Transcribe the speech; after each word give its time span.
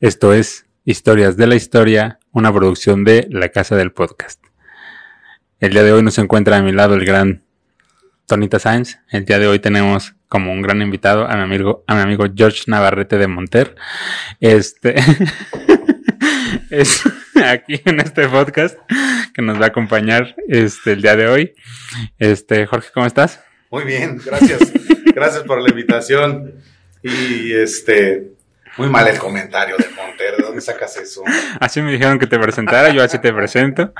Esto 0.00 0.34
es 0.34 0.66
Historias 0.84 1.38
de 1.38 1.46
la 1.46 1.54
Historia, 1.54 2.18
una 2.30 2.52
producción 2.52 3.02
de 3.02 3.26
La 3.30 3.48
Casa 3.48 3.76
del 3.76 3.92
Podcast. 3.92 4.44
El 5.58 5.72
día 5.72 5.84
de 5.84 5.92
hoy 5.92 6.02
nos 6.02 6.18
encuentra 6.18 6.58
a 6.58 6.62
mi 6.62 6.70
lado 6.70 6.96
el 6.96 7.06
gran 7.06 7.44
Tonita 8.26 8.58
Sáenz. 8.58 8.98
El 9.10 9.24
día 9.24 9.38
de 9.38 9.46
hoy 9.46 9.58
tenemos 9.58 10.14
como 10.28 10.52
un 10.52 10.60
gran 10.60 10.82
invitado 10.82 11.26
a 11.26 11.34
mi 11.36 11.40
amigo, 11.40 11.82
a 11.86 11.94
mi 11.94 12.02
amigo 12.02 12.26
George 12.36 12.64
Navarrete 12.66 13.16
de 13.16 13.26
Monter. 13.26 13.74
Este 14.38 14.96
es 16.70 17.02
aquí 17.42 17.80
en 17.86 18.00
este 18.00 18.28
podcast 18.28 18.78
que 19.32 19.40
nos 19.40 19.58
va 19.58 19.64
a 19.64 19.68
acompañar 19.68 20.36
este 20.46 20.92
el 20.92 21.00
día 21.00 21.16
de 21.16 21.26
hoy. 21.26 21.54
Este, 22.18 22.66
Jorge, 22.66 22.90
¿cómo 22.92 23.06
estás? 23.06 23.40
Muy 23.70 23.84
bien, 23.84 24.20
gracias. 24.22 24.60
gracias 25.14 25.42
por 25.44 25.62
la 25.62 25.70
invitación. 25.70 26.52
Y 27.02 27.54
este, 27.54 28.35
muy 28.76 28.88
mal 28.88 29.06
el 29.08 29.18
comentario 29.18 29.76
de 29.76 29.88
Monter, 29.90 30.36
¿de 30.36 30.42
dónde 30.42 30.60
sacas 30.60 30.96
eso? 30.96 31.22
Así 31.60 31.80
me 31.80 31.92
dijeron 31.92 32.18
que 32.18 32.26
te 32.26 32.38
presentara, 32.38 32.90
yo 32.90 33.02
así 33.02 33.18
te 33.18 33.32
presento. 33.32 33.92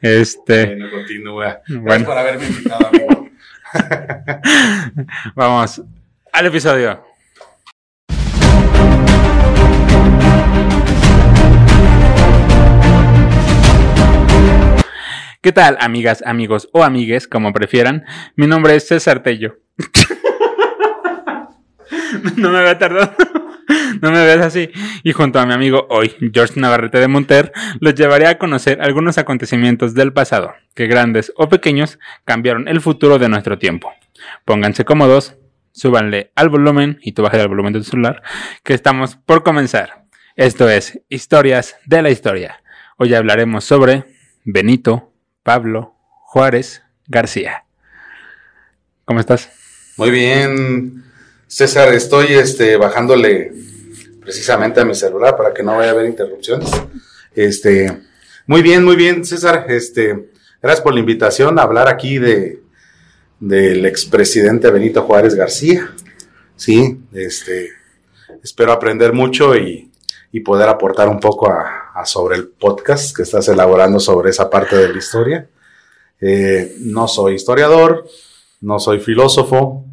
Este. 0.00 0.66
Bueno, 0.66 0.90
continúa. 0.90 1.60
Bueno. 1.68 1.84
Gracias 1.84 2.08
por 2.08 2.18
haberme 2.18 2.46
invitado, 2.46 2.88
amigo. 2.88 3.28
Vamos 5.34 5.82
al 6.32 6.46
episodio. 6.46 7.04
¿Qué 15.40 15.50
tal, 15.50 15.76
amigas, 15.80 16.22
amigos 16.24 16.68
o 16.72 16.84
amigues, 16.84 17.26
como 17.26 17.52
prefieran? 17.52 18.04
Mi 18.36 18.46
nombre 18.46 18.76
es 18.76 18.86
César 18.86 19.24
Tello. 19.24 19.58
no 22.36 22.50
me 22.50 22.58
había 22.58 22.78
tardado. 22.78 23.41
No 24.00 24.10
me 24.10 24.24
veas 24.24 24.40
así. 24.40 24.70
Y 25.02 25.12
junto 25.12 25.38
a 25.38 25.46
mi 25.46 25.52
amigo 25.52 25.86
hoy, 25.90 26.14
George 26.32 26.58
Navarrete 26.58 26.98
de 26.98 27.08
Monter, 27.08 27.52
los 27.80 27.94
llevaré 27.94 28.26
a 28.26 28.38
conocer 28.38 28.80
algunos 28.80 29.18
acontecimientos 29.18 29.94
del 29.94 30.12
pasado, 30.12 30.54
que 30.74 30.86
grandes 30.86 31.32
o 31.36 31.48
pequeños 31.48 31.98
cambiaron 32.24 32.68
el 32.68 32.80
futuro 32.80 33.18
de 33.18 33.28
nuestro 33.28 33.58
tiempo. 33.58 33.92
Pónganse 34.44 34.84
cómodos, 34.84 35.36
súbanle 35.72 36.32
al 36.34 36.48
volumen 36.48 36.98
y 37.02 37.12
tú 37.12 37.22
bajes 37.22 37.40
el 37.40 37.48
volumen 37.48 37.72
de 37.72 37.80
tu 37.80 37.86
celular, 37.86 38.22
que 38.62 38.74
estamos 38.74 39.16
por 39.16 39.42
comenzar. 39.42 40.04
Esto 40.36 40.68
es 40.68 41.00
Historias 41.08 41.76
de 41.86 42.02
la 42.02 42.10
Historia. 42.10 42.62
Hoy 42.96 43.14
hablaremos 43.14 43.64
sobre 43.64 44.04
Benito, 44.44 45.12
Pablo, 45.42 45.96
Juárez, 46.08 46.82
García. 47.06 47.64
¿Cómo 49.04 49.20
estás? 49.20 49.50
Muy 49.96 50.10
bien, 50.10 51.04
César, 51.52 51.92
estoy 51.92 52.28
este, 52.28 52.78
bajándole 52.78 53.52
precisamente 54.22 54.80
a 54.80 54.86
mi 54.86 54.94
celular 54.94 55.36
para 55.36 55.52
que 55.52 55.62
no 55.62 55.76
vaya 55.76 55.90
a 55.90 55.92
haber 55.92 56.06
interrupciones. 56.06 56.70
Este, 57.34 57.94
muy 58.46 58.62
bien, 58.62 58.82
muy 58.82 58.96
bien, 58.96 59.22
César. 59.22 59.66
Este, 59.68 60.30
gracias 60.62 60.82
por 60.82 60.94
la 60.94 61.00
invitación 61.00 61.58
a 61.58 61.62
hablar 61.64 61.88
aquí 61.88 62.16
de 62.16 62.62
del 63.38 63.84
expresidente 63.84 64.70
Benito 64.70 65.02
Juárez 65.02 65.34
García. 65.34 65.94
Sí, 66.56 66.98
este, 67.12 67.68
espero 68.42 68.72
aprender 68.72 69.12
mucho 69.12 69.54
y, 69.54 69.90
y 70.32 70.40
poder 70.40 70.70
aportar 70.70 71.10
un 71.10 71.20
poco 71.20 71.50
a, 71.50 72.02
sobre 72.06 72.36
el 72.36 72.48
podcast 72.48 73.14
que 73.14 73.24
estás 73.24 73.46
elaborando 73.48 74.00
sobre 74.00 74.30
esa 74.30 74.48
parte 74.48 74.76
de 74.76 74.88
la 74.88 74.96
historia. 74.96 75.46
Eh, 76.18 76.76
no 76.78 77.06
soy 77.08 77.34
historiador, 77.34 78.08
no 78.62 78.78
soy 78.78 79.00
filósofo, 79.00 79.84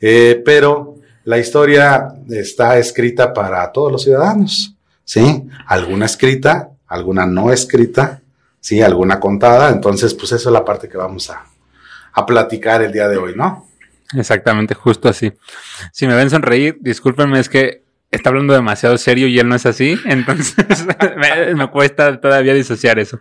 eh, 0.00 0.42
pero 0.44 0.87
la 1.28 1.36
historia 1.36 2.08
está 2.30 2.78
escrita 2.78 3.34
para 3.34 3.70
todos 3.70 3.92
los 3.92 4.02
ciudadanos, 4.02 4.74
¿sí? 5.04 5.46
Alguna 5.66 6.06
escrita, 6.06 6.70
alguna 6.86 7.26
no 7.26 7.52
escrita, 7.52 8.22
¿sí? 8.60 8.80
Alguna 8.80 9.20
contada, 9.20 9.68
entonces 9.68 10.14
pues 10.14 10.32
eso 10.32 10.48
es 10.48 10.52
la 10.54 10.64
parte 10.64 10.88
que 10.88 10.96
vamos 10.96 11.28
a, 11.28 11.44
a 12.14 12.24
platicar 12.24 12.80
el 12.80 12.92
día 12.92 13.08
de 13.08 13.18
hoy, 13.18 13.34
¿no? 13.36 13.68
Exactamente, 14.14 14.72
justo 14.72 15.06
así. 15.06 15.30
Si 15.92 16.06
me 16.06 16.14
ven 16.14 16.30
sonreír, 16.30 16.78
discúlpenme, 16.80 17.38
es 17.38 17.50
que 17.50 17.82
está 18.10 18.30
hablando 18.30 18.54
demasiado 18.54 18.96
serio 18.96 19.26
y 19.28 19.38
él 19.38 19.48
no 19.48 19.54
es 19.54 19.66
así, 19.66 19.98
entonces 20.04 20.86
me, 21.16 21.54
me 21.54 21.66
cuesta 21.68 22.20
todavía 22.20 22.54
disociar 22.54 22.98
eso. 22.98 23.18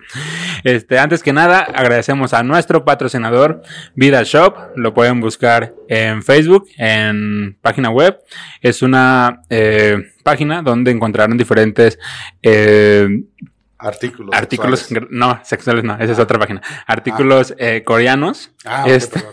Este, 0.63 0.97
antes 0.99 1.23
que 1.23 1.33
nada, 1.33 1.59
agradecemos 1.59 2.33
a 2.33 2.43
nuestro 2.43 2.85
patrocinador, 2.85 3.61
Vida 3.95 4.23
Shop. 4.23 4.55
Lo 4.75 4.93
pueden 4.93 5.19
buscar 5.19 5.73
en 5.89 6.23
Facebook, 6.23 6.67
en 6.77 7.57
página 7.61 7.89
web. 7.89 8.17
Es 8.61 8.81
una 8.81 9.41
eh, 9.49 10.11
página 10.23 10.61
donde 10.61 10.91
encontrarán 10.91 11.37
diferentes 11.37 11.99
eh, 12.41 13.07
Artículos. 13.79 14.35
artículos, 14.35 14.79
sexuales. 14.79 15.09
no, 15.11 15.39
sexuales 15.43 15.83
no, 15.83 15.95
esa 15.99 16.13
es 16.13 16.19
otra 16.19 16.39
página. 16.39 16.61
Artículos 16.87 17.53
eh, 17.57 17.83
coreanos. 17.83 18.51
Ah, 18.65 18.83
ok, 18.85 18.91
Este, 18.91 19.23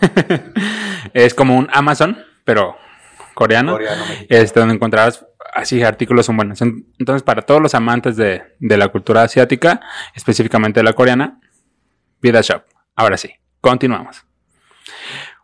es 1.13 1.33
como 1.33 1.57
un 1.57 1.67
Amazon, 1.73 2.23
pero 2.43 2.77
coreano. 3.33 3.73
Coreano. 3.73 4.03
Este, 4.29 4.59
donde 4.59 4.75
encontrarás 4.75 5.25
así 5.55 5.81
artículos 5.83 6.25
son 6.27 6.37
buenos. 6.37 6.61
En- 6.61 6.85
Entonces, 6.99 7.23
para 7.23 7.41
todos 7.41 7.61
los 7.61 7.73
amantes 7.73 8.15
de, 8.17 8.43
de 8.59 8.77
la 8.77 8.89
cultura 8.89 9.23
asiática, 9.23 9.81
específicamente 10.13 10.79
de 10.81 10.83
la 10.83 10.93
coreana, 10.93 11.39
Vida 12.21 12.41
Shop. 12.41 12.63
Ahora 12.95 13.17
sí, 13.17 13.31
continuamos. 13.61 14.23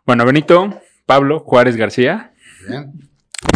Bueno, 0.06 0.24
Benito 0.24 0.80
Pablo 1.06 1.40
Juárez 1.40 1.76
García 1.76 2.32
Bien. 2.68 2.92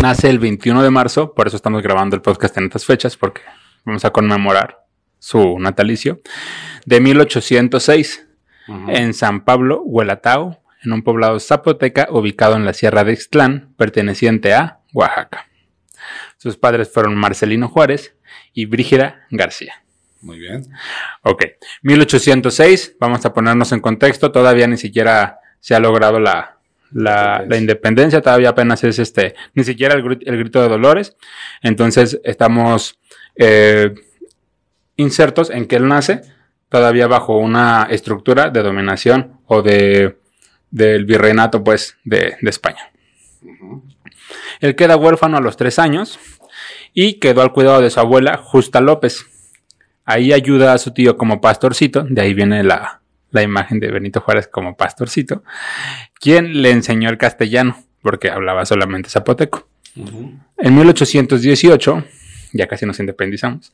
nace 0.02 0.28
el 0.30 0.38
21 0.38 0.82
de 0.82 0.90
marzo, 0.90 1.34
por 1.34 1.46
eso 1.46 1.56
estamos 1.56 1.82
grabando 1.82 2.16
el 2.16 2.22
podcast 2.22 2.56
en 2.58 2.64
estas 2.64 2.84
fechas, 2.84 3.16
porque 3.16 3.40
vamos 3.84 4.04
a 4.04 4.10
conmemorar 4.10 4.78
su 5.18 5.58
natalicio, 5.58 6.20
de 6.84 7.00
1806 7.00 8.26
Ujú. 8.68 8.90
en 8.90 9.14
San 9.14 9.44
Pablo, 9.44 9.82
Huelatao, 9.84 10.60
en 10.84 10.92
un 10.92 11.02
poblado 11.02 11.38
zapoteca 11.40 12.08
ubicado 12.10 12.54
en 12.56 12.64
la 12.64 12.72
Sierra 12.74 13.02
de 13.04 13.12
Ixtlán, 13.12 13.74
perteneciente 13.76 14.54
a 14.54 14.80
Oaxaca. 14.92 15.46
Sus 16.46 16.56
padres 16.56 16.88
fueron 16.92 17.16
Marcelino 17.16 17.68
Juárez 17.68 18.14
y 18.54 18.66
Brígida 18.66 19.26
García. 19.32 19.82
Muy 20.20 20.38
bien. 20.38 20.62
Ok, 21.22 21.42
1806, 21.82 22.94
vamos 23.00 23.24
a 23.26 23.32
ponernos 23.34 23.72
en 23.72 23.80
contexto, 23.80 24.30
todavía 24.30 24.68
ni 24.68 24.76
siquiera 24.76 25.40
se 25.58 25.74
ha 25.74 25.80
logrado 25.80 26.20
la, 26.20 26.58
la, 26.92 27.44
la 27.48 27.56
independencia, 27.56 28.20
todavía 28.22 28.50
apenas 28.50 28.84
es 28.84 29.00
este, 29.00 29.34
ni 29.54 29.64
siquiera 29.64 29.94
el, 29.96 30.04
gri- 30.04 30.22
el 30.24 30.38
grito 30.38 30.62
de 30.62 30.68
Dolores, 30.68 31.16
entonces 31.62 32.20
estamos 32.22 33.00
eh, 33.34 33.92
insertos 34.94 35.50
en 35.50 35.66
que 35.66 35.74
él 35.76 35.88
nace 35.88 36.22
todavía 36.68 37.08
bajo 37.08 37.36
una 37.38 37.88
estructura 37.90 38.50
de 38.50 38.62
dominación 38.62 39.40
o 39.46 39.62
de 39.62 40.16
del 40.70 41.06
virreinato 41.06 41.64
pues 41.64 41.96
de, 42.04 42.36
de 42.40 42.50
España. 42.50 42.92
Ujú. 43.42 43.82
Él 44.60 44.74
queda 44.74 44.96
huérfano 44.96 45.36
a 45.36 45.40
los 45.40 45.56
tres 45.56 45.78
años 45.78 46.18
y 46.98 47.20
quedó 47.20 47.42
al 47.42 47.52
cuidado 47.52 47.82
de 47.82 47.90
su 47.90 48.00
abuela 48.00 48.38
Justa 48.38 48.80
López. 48.80 49.26
Ahí 50.06 50.32
ayuda 50.32 50.72
a 50.72 50.78
su 50.78 50.92
tío 50.94 51.18
como 51.18 51.42
pastorcito, 51.42 52.06
de 52.08 52.22
ahí 52.22 52.32
viene 52.32 52.64
la, 52.64 53.02
la 53.32 53.42
imagen 53.42 53.80
de 53.80 53.90
Benito 53.90 54.20
Juárez 54.22 54.48
como 54.48 54.76
pastorcito, 54.78 55.44
quien 56.18 56.62
le 56.62 56.70
enseñó 56.70 57.10
el 57.10 57.18
castellano, 57.18 57.76
porque 58.00 58.30
hablaba 58.30 58.64
solamente 58.64 59.10
zapoteco. 59.10 59.68
Ujú. 59.94 60.32
En 60.56 60.74
1818, 60.74 62.04
ya 62.54 62.66
casi 62.66 62.86
nos 62.86 62.98
independizamos, 62.98 63.72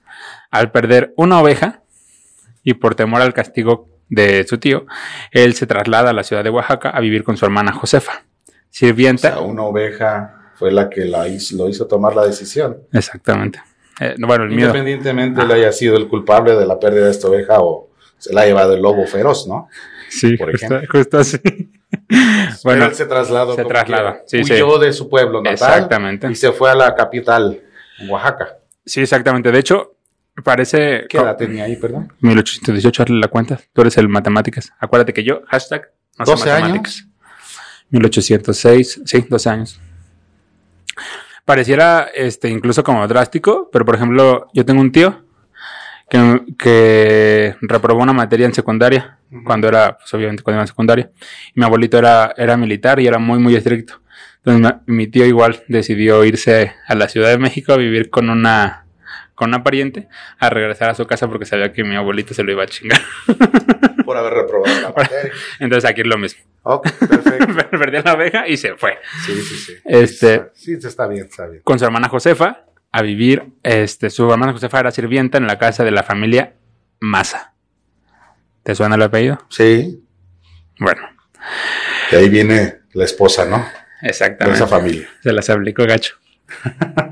al 0.51 0.73
perder 0.73 1.15
una 1.17 1.39
oveja 1.41 1.83
y 2.65 2.75
por 2.75 2.97
temor 2.97 3.23
al 3.23 3.35
castigo 3.35 3.89
de 4.09 4.45
su 4.49 4.59
tío, 4.59 4.87
él 5.31 5.55
se 5.55 5.67
traslada 5.69 6.11
a 6.11 6.13
la 6.13 6.25
ciudad 6.25 6.43
de 6.43 6.51
Oaxaca 6.51 6.91
a 6.91 6.99
vivir 6.99 7.23
con 7.23 7.37
su 7.37 7.45
hermana 7.45 7.73
Josefa, 7.73 8.25
O 8.49 8.53
sirvienta. 8.71 9.31
sea, 9.31 9.41
una 9.41 9.63
oveja 9.63 10.42
fue 10.55 10.71
la 10.73 10.89
que 10.89 11.05
la 11.05 11.29
hizo, 11.29 11.57
lo 11.57 11.69
hizo 11.69 11.87
tomar 11.87 12.15
la 12.15 12.27
decisión. 12.27 12.79
Exactamente. 12.93 13.61
Eh, 14.01 14.15
no, 14.19 14.27
bueno, 14.27 14.45
el 14.45 14.51
miedo. 14.51 14.69
Independientemente 14.69 15.45
le 15.47 15.55
haya 15.55 15.73
sido 15.73 15.97
el 15.97 16.09
culpable 16.09 16.57
de 16.57 16.67
la 16.67 16.79
pérdida 16.79 17.07
de 17.07 17.11
esta 17.11 17.29
oveja 17.29 17.61
o 17.61 17.91
se 18.19 18.33
la 18.33 18.43
ha 18.43 18.47
llevado 18.47 18.75
el 18.75 18.83
lobo 18.83 19.07
feroz, 19.07 19.47
¿no? 19.47 19.69
Sí, 20.09 20.37
por 20.37 20.55
ejemplo. 20.55 20.81
justo 20.91 21.19
así. 21.19 21.39
Bueno, 22.65 22.87
él 22.87 22.95
se 22.95 23.07
trasladó. 23.07 23.55
se 23.55 23.65
traslada, 23.65 24.23
sí, 24.27 24.41
huyó 24.41 24.79
de 24.79 24.93
su 24.93 25.09
pueblo 25.09 25.43
natal 25.43 25.53
exactamente. 25.53 26.31
y 26.31 26.35
se 26.35 26.53
fue 26.53 26.71
a 26.71 26.75
la 26.75 26.95
capital, 26.95 27.61
Oaxaca. 28.09 28.59
Sí, 28.85 29.01
exactamente. 29.01 29.53
De 29.53 29.59
hecho, 29.59 29.97
parece. 30.43 31.07
¿Qué 31.09 31.19
edad 31.19 31.37
tenía 31.37 31.65
ahí, 31.65 31.77
perdón? 31.77 32.13
1818, 32.21 33.03
hazle 33.03 33.19
la 33.19 33.29
cuenta. 33.29 33.61
Tú 33.73 33.83
eres 33.83 33.99
el 33.99 34.09
matemáticas. 34.09 34.73
Acuérdate 34.79 35.13
que 35.13 35.23
yo, 35.23 35.43
hashtag, 35.49 35.93
no 36.19 36.25
sé 36.25 36.33
12 36.33 36.51
años. 36.51 36.61
matemáticas. 36.63 37.09
1806, 37.91 39.03
sí, 39.05 39.27
12 39.29 39.51
años. 39.51 39.81
Pareciera 41.45 42.09
este, 42.15 42.49
incluso 42.49 42.85
como 42.85 43.07
drástico, 43.09 43.69
pero 43.73 43.85
por 43.85 43.97
ejemplo, 43.97 44.49
yo 44.55 44.65
tengo 44.65 44.81
un 44.81 44.93
tío 44.93 45.25
que, 46.09 46.43
que 46.59 47.57
reprobó 47.63 48.03
una 48.03 48.13
materia 48.13 48.47
en 48.47 48.55
secundaria, 48.55 49.19
cuando 49.45 49.69
era, 49.69 49.97
pues 49.97 50.13
obviamente 50.15 50.43
cuando 50.43 50.59
iba 50.59 50.63
en 50.63 50.69
secundaria. 50.69 51.11
Y 51.55 51.61
mi 51.61 51.65
abuelito 51.65 51.99
era, 51.99 52.33
era 52.37 52.57
militar 52.57 53.01
y 53.01 53.07
era 53.07 53.19
muy, 53.19 53.39
muy 53.39 53.57
estricto. 53.57 54.01
Entonces 54.45 54.81
mi 54.87 55.07
tío 55.07 55.25
igual 55.25 55.63
decidió 55.69 56.25
irse 56.25 56.75
a 56.87 56.95
la 56.95 57.09
Ciudad 57.09 57.31
de 57.31 57.39
México 57.39 57.73
a 57.73 57.77
vivir 57.77 58.11
con 58.11 58.29
una, 58.29 58.82
con 59.35 59.49
una 59.51 59.63
pariente 59.65 60.09
a 60.39 60.51
regresar 60.51 60.91
a 60.91 60.95
su 60.95 61.07
casa 61.07 61.27
porque 61.29 61.47
sabía 61.47 61.73
que 61.73 61.85
mi 61.85 61.97
abuelito 61.97 62.35
se 62.35 62.43
lo 62.43 62.53
iba 62.53 62.63
a 62.65 62.67
chingar. 62.67 63.01
Por 64.05 64.17
haber 64.17 64.33
reprobado 64.35 64.81
la 64.81 64.89
materia. 64.91 65.33
Entonces 65.61 65.89
aquí 65.89 66.01
es 66.03 66.07
lo 66.07 66.19
mismo. 66.19 66.43
Ok, 66.65 66.91
perfecto. 67.09 67.47
Perdió 67.71 68.03
la 68.03 68.13
abeja 68.13 68.47
y 68.49 68.57
se 68.57 68.77
fue. 68.77 68.99
Sí, 69.27 69.35
sí, 69.43 69.57
sí. 69.57 69.73
Este- 69.85 70.51
Sí, 70.55 70.75
está 70.83 71.07
bien, 71.07 71.27
está 71.27 71.47
bien. 71.47 71.63
Con 71.65 71.79
su 71.79 71.85
hermana 71.85 72.09
Josefa 72.09 72.65
a 72.91 73.03
vivir. 73.03 73.45
Este, 73.63 74.11
su 74.11 74.31
hermana 74.31 74.53
Josefa 74.53 74.81
era 74.81 74.91
sirvienta 74.91 75.39
en 75.39 75.47
la 75.47 75.59
casa 75.59 75.83
de 75.85 75.91
la 75.93 76.03
familia 76.03 76.55
Massa. 77.01 77.55
¿Te 78.63 78.75
suena 78.75 78.95
el 78.97 79.03
apellido? 79.03 79.39
Sí, 79.49 80.05
Bueno, 80.79 81.03
de 82.11 82.17
ahí 82.19 82.29
viene 82.29 82.81
la 82.93 83.05
esposa, 83.05 83.45
¿no? 83.45 83.59
De 84.01 84.09
exactamente. 84.09 84.57
esa 84.57 84.67
familia. 84.69 85.09
Se 85.23 85.33
las 85.33 85.49
aplicó 85.51 85.85
gacho. 85.85 86.17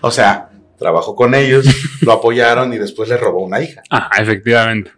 O 0.00 0.10
sea, 0.10 0.48
trabajó 0.82 1.16
con 1.16 1.34
ellos, 1.34 1.64
lo 2.02 2.12
apoyaron 2.12 2.72
y 2.72 2.78
después 2.78 3.08
le 3.08 3.16
robó 3.16 3.44
una 3.44 3.60
hija. 3.60 3.82
Ah, 3.90 4.10
efectivamente. 4.18 4.92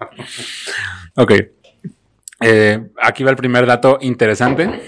Ok. 1.14 1.32
Eh, 2.40 2.88
aquí 3.00 3.22
va 3.22 3.30
el 3.30 3.36
primer 3.36 3.66
dato 3.66 3.98
interesante. 4.00 4.82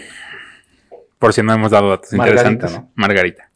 Por 1.18 1.32
si 1.32 1.42
no 1.42 1.54
hemos 1.54 1.70
dado 1.70 1.90
datos 1.90 2.12
Margarita, 2.12 2.50
interesantes. 2.50 2.72
¿no? 2.72 2.92
Margarita. 2.94 3.50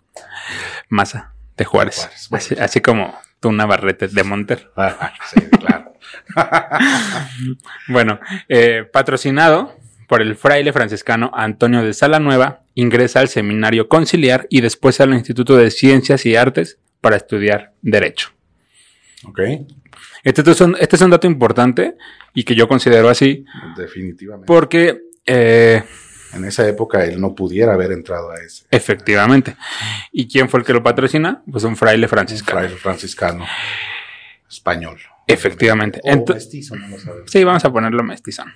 Masa 0.88 1.34
de 1.56 1.64
Juárez. 1.64 1.96
Juárez, 1.96 2.28
bueno. 2.30 2.44
Así, 2.44 2.54
así 2.58 2.80
como 2.80 3.14
tú 3.40 3.52
Navarrete 3.52 4.08
de 4.08 4.24
Monter. 4.24 4.70
Ah, 4.76 5.12
sí, 5.32 5.40
claro. 5.58 5.92
Bueno, 7.88 8.20
eh, 8.48 8.88
patrocinado 8.90 9.74
por 10.08 10.22
el 10.22 10.36
fraile 10.36 10.72
franciscano 10.72 11.30
Antonio 11.34 11.82
de 11.82 11.94
Salanueva, 11.94 12.62
ingresa 12.74 13.20
al 13.20 13.28
seminario 13.28 13.88
conciliar 13.88 14.46
y 14.50 14.60
después 14.60 15.00
al 15.00 15.14
Instituto 15.14 15.56
de 15.56 15.70
Ciencias 15.70 16.26
y 16.26 16.34
Artes 16.34 16.78
para 17.00 17.16
estudiar 17.16 17.72
Derecho. 17.82 18.30
Ok, 19.24 19.40
Este 20.24 20.48
es 20.50 20.60
un, 20.60 20.76
este 20.80 20.96
es 20.96 21.02
un 21.02 21.10
dato 21.10 21.26
importante 21.26 21.96
y 22.34 22.44
que 22.44 22.54
yo 22.54 22.66
considero 22.68 23.08
así 23.08 23.44
definitivamente. 23.76 24.46
porque, 24.46 25.00
eh, 25.26 25.82
En 26.32 26.44
esa 26.44 26.66
época 26.68 27.04
él 27.04 27.20
no 27.20 27.34
pudiera 27.34 27.74
haber 27.74 27.92
entrado 27.92 28.30
a 28.30 28.36
ese. 28.40 28.64
efectivamente, 28.70 29.56
¿y 30.12 30.26
quién 30.28 30.48
fue 30.48 30.60
el 30.60 30.66
que 30.66 30.72
lo 30.72 30.82
patrocina? 30.82 31.42
Pues 31.50 31.64
un 31.64 31.76
fraile 31.76 32.06
Un 32.06 32.10
franciscano. 32.10 32.60
fraile 32.60 32.76
franciscano 32.76 33.46
español. 34.48 34.98
Efectivamente. 35.26 36.00
O 36.02 36.24
mestizo, 36.32 36.74
no 36.76 36.88
lo 36.88 36.98
sabemos. 36.98 37.30
Sí, 37.30 37.44
vamos 37.44 37.64
a 37.64 37.72
ponerlo 37.72 38.02
mestizón. 38.02 38.52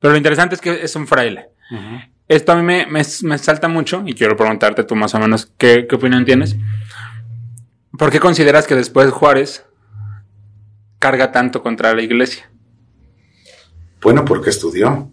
Pero 0.00 0.12
lo 0.12 0.16
interesante 0.16 0.54
es 0.54 0.60
que 0.60 0.82
es 0.84 0.94
un 0.96 1.06
fraile. 1.06 1.48
Ujú. 1.70 2.00
Esto 2.28 2.52
a 2.52 2.56
mí 2.56 2.62
me, 2.62 2.86
me- 2.86 3.02
me 3.22 3.38
salta 3.38 3.68
mucho 3.68 4.02
y 4.06 4.14
quiero 4.14 4.36
preguntarte 4.36 4.84
tú 4.84 4.94
más 4.96 5.14
o 5.14 5.18
menos 5.18 5.52
qué, 5.58 5.86
qué 5.88 5.96
opinión 5.96 6.24
tienes. 6.24 6.56
¿Por 7.98 8.10
qué 8.10 8.20
consideras 8.20 8.66
que 8.66 8.74
después 8.74 9.10
Juárez 9.10 9.64
carga 10.98 11.32
tanto 11.32 11.62
contra 11.62 11.94
la 11.94 12.02
iglesia? 12.02 12.50
Bueno, 14.00 14.24
porque 14.24 14.50
estudió. 14.50 15.10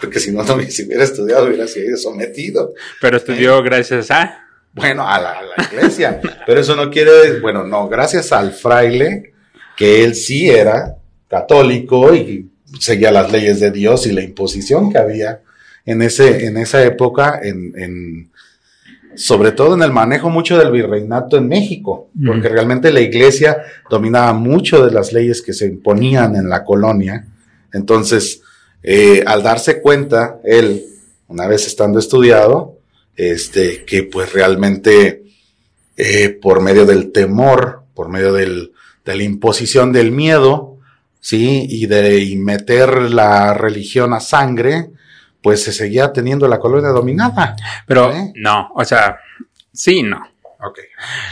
Porque 0.00 0.20
si 0.20 0.30
no, 0.32 0.42
no 0.44 0.54
hubiera- 0.54 0.70
si 0.70 0.84
hubiera 0.86 1.04
estudiado, 1.04 1.46
hubiera 1.46 1.66
sido 1.66 1.96
sometido. 1.96 2.74
Pero 3.00 3.16
estudió 3.16 3.62
gracias 3.62 4.10
a... 4.10 4.46
Bueno, 4.72 5.06
a 5.08 5.20
la, 5.20 5.32
a 5.32 5.42
la 5.42 5.64
iglesia. 5.64 6.20
Pero 6.46 6.60
eso 6.60 6.76
no 6.76 6.90
quiere, 6.90 7.40
bueno, 7.40 7.64
no, 7.64 7.88
gracias 7.88 8.30
al 8.32 8.52
fraile, 8.52 9.32
que 9.76 10.04
él 10.04 10.14
sí 10.14 10.48
era 10.48 10.96
católico 11.28 12.14
y 12.14 12.48
seguía 12.78 13.10
las 13.10 13.32
leyes 13.32 13.58
de 13.58 13.72
Dios 13.72 14.06
y 14.06 14.12
la 14.12 14.22
imposición 14.22 14.92
que 14.92 14.98
había 14.98 15.40
en, 15.84 16.02
ese, 16.02 16.46
en 16.46 16.56
esa 16.56 16.84
época, 16.84 17.40
en, 17.42 17.72
en- 17.76 18.30
sobre 19.14 19.52
todo 19.52 19.74
en 19.74 19.82
el 19.82 19.92
manejo 19.92 20.30
mucho 20.30 20.56
del 20.58 20.70
virreinato 20.70 21.36
en 21.36 21.48
México, 21.48 22.10
porque 22.24 22.48
realmente 22.48 22.92
la 22.92 23.00
iglesia 23.00 23.58
dominaba 23.88 24.32
mucho 24.32 24.84
de 24.84 24.92
las 24.92 25.12
leyes 25.12 25.42
que 25.42 25.52
se 25.52 25.66
imponían 25.66 26.36
en 26.36 26.48
la 26.48 26.64
colonia. 26.64 27.26
Entonces, 27.72 28.42
eh, 28.82 29.22
al 29.26 29.42
darse 29.42 29.80
cuenta, 29.80 30.38
él, 30.44 30.84
una 31.28 31.46
vez 31.46 31.66
estando 31.66 31.98
estudiado, 31.98 32.78
este, 33.16 33.84
que 33.84 34.04
pues 34.04 34.32
realmente 34.32 35.24
eh, 35.96 36.30
por 36.30 36.62
medio 36.62 36.86
del 36.86 37.12
temor, 37.12 37.82
por 37.94 38.08
medio 38.08 38.32
del, 38.32 38.72
de 39.04 39.16
la 39.16 39.22
imposición 39.22 39.92
del 39.92 40.12
miedo, 40.12 40.78
sí, 41.20 41.66
y 41.68 41.86
de 41.86 42.20
y 42.20 42.36
meter 42.36 43.10
la 43.12 43.54
religión 43.54 44.14
a 44.14 44.20
sangre, 44.20 44.90
pues 45.42 45.62
se 45.64 45.72
seguía 45.72 46.12
teniendo 46.12 46.46
la 46.48 46.58
colonia 46.58 46.90
dominada. 46.90 47.56
Pero 47.86 48.12
¿Eh? 48.12 48.32
no, 48.36 48.70
o 48.74 48.84
sea, 48.84 49.18
sí, 49.72 50.02
no. 50.02 50.20
Ok. 50.62 50.78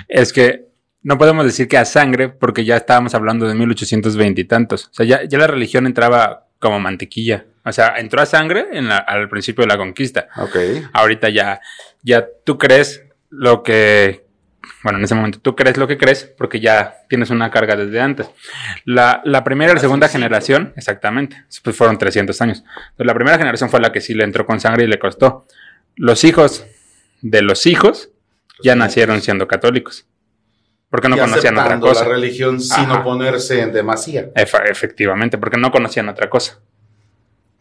Es 0.09 0.33
que 0.33 0.67
no 1.03 1.19
podemos 1.19 1.45
decir 1.45 1.69
que 1.69 1.79
a 1.79 1.85
sangre 1.85 2.29
porque 2.29 2.65
ya 2.65 2.77
estábamos 2.77 3.15
hablando 3.15 3.47
de 3.47 3.55
1820 3.55 4.41
y 4.41 4.45
tantos. 4.45 4.87
O 4.87 4.95
sea, 4.95 5.07
ya, 5.07 5.25
ya 5.25 5.39
la 5.39 5.47
religión 5.47 5.87
entraba 5.87 6.47
como 6.59 6.81
mantequilla. 6.81 7.45
O 7.65 7.73
sea, 7.73 7.97
entró 7.99 8.21
a 8.23 8.27
sangre 8.27 8.67
en 8.73 8.89
la- 8.89 8.97
al 8.99 9.29
principio 9.29 9.63
de 9.63 9.69
la 9.69 9.77
conquista. 9.77 10.29
Ok. 10.39 10.57
ahorita 10.95 11.29
ya, 11.29 11.61
ya 12.03 12.27
tú 12.45 12.57
crees 12.59 13.03
lo 13.31 13.63
que, 13.63 14.25
bueno, 14.83 14.99
en 14.99 15.05
ese 15.05 15.15
momento 15.15 15.41
tú 15.41 15.57
crees 15.57 15.77
lo 15.77 15.87
que 15.89 15.99
crees 15.99 16.25
porque 16.25 16.61
ya 16.61 16.99
tienes 17.09 17.31
una 17.31 17.51
carga 17.51 17.75
desde 17.77 18.01
antes. 18.01 18.31
La, 18.85 19.21
la 19.25 19.43
primera 19.45 19.73
y 19.73 19.75
la 19.75 19.81
segunda 19.81 20.09
generación, 20.09 20.73
exactamente, 20.77 21.45
pues 21.63 21.77
fueron 21.77 21.99
300 21.99 22.41
años. 22.43 22.59
Entonces, 22.59 23.07
la 23.07 23.15
primera 23.15 23.39
generación 23.39 23.71
fue 23.71 23.81
la 23.81 23.91
que 23.93 24.01
sí 24.01 24.15
le 24.15 24.25
entró 24.25 24.47
con 24.47 24.61
sangre 24.61 24.85
y 24.85 24.87
le 24.87 24.99
costó. 24.99 25.47
Los 25.97 26.23
hijos 26.25 26.65
de 27.23 27.43
los 27.43 27.67
hijos 27.67 28.11
ya 28.63 28.77
nacieron 28.77 29.21
siendo 29.21 29.49
católicos. 29.49 30.07
Porque 30.91 31.09
no 31.09 31.17
Y 31.17 31.21
conocían 31.21 31.59
otra 31.59 31.79
cosa. 31.81 32.05
la 32.05 32.11
religión 32.15 32.61
sin 32.61 32.85
Ajá. 32.85 33.01
oponerse 33.01 33.61
en 33.61 33.73
demasía. 33.73 34.31
Efectivamente, 34.35 35.37
porque 35.37 35.59
no 35.59 35.71
conocían 35.71 36.09
otra 36.09 36.31
cosa. 36.31 36.61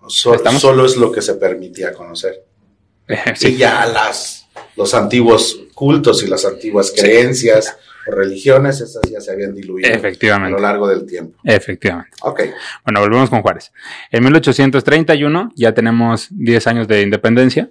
So-. 0.07 0.37
Solo 0.59 0.85
es 0.85 0.95
lo 0.95 1.11
que 1.11 1.21
se 1.21 1.33
permitía 1.35 1.93
conocer. 1.93 2.43
Y 3.09 3.35
Sí, 3.35 3.57
ya 3.57 3.85
las, 3.85 4.36
los 4.75 4.93
antiguos 4.93 5.59
cultos 5.73 6.23
y 6.23 6.27
las 6.27 6.45
antiguas 6.45 6.91
creencias 6.95 7.77
o 8.07 8.11
religiones, 8.11 8.79
esas 8.81 9.01
ya 9.11 9.19
se 9.19 9.31
habían 9.31 9.53
diluido 9.53 9.89
a 9.93 10.49
lo 10.49 10.59
largo 10.59 10.87
del 10.87 11.05
tiempo. 11.05 11.37
Efectivamente. 11.43 12.11
Ok. 12.21 12.41
Bueno, 12.85 13.01
volvemos 13.01 13.29
con 13.29 13.41
Juárez. 13.41 13.71
En 14.11 14.23
1831, 14.23 15.51
ya 15.55 15.73
tenemos 15.73 16.27
10 16.31 16.67
años 16.67 16.87
de 16.87 17.01
independencia, 17.01 17.69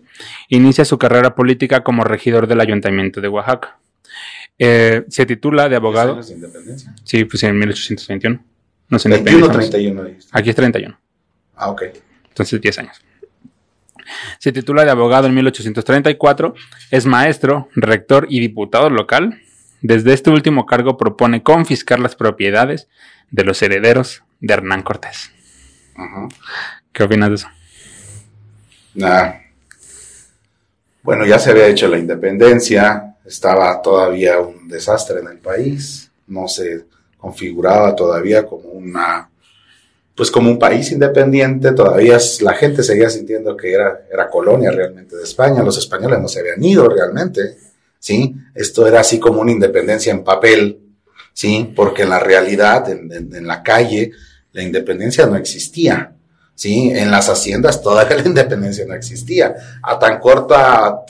inicia 0.49 0.85
su 0.85 0.99
carrera 0.99 1.35
política 1.35 1.83
como 1.83 2.05
regidor 2.05 2.47
del 2.47 2.61
Ayuntamiento 2.61 3.21
de 3.21 3.29
Oaxaca. 3.29 3.79
Eh, 4.59 5.05
se 5.09 5.27
titula 5.27 5.69
de 5.69 5.77
abogado. 5.77 6.15
¿Diez 6.15 6.27
años 6.27 6.29
de 6.29 6.35
independencia? 6.47 6.94
Sí, 7.05 7.25
pues 7.25 7.43
en 7.43 7.58
1821. 7.58 8.44
Nos 8.89 9.05
21 9.05 9.19
independizamos. 9.46 9.70
31. 9.70 10.05
dijiste. 10.05 10.31
Aquí 10.32 10.51
es 10.51 10.56
31, 10.56 10.99
Ah, 11.56 11.70
ok. 11.70 11.82
entonces 12.29 12.60
10 12.60 12.79
años. 12.79 12.96
Se 14.46 14.53
titula 14.53 14.84
de 14.84 14.93
abogado 14.93 15.26
en 15.26 15.34
1834, 15.34 16.55
es 16.93 17.05
maestro, 17.05 17.69
rector 17.74 18.29
y 18.31 18.38
diputado 18.38 18.91
local. 18.91 19.43
Desde 19.82 20.12
este 20.12 20.31
último 20.31 20.67
cargo 20.67 20.96
propone 20.96 21.43
confiscar 21.43 21.98
las 21.98 22.15
propiedades 22.15 22.86
de 23.32 23.43
los 23.43 23.60
herederos 23.60 24.22
de 24.38 24.55
Hernán 24.55 24.84
Cortés. 24.84 25.32
¿Qué 26.93 27.03
opinas 27.03 27.29
de 27.29 27.34
eso? 27.34 27.48
Nah. 28.94 29.32
Bueno, 31.03 31.26
ya 31.26 31.41
se 31.41 31.50
había 31.50 31.67
hecho 31.67 31.88
la 31.88 31.98
independencia, 31.98 33.17
estaba 33.24 33.82
todavía 33.82 34.38
un 34.38 34.69
desastre 34.69 35.19
en 35.22 35.26
el 35.26 35.38
país, 35.38 36.08
no 36.29 36.46
se 36.46 36.84
configuraba 37.19 37.96
todavía 37.96 38.46
como 38.46 38.69
una, 38.69 39.29
pues 40.17 40.31
como 40.31 40.51
un 40.51 40.58
país 40.58 40.91
independiente, 40.93 41.73
todavía 41.73 42.19
la 42.41 42.55
gente 42.55 42.82
seguía 42.82 43.11
sintiendo 43.11 43.55
que 43.55 43.73
era, 43.73 44.06
era 44.11 44.31
colonia 44.31 44.70
realmente 44.70 45.15
de 45.15 45.25
España, 45.25 45.63
los 45.63 45.77
españoles 45.77 46.19
no 46.20 46.27
se 46.27 46.41
habían 46.41 46.65
ido 46.65 46.89
realmente, 46.89 47.58
¿sí? 47.99 48.35
Esto 48.55 48.87
era 48.87 49.01
así 49.01 49.20
como 49.20 49.43
una 49.43 49.53
independencia 49.53 50.11
en 50.11 50.25
papel, 50.25 50.81
¿sí? 51.35 51.70
Porque 51.77 52.05
en 52.05 52.08
la 52.08 52.19
realidad, 52.19 52.89
en, 52.91 53.46
la 53.46 53.63
calle, 53.63 54.13
la 54.53 54.63
independencia 54.63 55.27
no 55.27 55.37
existía. 55.37 56.15
¿sí? 56.55 56.91
En 56.94 57.11
las 57.11 57.29
haciendas 57.29 57.82
todavía 57.82 58.17
la 58.17 58.27
independencia 58.27 58.87
no 58.87 58.94
existía. 58.94 59.55
A 59.82 59.99
tan 59.99 60.19
corto 60.19 60.56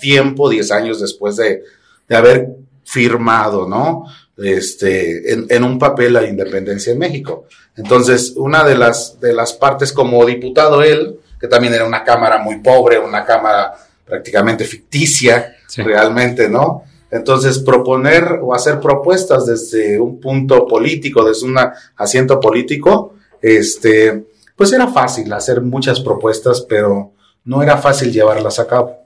tiempo, 0.00 0.50
10 0.50 0.72
años 0.72 1.00
después 1.00 1.36
de, 1.36 1.62
de 2.08 2.16
haber 2.16 2.48
firmado, 2.82 3.68
¿no? 3.68 4.04
Este, 4.36 5.32
en, 5.32 5.46
en 5.48 5.62
un 5.62 5.78
papel 5.78 6.14
la 6.14 6.26
independencia 6.26 6.92
en 6.92 6.98
México. 6.98 7.46
Entonces, 7.76 8.32
una 8.36 8.64
de 8.64 8.76
las, 8.76 9.20
de 9.20 9.32
las 9.32 9.52
partes 9.52 9.92
como 9.92 10.24
diputado 10.24 10.82
él, 10.82 11.20
que 11.38 11.48
también 11.48 11.74
era 11.74 11.84
una 11.84 12.02
cámara 12.04 12.38
muy 12.38 12.58
pobre, 12.60 12.98
una 12.98 13.24
cámara 13.24 13.74
prácticamente 14.04 14.64
ficticia, 14.64 15.52
Sí. 15.66 15.82
realmente, 15.82 16.48
¿no? 16.48 16.84
Entonces, 17.10 17.58
proponer 17.58 18.38
o 18.40 18.54
hacer 18.54 18.78
propuestas 18.80 19.46
desde 19.46 19.98
un 19.98 20.20
punto 20.20 20.66
político, 20.66 21.24
desde 21.24 21.46
un 21.46 21.56
asiento 21.96 22.38
político, 22.38 23.14
este, 23.42 24.26
pues 24.54 24.72
era 24.72 24.86
fácil 24.88 25.32
hacer 25.32 25.60
muchas 25.60 26.00
propuestas, 26.00 26.62
pero 26.62 27.12
no 27.44 27.62
era 27.62 27.76
fácil 27.78 28.12
llevarlas 28.12 28.58
a 28.58 28.66
cabo, 28.66 28.96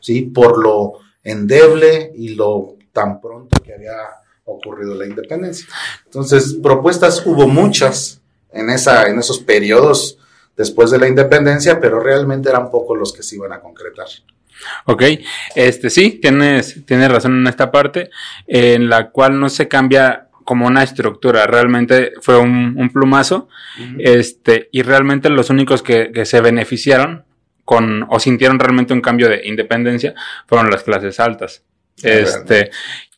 ¿sí? 0.00 0.22
Por 0.22 0.58
lo 0.62 0.94
endeble 1.22 2.10
y 2.14 2.30
lo 2.30 2.74
tan 2.92 3.20
pronto 3.20 3.60
que 3.62 3.74
había 3.74 3.92
ocurrido 4.52 4.94
la 4.94 5.06
independencia. 5.06 5.66
Entonces, 6.04 6.56
propuestas 6.62 7.22
hubo 7.26 7.46
muchas 7.46 8.20
en, 8.52 8.70
esa, 8.70 9.08
en 9.08 9.18
esos 9.18 9.38
periodos 9.38 10.18
después 10.56 10.90
de 10.90 10.98
la 10.98 11.08
independencia, 11.08 11.80
pero 11.80 12.00
realmente 12.00 12.48
eran 12.48 12.70
pocos 12.70 12.98
los 12.98 13.12
que 13.12 13.22
se 13.22 13.36
iban 13.36 13.52
a 13.52 13.60
concretar. 13.60 14.06
Ok, 14.86 15.04
este 15.54 15.88
sí, 15.88 16.18
tienes, 16.20 16.84
tienes 16.84 17.10
razón 17.10 17.38
en 17.38 17.46
esta 17.46 17.70
parte, 17.70 18.10
en 18.46 18.88
la 18.88 19.10
cual 19.10 19.38
no 19.38 19.48
se 19.48 19.68
cambia 19.68 20.28
como 20.44 20.66
una 20.66 20.82
estructura, 20.82 21.46
realmente 21.46 22.14
fue 22.22 22.38
un, 22.38 22.90
plumazo, 22.90 23.48
este, 23.98 24.68
y 24.72 24.82
realmente 24.82 25.28
los 25.28 25.50
únicos 25.50 25.82
que, 25.82 26.10
que, 26.10 26.24
se 26.24 26.40
beneficiaron 26.40 27.26
con, 27.64 28.06
o 28.08 28.18
sintieron 28.18 28.58
realmente 28.58 28.94
un 28.94 29.02
cambio 29.02 29.28
de 29.28 29.46
independencia, 29.46 30.14
fueron 30.46 30.70
las 30.70 30.84
clases 30.84 31.20
altas. 31.20 31.64
Este, 32.02 32.70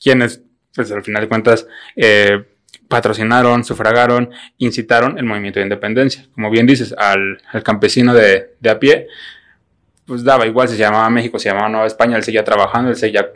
quienes, 0.03 0.43
pues 0.75 0.91
al 0.93 1.03
final 1.03 1.23
de 1.23 1.29
cuentas, 1.29 1.67
eh, 1.97 2.45
patrocinaron, 2.89 3.65
sufragaron, 3.65 4.31
incitaron 4.59 5.19
el 5.19 5.25
movimiento 5.25 5.61
de 5.61 5.65
independencia. 5.65 6.27
Como 6.35 6.50
bien 6.50 6.67
dices, 6.67 6.95
al, 6.97 7.41
campesino 7.62 8.15
de, 8.15 8.55
de, 8.61 8.71
a 8.71 8.79
pie, 8.79 9.07
pues 10.07 10.25
daba 10.25 10.47
igual 10.47 10.69
si 10.69 10.75
se 10.75 10.81
llamaba 10.81 11.09
México, 11.11 11.39
se 11.39 11.49
llamaba 11.49 11.69
Nueva 11.69 11.87
España, 11.87 12.17
él 12.17 12.25
seguía 12.25 12.45
trabajando, 12.45 12.91
él 12.91 12.97
seguía 12.97 13.31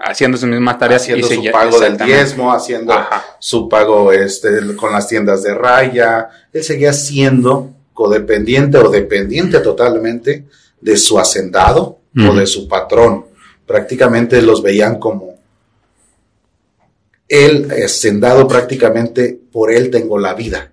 haciendo 0.00 0.36
sus 0.36 0.48
mismas 0.48 0.78
tareas. 0.78 1.02
Haciendo 1.02 1.26
su 1.26 1.50
pago 1.50 1.80
del 1.80 1.96
diezmo, 1.96 2.52
haciendo 2.52 2.94
su 3.38 3.68
pago 3.68 4.12
este, 4.12 4.76
con 4.76 4.92
las 4.92 5.08
tiendas 5.08 5.42
de 5.42 5.54
raya. 5.54 6.28
Él 6.52 6.62
seguía 6.62 6.92
siendo 6.92 7.70
codependiente 7.92 8.78
o 8.78 8.90
dependiente 8.90 9.58
totalmente 9.60 10.44
de 10.80 10.96
su 10.96 11.18
hacendado 11.18 11.98
o 12.16 12.34
de 12.34 12.46
su 12.46 12.68
patrón. 12.68 13.26
Prácticamente 13.66 14.40
los 14.42 14.62
veían 14.62 14.98
como 14.98 15.37
él, 17.28 17.68
hacendado 17.84 18.48
prácticamente 18.48 19.38
por 19.52 19.72
él 19.72 19.90
tengo 19.90 20.18
la 20.18 20.34
vida. 20.34 20.72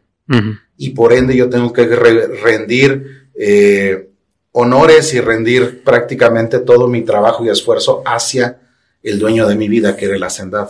Y 0.77 0.89
por 0.91 1.13
ende 1.13 1.35
yo 1.35 1.49
tengo 1.49 1.71
que 1.71 1.85
rendir 1.85 3.29
eh, 3.35 4.09
honores 4.51 5.13
y 5.13 5.19
rendir 5.19 5.83
prácticamente 5.83 6.59
todo 6.59 6.87
mi 6.87 7.01
trabajo 7.01 7.45
y 7.45 7.49
esfuerzo 7.49 8.01
hacia 8.05 8.59
el 9.03 9.19
dueño 9.19 9.47
de 9.47 9.55
mi 9.55 9.69
vida, 9.69 9.95
que 9.95 10.05
era 10.05 10.15
el 10.15 10.23
hacendado. 10.23 10.69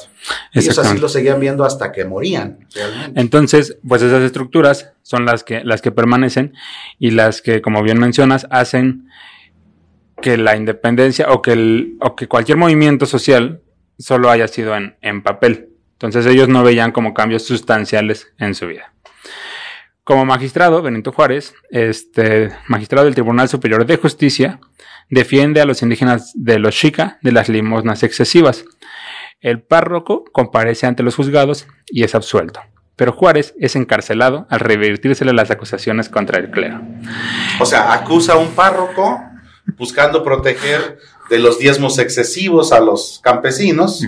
Ellos 0.54 0.78
así 0.78 0.98
lo 0.98 1.08
seguían 1.08 1.40
viendo 1.40 1.64
hasta 1.64 1.94
que 1.94 2.04
morían. 2.04 2.68
Entonces, 3.16 3.78
pues 3.88 4.02
esas 4.02 4.24
estructuras 4.24 4.92
son 5.04 5.26
las 5.26 5.46
que, 5.46 5.64
las 5.64 5.82
que 5.82 5.92
permanecen 5.92 6.54
y 7.00 7.12
las 7.12 7.42
que, 7.42 7.62
como 7.62 7.82
bien 7.82 7.98
mencionas, 7.98 8.46
hacen 8.50 9.08
que 10.22 10.38
la 10.38 10.58
independencia 10.58 11.32
o 11.32 11.42
que, 11.42 11.54
el, 11.54 11.98
o 12.02 12.16
que 12.18 12.28
cualquier 12.28 12.58
movimiento 12.58 13.06
social 13.06 13.62
solo 13.98 14.30
haya 14.30 14.50
sido 14.50 14.76
en, 14.76 14.98
en 15.02 15.24
papel. 15.24 15.75
Entonces 15.96 16.26
ellos 16.26 16.50
no 16.50 16.64
veían 16.64 16.92
como 16.92 17.14
cambios 17.14 17.46
sustanciales 17.46 18.34
en 18.38 18.54
su 18.54 18.68
vida. 18.68 18.94
Como 20.04 20.26
magistrado, 20.26 20.82
Benito 20.82 21.12
Juárez, 21.12 21.56
este 21.72 22.52
magistrado 22.68 23.06
del 23.06 23.16
Tribunal 23.16 23.50
Superior 23.50 23.86
de 23.86 23.98
Justicia, 23.98 24.60
defiende 25.10 25.62
a 25.62 25.66
los 25.66 25.82
indígenas 25.82 26.32
de 26.36 26.60
los 26.60 26.76
Chica 26.76 27.18
de 27.22 27.32
las 27.32 27.50
limosnas 27.50 28.04
excesivas. 28.04 28.66
El 29.42 29.62
párroco 29.62 30.24
comparece 30.32 30.86
ante 30.86 31.02
los 31.02 31.16
juzgados 31.16 31.68
y 31.88 32.04
es 32.04 32.14
absuelto. 32.14 32.60
Pero 32.96 33.14
Juárez 33.14 33.56
es 33.60 33.76
encarcelado 33.76 34.48
al 34.50 34.60
revertírsele 34.60 35.34
las 35.34 35.52
acusaciones 35.52 36.10
contra 36.10 36.40
el 36.40 36.52
clero. 36.52 36.82
O 37.60 37.66
sea, 37.66 37.94
acusa 37.94 38.34
a 38.34 38.38
un 38.38 38.50
párroco 38.50 39.22
buscando 39.78 40.24
proteger 40.24 41.00
de 41.30 41.40
los 41.40 41.60
diezmos 41.60 42.00
excesivos 42.00 42.72
a 42.72 42.80
los 42.80 43.20
campesinos. 43.24 44.06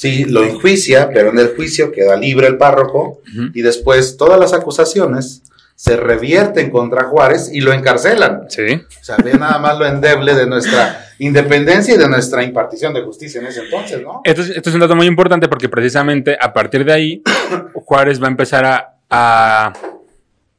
Sí, 0.00 0.24
lo 0.24 0.42
enjuicia, 0.42 1.10
pero 1.12 1.28
en 1.28 1.38
el 1.38 1.54
juicio 1.54 1.92
queda 1.92 2.16
libre 2.16 2.46
el 2.46 2.56
párroco 2.56 3.20
y 3.52 3.60
después 3.60 4.16
todas 4.16 4.40
las 4.40 4.54
acusaciones 4.54 5.42
se 5.74 5.94
revierten 5.94 6.70
contra 6.70 7.04
Juárez 7.04 7.50
y 7.52 7.60
lo 7.60 7.74
encarcelan. 7.74 8.46
Sí. 8.48 8.76
O 8.76 9.04
sea, 9.04 9.18
ve 9.22 9.34
nada 9.34 9.58
más 9.58 9.78
lo 9.78 9.84
endeble 9.84 10.34
de 10.34 10.46
nuestra 10.46 11.06
independencia 11.18 11.96
y 11.96 11.98
de 11.98 12.08
nuestra 12.08 12.42
impartición 12.42 12.94
de 12.94 13.02
justicia 13.02 13.42
en 13.42 13.48
ese 13.48 13.60
entonces, 13.60 14.02
¿no? 14.02 14.22
Esto 14.24 14.40
es, 14.40 14.48
esto 14.48 14.70
es 14.70 14.74
un 14.74 14.80
dato 14.80 14.96
muy 14.96 15.06
importante 15.06 15.48
porque 15.48 15.68
precisamente 15.68 16.34
a 16.40 16.50
partir 16.54 16.82
de 16.86 16.94
ahí 16.94 17.22
Juárez 17.74 18.22
va 18.22 18.28
a 18.28 18.30
empezar 18.30 18.94
a, 19.10 19.74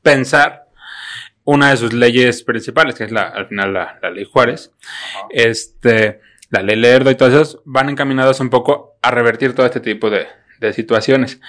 pensar 0.03 0.67
una 1.45 1.71
de 1.71 1.77
sus 1.77 1.93
leyes 1.93 2.43
principales, 2.43 2.93
que 2.93 3.05
es 3.05 3.11
la, 3.11 3.23
al 3.23 3.47
final 3.47 3.73
la, 3.73 3.97
ley 4.13 4.25
Juárez, 4.31 4.71
este, 5.31 6.19
la 6.51 6.61
ley 6.61 6.75
Lerdo 6.75 7.09
y 7.09 7.15
todas 7.15 7.33
esas, 7.33 7.57
van 7.65 7.89
encaminadas 7.89 8.39
un 8.39 8.51
poco 8.51 8.90
a 9.01 9.11
revertir 9.11 9.53
todo 9.53 9.65
este 9.65 9.79
tipo 9.79 10.09
de, 10.09 10.27
de 10.59 10.73
situaciones. 10.73 11.39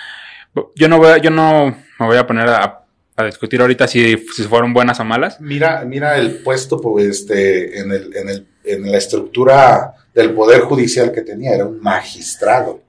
Yo 0.76 0.88
no 0.88 0.98
voy 0.98 1.20
yo 1.20 1.30
no 1.30 1.76
me 1.98 2.06
voy 2.06 2.16
a 2.16 2.26
poner 2.26 2.48
a 2.48 2.82
a 3.16 3.24
discutir 3.24 3.60
ahorita 3.60 3.86
si, 3.86 4.16
si, 4.34 4.42
fueron 4.44 4.72
buenas 4.72 4.98
o 5.00 5.04
malas. 5.04 5.40
Mira, 5.40 5.84
mira 5.84 6.16
el 6.16 6.36
puesto 6.36 6.80
pues, 6.80 7.06
este, 7.06 7.78
en, 7.78 7.92
el, 7.92 8.16
en, 8.16 8.28
el, 8.28 8.46
en 8.64 8.90
la 8.90 8.98
estructura 8.98 9.94
del 10.14 10.32
Poder 10.32 10.62
Judicial 10.62 11.12
que 11.12 11.22
tenía, 11.22 11.54
era 11.54 11.66
un 11.66 11.80
magistrado. 11.80 12.80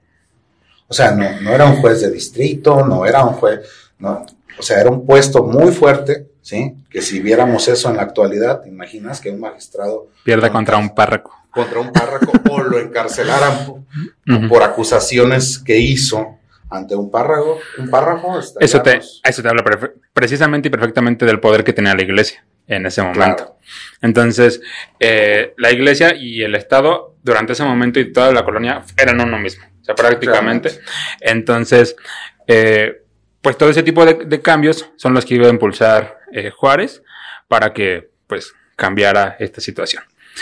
O 0.88 0.93
sea, 0.93 1.12
no, 1.12 1.41
no 1.41 1.51
era 1.51 1.65
un 1.65 1.77
juez 1.77 2.01
de 2.01 2.12
distrito, 2.12 2.86
no 2.86 3.05
era 3.05 3.24
un 3.24 3.34
juez, 3.34 3.62
no, 4.00 4.25
o 4.58 4.62
sea, 4.62 4.79
era 4.79 4.89
un 4.89 5.05
puesto 5.05 5.43
muy 5.43 5.72
fuerte, 5.72 6.27
¿sí? 6.44 6.76
Que 6.92 7.02
si 7.02 7.20
viéramos 7.22 7.68
eso 7.68 7.90
en 7.90 7.98
la 7.98 8.04
actualidad, 8.04 8.62
¿te 8.62 8.70
imaginas 8.70 9.20
que 9.20 9.32
un 9.32 9.40
magistrado... 9.40 10.10
Pierda 10.24 10.52
contra 10.52 10.78
un 10.78 10.94
párroco. 10.94 11.34
Contra 11.50 11.80
un 11.80 11.92
párroco 11.92 12.32
o 12.52 12.62
lo 12.62 12.80
encarcelaran 12.80 13.86
por 14.50 14.62
acusaciones 14.62 15.58
que 15.58 15.80
hizo 15.80 16.38
ante 16.70 16.96
un 16.96 17.12
párrafo, 17.12 17.60
un 17.78 17.90
párrafo 17.90 18.40
eso 18.60 18.82
te, 18.82 19.00
eso 19.24 19.42
te 19.44 19.48
habla 19.48 19.64
precisamente 20.12 20.70
y 20.70 20.72
perfectamente 20.72 21.24
del 21.24 21.40
poder 21.40 21.64
que 21.64 21.72
tenía 21.72 21.94
la 21.94 22.02
iglesia 22.02 22.44
en 22.68 22.88
ese 22.88 23.04
momento. 23.04 23.58
Entonces, 24.02 24.60
eh, 25.00 25.54
la 25.58 25.72
iglesia 25.72 26.16
y 26.16 26.42
el 26.42 26.56
Estado 26.56 27.16
durante 27.22 27.54
ese 27.54 27.64
momento 27.64 28.00
y 28.00 28.12
toda 28.12 28.32
la 28.32 28.44
colonia 28.44 28.84
eran 28.98 29.22
uno 29.22 29.38
mismo, 29.38 29.64
o 29.82 29.86
sea, 29.86 29.94
prácticamente. 29.94 30.72
Entonces, 31.22 31.96
eh, 32.48 33.02
pues 33.44 33.58
todo 33.58 33.70
ese 33.70 33.84
tipo 33.84 34.06
de, 34.06 34.42
cambios 34.42 34.90
son 34.96 35.14
los 35.14 35.26
que 35.26 35.36
iba 35.36 35.46
a 35.46 35.52
impulsar 35.52 36.18
eh, 36.32 36.50
Juárez 36.50 37.04
para 37.48 37.74
que, 37.74 38.10
pues, 38.26 38.54
cambiara 38.76 39.36
esta 39.38 39.62
situación. 39.62 40.02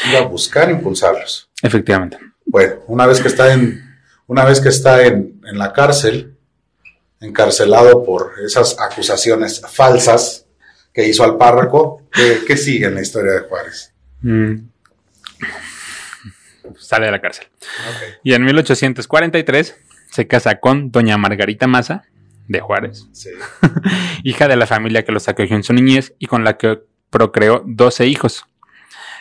Iba 0.10 0.20
a 0.20 0.24
buscar 0.24 0.70
impulsarlos. 0.72 1.50
Efectivamente. 1.62 2.18
Bueno, 2.46 2.76
una 2.88 3.06
vez 3.06 3.20
que 3.20 3.28
está 3.28 3.52
en 3.52 3.92
una 4.32 4.46
vez 4.46 4.62
que 4.62 4.70
está 4.70 5.06
en, 5.06 5.42
la 5.44 5.74
cárcel, 5.74 6.38
encarcelado 7.20 8.02
por 8.06 8.36
esas 8.46 8.78
acusaciones 8.80 9.62
falsas 9.70 10.46
que 10.94 11.06
hizo 11.06 11.26
al 11.26 11.38
párroco, 11.38 12.04
¿qué, 12.14 12.56
sigue 12.56 12.86
en 12.86 12.96
la 12.96 13.02
historia 13.02 13.34
de 13.34 13.40
Juárez? 13.42 13.94
Mm. 14.22 14.56
Sale 16.78 17.08
de 17.08 17.12
la 17.12 17.20
cárcel. 17.20 17.48
Y 18.24 18.34
en 18.34 18.46
1843 18.46 19.76
se 20.10 20.28
casa 20.28 20.62
con 20.62 20.92
doña 20.92 21.18
Margarita 21.18 21.68
Maza 21.68 22.06
de 22.52 22.60
Juárez, 22.60 23.08
hija 24.24 24.48
de 24.48 24.56
la 24.56 24.68
familia 24.68 25.04
que 25.04 25.12
los 25.12 25.28
acogió 25.28 25.56
en 25.56 25.64
su 25.64 25.74
niñez 25.74 26.14
y 26.20 26.28
con 26.28 26.44
la 26.44 26.58
que 26.58 26.82
procreó 27.10 27.64
12 27.66 28.08
hijos, 28.08 28.46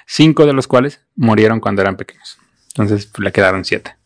cinco 0.07 0.47
de 0.47 0.53
los 0.53 0.67
cuales 0.67 1.01
murieron 1.17 1.61
cuando 1.61 1.83
eran 1.83 1.97
pequeños. 1.97 2.39
Entonces 2.71 3.07
pues, 3.07 3.25
le 3.25 3.33
quedaron 3.33 3.65
siete. 3.65 3.97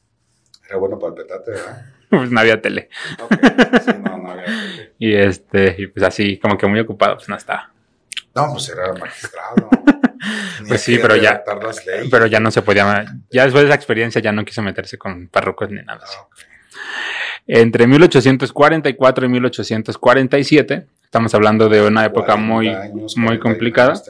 Era 0.68 0.78
bueno 0.78 0.98
para 0.98 1.14
el 1.14 1.14
petate, 1.14 1.50
¿verdad? 1.50 1.86
pues 2.10 2.30
no 2.30 2.40
había 2.40 2.60
tele. 2.60 2.88
Sí, 3.84 3.92
no, 4.02 4.18
no 4.18 4.30
había 4.30 4.44
tele. 4.44 4.92
y 4.98 5.14
este, 5.14 5.74
y 5.78 5.86
pues 5.88 6.04
así, 6.04 6.38
como 6.38 6.56
que 6.56 6.66
muy 6.66 6.80
ocupado, 6.80 7.16
pues 7.16 7.28
no 7.28 7.36
estaba. 7.36 7.72
No, 8.34 8.52
pues 8.52 8.68
era 8.68 8.92
magistrado. 8.94 9.70
pues 10.66 10.80
sí, 10.80 10.98
pero 10.98 11.16
ya, 11.16 11.42
pero 12.10 12.26
ya 12.26 12.40
no 12.40 12.50
se 12.50 12.62
podía, 12.62 13.04
ya 13.30 13.44
después 13.44 13.62
de 13.62 13.68
esa 13.68 13.76
experiencia 13.76 14.20
ya 14.20 14.32
no 14.32 14.44
quiso 14.44 14.62
meterse 14.62 14.98
con 14.98 15.28
párrocos 15.28 15.70
ni 15.70 15.82
nada. 15.82 16.04
Ah, 16.04 16.28
Entre 17.46 17.86
1844 17.86 19.26
y 19.26 19.28
1847, 19.28 20.86
estamos 21.04 21.34
hablando 21.34 21.68
de 21.68 21.86
una 21.86 22.06
época 22.06 22.36
muy, 22.36 22.74
muy 23.16 23.38
complicada, 23.38 24.00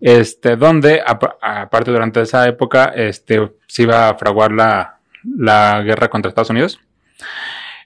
este, 0.00 0.56
donde 0.56 1.02
aparte 1.04 1.90
durante 1.90 2.20
esa 2.20 2.46
época, 2.46 2.92
este, 2.94 3.50
se 3.66 3.82
iba 3.82 4.08
a 4.08 4.14
fraguar 4.14 4.52
la, 4.52 5.00
la 5.24 5.82
guerra 5.82 6.08
contra 6.08 6.28
Estados 6.28 6.50
Unidos. 6.50 6.80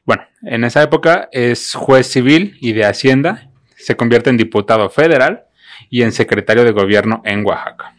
Bueno, 0.05 0.25
en 0.43 0.65
esa 0.65 0.83
época 0.83 1.31
es 1.33 1.75
juez 1.75 2.07
civil 2.07 2.59
y 2.61 2.75
de 2.75 2.85
Hacienda, 2.85 3.49
se 3.77 3.97
convierte 3.97 4.29
en 4.29 4.37
diputado 4.37 4.91
federal 4.91 5.45
y 5.89 6.03
en 6.03 6.13
secretario 6.13 6.63
de 6.65 6.73
gobierno 6.73 7.23
en 7.25 7.45
Oaxaca. 7.47 7.95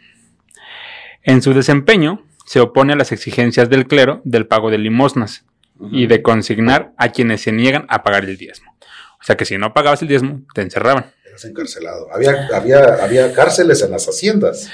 En 1.24 1.42
su 1.42 1.56
desempeño 1.56 2.24
se 2.46 2.60
opone 2.60 2.94
a 2.94 2.96
las 2.96 3.12
exigencias 3.12 3.72
del 3.72 3.88
clero 3.88 4.22
del 4.24 4.46
pago 4.46 4.70
de 4.70 4.78
limosnas 4.78 5.46
y 5.92 6.08
de 6.08 6.22
consignar 6.22 6.94
a 6.98 7.10
quienes 7.10 7.42
se 7.42 7.52
niegan 7.52 7.86
a 7.90 8.04
pagar 8.04 8.26
el 8.26 8.38
diezmo. 8.38 8.76
O 9.20 9.24
sea 9.24 9.36
que 9.36 9.46
si 9.46 9.58
no 9.58 9.74
pagabas 9.74 10.02
el 10.02 10.08
diezmo, 10.08 10.42
te 10.54 10.62
encerraban. 10.62 11.12
Eras 11.26 11.46
encarcelado. 11.46 12.14
Había, 12.14 12.48
había, 12.54 12.80
había 13.04 13.34
cárceles 13.34 13.82
en 13.82 13.92
las 13.92 14.06
haciendas, 14.06 14.70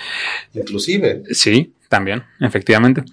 inclusive. 0.53 1.23
Sí, 1.31 1.73
también, 1.89 2.23
efectivamente. 2.39 3.03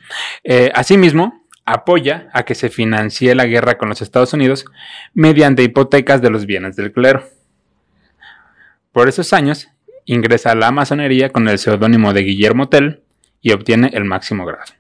Eh, 0.43 0.71
asimismo, 0.75 1.45
apoya 1.65 2.29
a 2.33 2.45
que 2.45 2.55
se 2.55 2.71
financie 2.71 3.35
la 3.35 3.47
guerra 3.47 3.79
con 3.79 3.89
los 3.89 4.01
Estados 4.03 4.33
Unidos 4.33 4.65
mediante 5.15 5.63
hipotecas 5.63 6.23
de 6.23 6.31
los 6.31 6.47
bienes 6.47 6.77
del 6.77 6.93
clero. 6.93 7.29
Por 8.93 9.09
esos 9.09 9.33
años, 9.33 9.69
ingresa 10.07 10.53
a 10.53 10.55
la 10.55 10.71
masonería 10.71 11.31
con 11.31 11.47
el 11.49 11.59
seudónimo 11.59 12.13
de 12.13 12.23
Guillermo 12.23 12.69
Tell 12.69 13.03
y 13.43 13.53
obtiene 13.53 13.91
el 13.93 14.05
máximo 14.05 14.47
grado. 14.47 14.73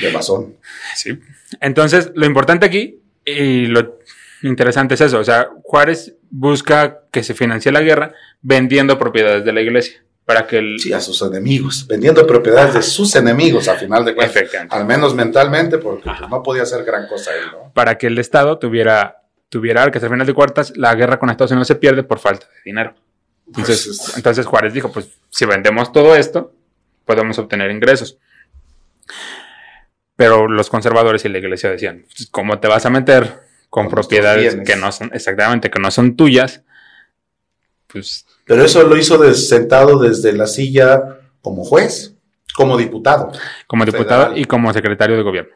De 0.00 0.12
masón. 0.12 0.56
Sí. 0.94 1.18
Entonces, 1.60 2.10
lo 2.14 2.26
importante 2.26 2.66
aquí 2.66 3.00
y 3.24 3.66
lo 3.66 3.98
interesante 4.42 4.94
es 4.94 5.00
eso, 5.02 5.18
o 5.18 5.24
sea, 5.24 5.50
Juárez 5.62 6.14
busca 6.30 7.02
que 7.10 7.22
se 7.22 7.34
financie 7.34 7.72
la 7.72 7.82
guerra 7.82 8.14
vendiendo 8.40 8.98
propiedades 8.98 9.44
de 9.44 9.52
la 9.52 9.60
iglesia 9.60 10.02
para 10.24 10.46
que 10.46 10.58
el... 10.58 10.78
Sí, 10.78 10.92
a 10.92 11.00
sus 11.00 11.20
enemigos, 11.22 11.86
vendiendo 11.88 12.26
propiedades 12.26 12.74
de 12.74 12.82
sus 12.82 13.16
enemigos 13.16 13.66
a 13.68 13.74
final 13.74 14.04
de 14.04 14.14
cuentas. 14.14 14.44
Al 14.70 14.86
menos 14.86 15.14
mentalmente, 15.14 15.78
porque 15.78 16.04
pues, 16.04 16.30
no 16.30 16.42
podía 16.42 16.62
hacer 16.62 16.84
gran 16.84 17.08
cosa 17.08 17.32
ahí, 17.32 17.40
¿no? 17.50 17.72
Para 17.74 17.98
que 17.98 18.06
el 18.06 18.16
Estado 18.16 18.58
tuviera, 18.58 19.22
tuviera 19.48 19.90
que 19.90 19.98
al 19.98 20.08
final 20.08 20.26
de 20.26 20.34
cuartas, 20.34 20.72
la 20.76 20.94
guerra 20.94 21.18
con 21.18 21.30
Estados 21.30 21.50
Unidos 21.50 21.66
se 21.66 21.74
pierde 21.74 22.04
por 22.04 22.20
falta 22.20 22.46
de 22.46 22.60
dinero. 22.64 22.94
Entonces, 23.48 23.84
pues 23.86 24.16
entonces 24.16 24.46
Juárez 24.46 24.72
dijo, 24.72 24.92
pues 24.92 25.08
si 25.30 25.44
vendemos 25.44 25.92
todo 25.92 26.14
esto, 26.14 26.54
podemos 27.04 27.36
obtener 27.40 27.70
ingresos. 27.72 28.16
Pero 30.20 30.46
los 30.48 30.68
conservadores 30.68 31.24
y 31.24 31.30
la 31.30 31.38
iglesia 31.38 31.70
decían, 31.70 32.04
pues, 32.04 32.28
¿cómo 32.30 32.60
te 32.60 32.68
vas 32.68 32.84
a 32.84 32.90
meter 32.90 33.40
con, 33.70 33.88
propiedades 33.88 34.54
que 34.66 34.76
no 34.76 34.92
son, 34.92 35.10
exactamente, 35.14 35.70
que 35.70 35.80
no 35.80 35.90
son 35.90 36.14
tuyas? 36.14 36.62
Pues 37.86 38.26
pero 38.44 38.62
eso 38.62 38.82
lo 38.82 38.98
hizo 38.98 39.32
sentado 39.32 39.98
desde 39.98 40.34
la 40.34 40.46
silla 40.46 41.20
como 41.40 41.64
juez, 41.64 42.14
como 42.54 42.76
diputado. 42.76 43.32
Como 43.66 43.86
diputado 43.86 44.36
y 44.36 44.44
como 44.44 44.70
secretario 44.74 45.16
de 45.16 45.22
gobierno. 45.22 45.54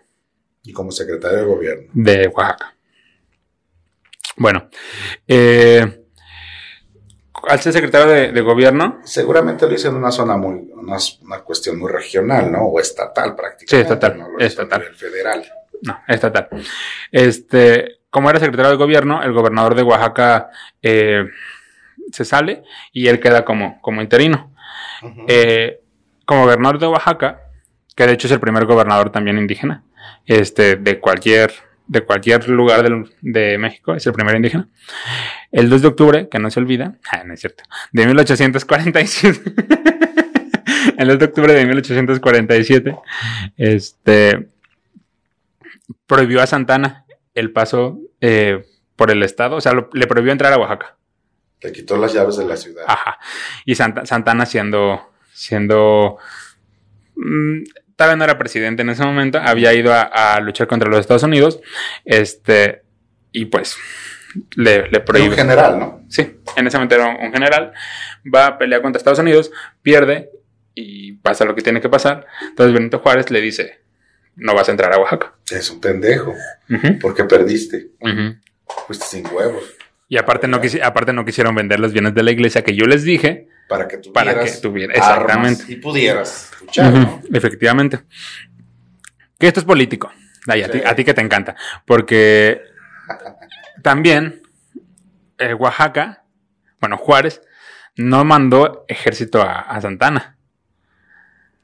Y 0.63 0.73
como 0.73 0.91
secretario 0.93 1.41
de 1.41 1.45
gobierno. 1.45 1.91
De 1.93 2.27
Oaxaca. 2.29 2.75
Bueno, 4.39 4.71
eh, 5.29 6.04
al 7.49 7.61
ser 7.61 7.73
secretario 7.73 8.33
de, 8.33 8.41
gobierno. 8.41 9.01
Seguramente 9.05 9.67
lo 9.67 9.75
hizo 9.75 9.89
en 9.89 9.97
una 9.97 10.11
zona 10.11 10.37
muy, 10.37 10.71
una, 10.75 11.39
cuestión 11.41 11.79
muy 11.79 11.91
regional, 11.91 12.51
¿no? 12.51 12.65
O 12.65 12.81
estatal 12.81 13.35
prácticamente. 13.35 13.77
Sí, 13.77 13.77
estatal. 13.77 14.19
No 14.19 14.39
estatal. 14.39 14.83
federal. 14.95 15.45
No, 15.83 15.99
estatal. 16.09 16.49
Este, 17.11 18.01
como 18.11 18.31
era 18.31 18.39
secretario 18.39 18.71
de 18.71 18.77
gobierno, 18.77 19.23
el 19.23 19.33
gobernador 19.33 19.75
de 19.75 19.83
Oaxaca 19.83 20.51
eh, 20.83 21.25
se 22.13 22.25
sale 22.25 22.63
y 22.93 23.09
él 23.09 23.21
queda 23.21 23.45
como, 23.45 23.81
como 23.81 24.01
interino. 24.03 24.53
Eh, 25.29 25.81
como 26.25 26.43
gobernador 26.45 26.79
de 26.79 26.87
Oaxaca, 26.87 27.43
que 27.95 28.07
de 28.07 28.13
hecho 28.13 28.27
es 28.27 28.33
el 28.33 28.41
primer 28.41 28.65
gobernador 28.65 29.11
también 29.11 29.39
indígena, 29.39 29.85
este, 30.27 30.77
de 30.77 31.01
cualquier, 31.01 31.53
de 31.87 32.01
cualquier 32.03 32.49
lugar 32.49 32.89
de 33.21 33.59
México, 33.59 33.95
es 33.95 34.07
el 34.07 34.13
primer 34.13 34.37
indígena. 34.37 34.69
El 35.53 35.69
2 35.69 35.83
de 35.83 35.89
octubre, 35.89 36.29
que 36.29 36.39
no 36.39 36.51
se 36.51 36.61
olvida, 36.61 36.99
ah, 37.11 37.25
no 37.25 37.35
es 37.35 37.41
cierto, 37.41 37.65
de 37.93 38.07
1847, 38.07 39.55
el 40.99 41.09
2 41.09 41.19
de 41.19 41.25
octubre 41.25 41.53
de 41.53 41.67
1847, 41.67 42.97
este, 43.57 44.49
prohibió 46.07 46.43
a 46.43 46.47
Santana 46.47 47.05
el 47.35 47.53
paso 47.53 48.01
eh, 48.21 48.65
por 48.97 49.11
el 49.11 49.23
estado, 49.23 49.57
o 49.57 49.61
sea, 49.61 49.73
le 49.93 50.07
prohibió 50.07 50.33
entrar 50.33 50.53
a 50.53 50.59
Oaxaca. 50.59 50.97
Le 51.61 51.73
quitó 51.73 51.97
las 51.97 52.13
llaves 52.13 52.37
de 52.37 52.45
la 52.45 52.57
ciudad. 52.57 52.85
Ajá. 52.87 53.19
Y 53.65 53.75
Santana 53.75 54.45
siendo, 54.47 55.13
siendo, 55.33 56.19
mm, 57.17 57.63
tal 57.97 58.11
vez 58.11 58.19
no 58.19 58.25
era 58.25 58.39
presidente 58.39 58.83
en 58.83 58.91
ese 58.91 59.05
momento, 59.05 59.39
había 59.39 59.73
ido 59.73 59.93
a, 59.95 60.39
luchar 60.41 60.67
contra 60.67 60.89
los 60.89 61.01
Estados 61.01 61.23
Unidos, 61.23 61.61
este, 62.05 62.83
y 63.33 63.47
pues 63.47 63.77
le, 64.57 64.89
le 64.89 65.01
prohíbe. 65.01 65.31
Un 65.31 65.37
general, 65.37 65.79
¿no? 65.79 66.05
Sí, 66.09 66.41
en 66.57 66.67
ese 66.67 66.77
momento 66.77 66.95
era 66.95 67.09
un, 67.09 67.33
general, 67.33 67.73
va 68.33 68.47
a 68.47 68.59
pelear 68.59 68.83
contra 68.83 68.99
Estados 68.99 69.19
Unidos, 69.19 69.51
pierde 69.83 70.31
y 70.75 71.13
pasa 71.15 71.45
lo 71.45 71.55
que 71.55 71.63
tiene 71.63 71.81
que 71.81 71.89
pasar. 71.89 72.27
Entonces 72.49 72.75
Benito 72.75 72.99
Juárez 72.99 73.31
le 73.31 73.41
dice, 73.41 73.81
no 74.37 74.55
vas 74.55 74.69
a 74.69 74.73
entrar 74.73 74.93
a 74.93 74.99
Oaxaca. 74.99 75.35
Es 75.51 75.71
un 75.71 75.81
pendejo, 75.81 76.35
porque 77.01 77.25
perdiste. 77.25 77.91
Fuiste 78.87 79.07
sin 79.07 79.27
huevos. 79.27 79.63
Y 80.09 80.17
aparte 80.17 80.49
no, 80.49 80.61
aparte 80.83 81.13
no 81.13 81.25
quisieron 81.25 81.55
vender 81.55 81.81
los 81.81 81.93
bienes 81.93 82.15
de 82.15 82.23
la 82.23 82.31
iglesia 82.31 82.63
que 82.63 82.75
yo 82.75 82.87
les 82.87 83.05
dije. 83.05 83.49
Para 83.79 83.89
que 83.89 83.99
tuvieras 83.99 84.13
para 84.13 84.45
que 84.45 84.51
tuviera, 84.53 84.95
exactamente. 84.95 85.65
Y 85.69 85.77
pudieras 85.77 86.51
escuchar, 86.53 86.93
¿no? 86.93 87.23
Efectivamente. 87.33 88.01
Que 89.39 89.49
esto 89.49 89.61
es 89.61 89.67
político. 89.67 90.11
a, 90.47 90.95
ti, 90.95 91.05
que 91.05 91.15
te 91.15 91.21
encanta. 91.21 91.57
Porque 91.85 92.63
también 93.83 94.43
eh, 95.39 95.55
Oaxaca, 95.55 96.25
bueno, 96.81 96.97
Juárez, 96.97 97.43
no 97.97 98.25
mandó 98.25 98.85
ejército 98.89 99.43
a, 99.43 99.81
Santana. 99.81 100.37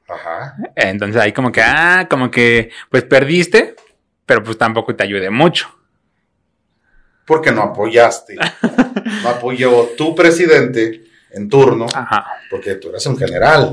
Ajá. 0.08 0.56
Entonces 0.74 1.20
ahí 1.22 1.32
como 1.32 1.52
que, 1.52 1.62
ah, 1.62 2.06
como 2.10 2.30
que, 2.30 2.70
pues 2.90 3.04
perdiste, 3.04 3.76
pero 4.26 4.42
pues 4.42 4.58
tampoco 4.58 4.94
te 4.96 5.04
ayude 5.04 5.30
mucho 5.30 5.80
porque 7.30 7.52
no 7.52 7.62
apoyaste. 7.62 8.34
no 9.22 9.28
apoyó 9.28 9.90
tu 9.96 10.16
presidente 10.16 11.04
en 11.32 11.48
turno, 11.48 11.86
porque 12.50 12.74
tú 12.76 12.88
eres 12.88 13.06
un 13.06 13.16
general. 13.16 13.70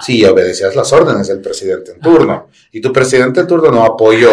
Sí, 0.00 0.24
obedecías 0.24 0.74
las 0.74 0.92
órdenes 0.92 1.28
del 1.28 1.40
presidente 1.40 1.92
en 1.92 2.00
turno. 2.00 2.48
Y 2.72 2.80
tu 2.80 2.92
presidente 2.92 3.40
en 3.40 3.46
turno 3.46 3.70
no 3.70 3.84
apoyó 3.84 4.30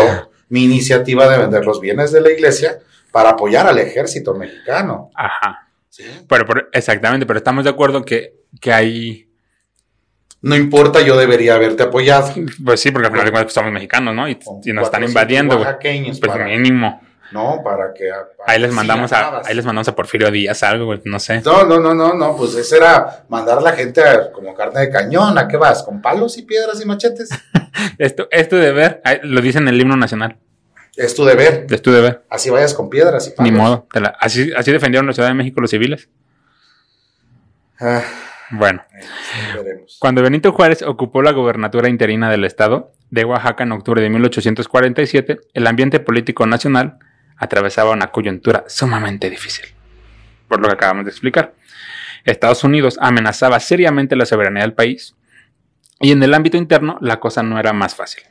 mi 0.50 0.64
iniciativa 0.64 1.28
de 1.30 1.38
vender 1.38 1.66
los 1.66 1.80
bienes 1.80 2.12
de 2.12 2.22
la 2.22 2.32
iglesia 2.32 2.80
para 3.12 3.32
apoyar 3.32 3.68
al 3.68 3.78
ejército 3.80 4.34
mexicano. 4.34 5.12
Ajá. 5.16 5.68
Pero, 6.28 6.46
exactamente, 6.72 7.26
pero 7.26 7.38
estamos 7.38 7.64
de 7.64 7.70
acuerdo 7.70 8.04
que, 8.04 8.34
que 8.60 8.74
hay... 8.74 9.30
No 10.42 10.56
importa, 10.56 11.02
yo 11.02 11.16
debería 11.16 11.56
haberte 11.56 11.84
apoyado. 11.84 12.34
Pues 12.66 12.82
sí, 12.82 12.92
porque 12.92 13.08
al 13.08 13.14
final 13.14 13.26
de 13.26 13.32
cuentas 13.32 13.46
pues, 13.46 13.54
somos 13.54 13.72
mexicanos, 13.72 14.14
¿no? 14.14 14.28
Y, 14.28 14.38
nos 14.74 14.86
están 14.86 15.04
invadiendo. 15.04 15.58
Pues 15.58 16.46
mínimo. 16.46 17.02
No, 17.32 17.62
para 17.64 17.94
que... 17.94 18.12
ahí 18.46 18.60
les 18.60 18.72
mandamos 18.72 19.12
a, 19.12 19.42
ahí 19.46 19.56
les 19.56 19.66
mandamos 19.66 19.88
a 19.88 19.96
Porfirio 19.96 20.30
Díaz 20.30 20.62
algo, 20.64 20.94
no 21.06 21.20
sé. 21.20 21.42
No, 21.42 21.64
no, 21.64 21.80
no, 21.80 21.94
no, 21.94 22.14
no, 22.14 22.36
pues 22.36 22.56
ese 22.56 22.78
era 22.78 23.24
mandar 23.30 23.58
a 23.58 23.62
la 23.62 23.72
gente 23.72 24.02
como 24.34 24.54
carne 24.54 24.82
de 24.82 24.90
cañón, 24.92 25.38
¿a 25.38 25.48
qué 25.48 25.58
vas? 25.58 25.84
¿Con 25.84 26.02
palos 26.02 26.38
y 26.38 26.44
piedras 26.44 26.82
y 26.82 26.86
machetes? 26.86 27.30
esto, 27.98 28.28
esto 28.30 28.58
de 28.58 28.72
ver, 28.72 29.02
lo 29.24 29.42
dice 29.42 29.58
en 29.58 29.68
el 29.68 29.82
himno 29.82 29.96
nacional. 29.96 30.38
Es 30.96 31.16
tu 31.16 31.26
deber. 31.26 31.66
Es 31.70 31.82
tu 31.82 31.92
deber. 31.92 32.24
Así 32.30 32.50
vayas 32.52 32.74
con 32.74 32.90
piedras 32.90 33.28
y 33.28 33.32
palos. 33.32 33.52
Ni 33.52 33.58
modo. 33.58 33.88
así, 34.20 34.52
así 34.56 34.72
defendieron 34.72 35.08
la 35.08 35.14
Ciudad 35.14 35.30
de 35.30 35.34
México 35.34 35.60
los 35.60 35.72
civiles. 35.72 36.10
Ah, 37.80 38.04
bueno. 38.52 38.84
Cuando 40.00 40.22
Benito 40.22 40.52
Juárez 40.52 40.84
ocupó 40.84 41.24
la 41.24 41.32
gobernatura 41.32 41.90
interina 41.90 42.30
del 42.30 42.46
estado 42.46 42.92
de 43.10 43.26
Oaxaca 43.26 43.64
en 43.64 43.72
octubre 43.72 44.02
de 44.02 44.10
1847, 44.10 45.40
el 45.54 45.68
ambiente 45.68 46.00
político 46.00 46.46
nacional 46.46 47.00
atravesaba 47.44 47.92
una 47.92 48.08
coyuntura 48.08 48.64
sumamente 48.68 49.30
difícil, 49.30 49.66
por 50.48 50.60
lo 50.62 50.68
que 50.68 50.76
acabamos 50.76 51.06
de 51.06 51.12
explicar. 51.12 51.54
Estados 52.26 52.64
Unidos 52.64 52.98
amenazaba 53.02 53.60
seriamente 53.60 54.16
la 54.16 54.26
soberanía 54.26 54.64
del 54.64 54.74
país 54.74 55.16
y 56.00 56.12
en 56.12 56.24
el 56.24 56.34
ámbito 56.34 56.58
interno 56.58 56.98
la 57.02 57.20
cosa 57.20 57.44
no 57.44 57.60
era 57.60 57.74
más 57.74 57.96
fácil. 57.96 58.24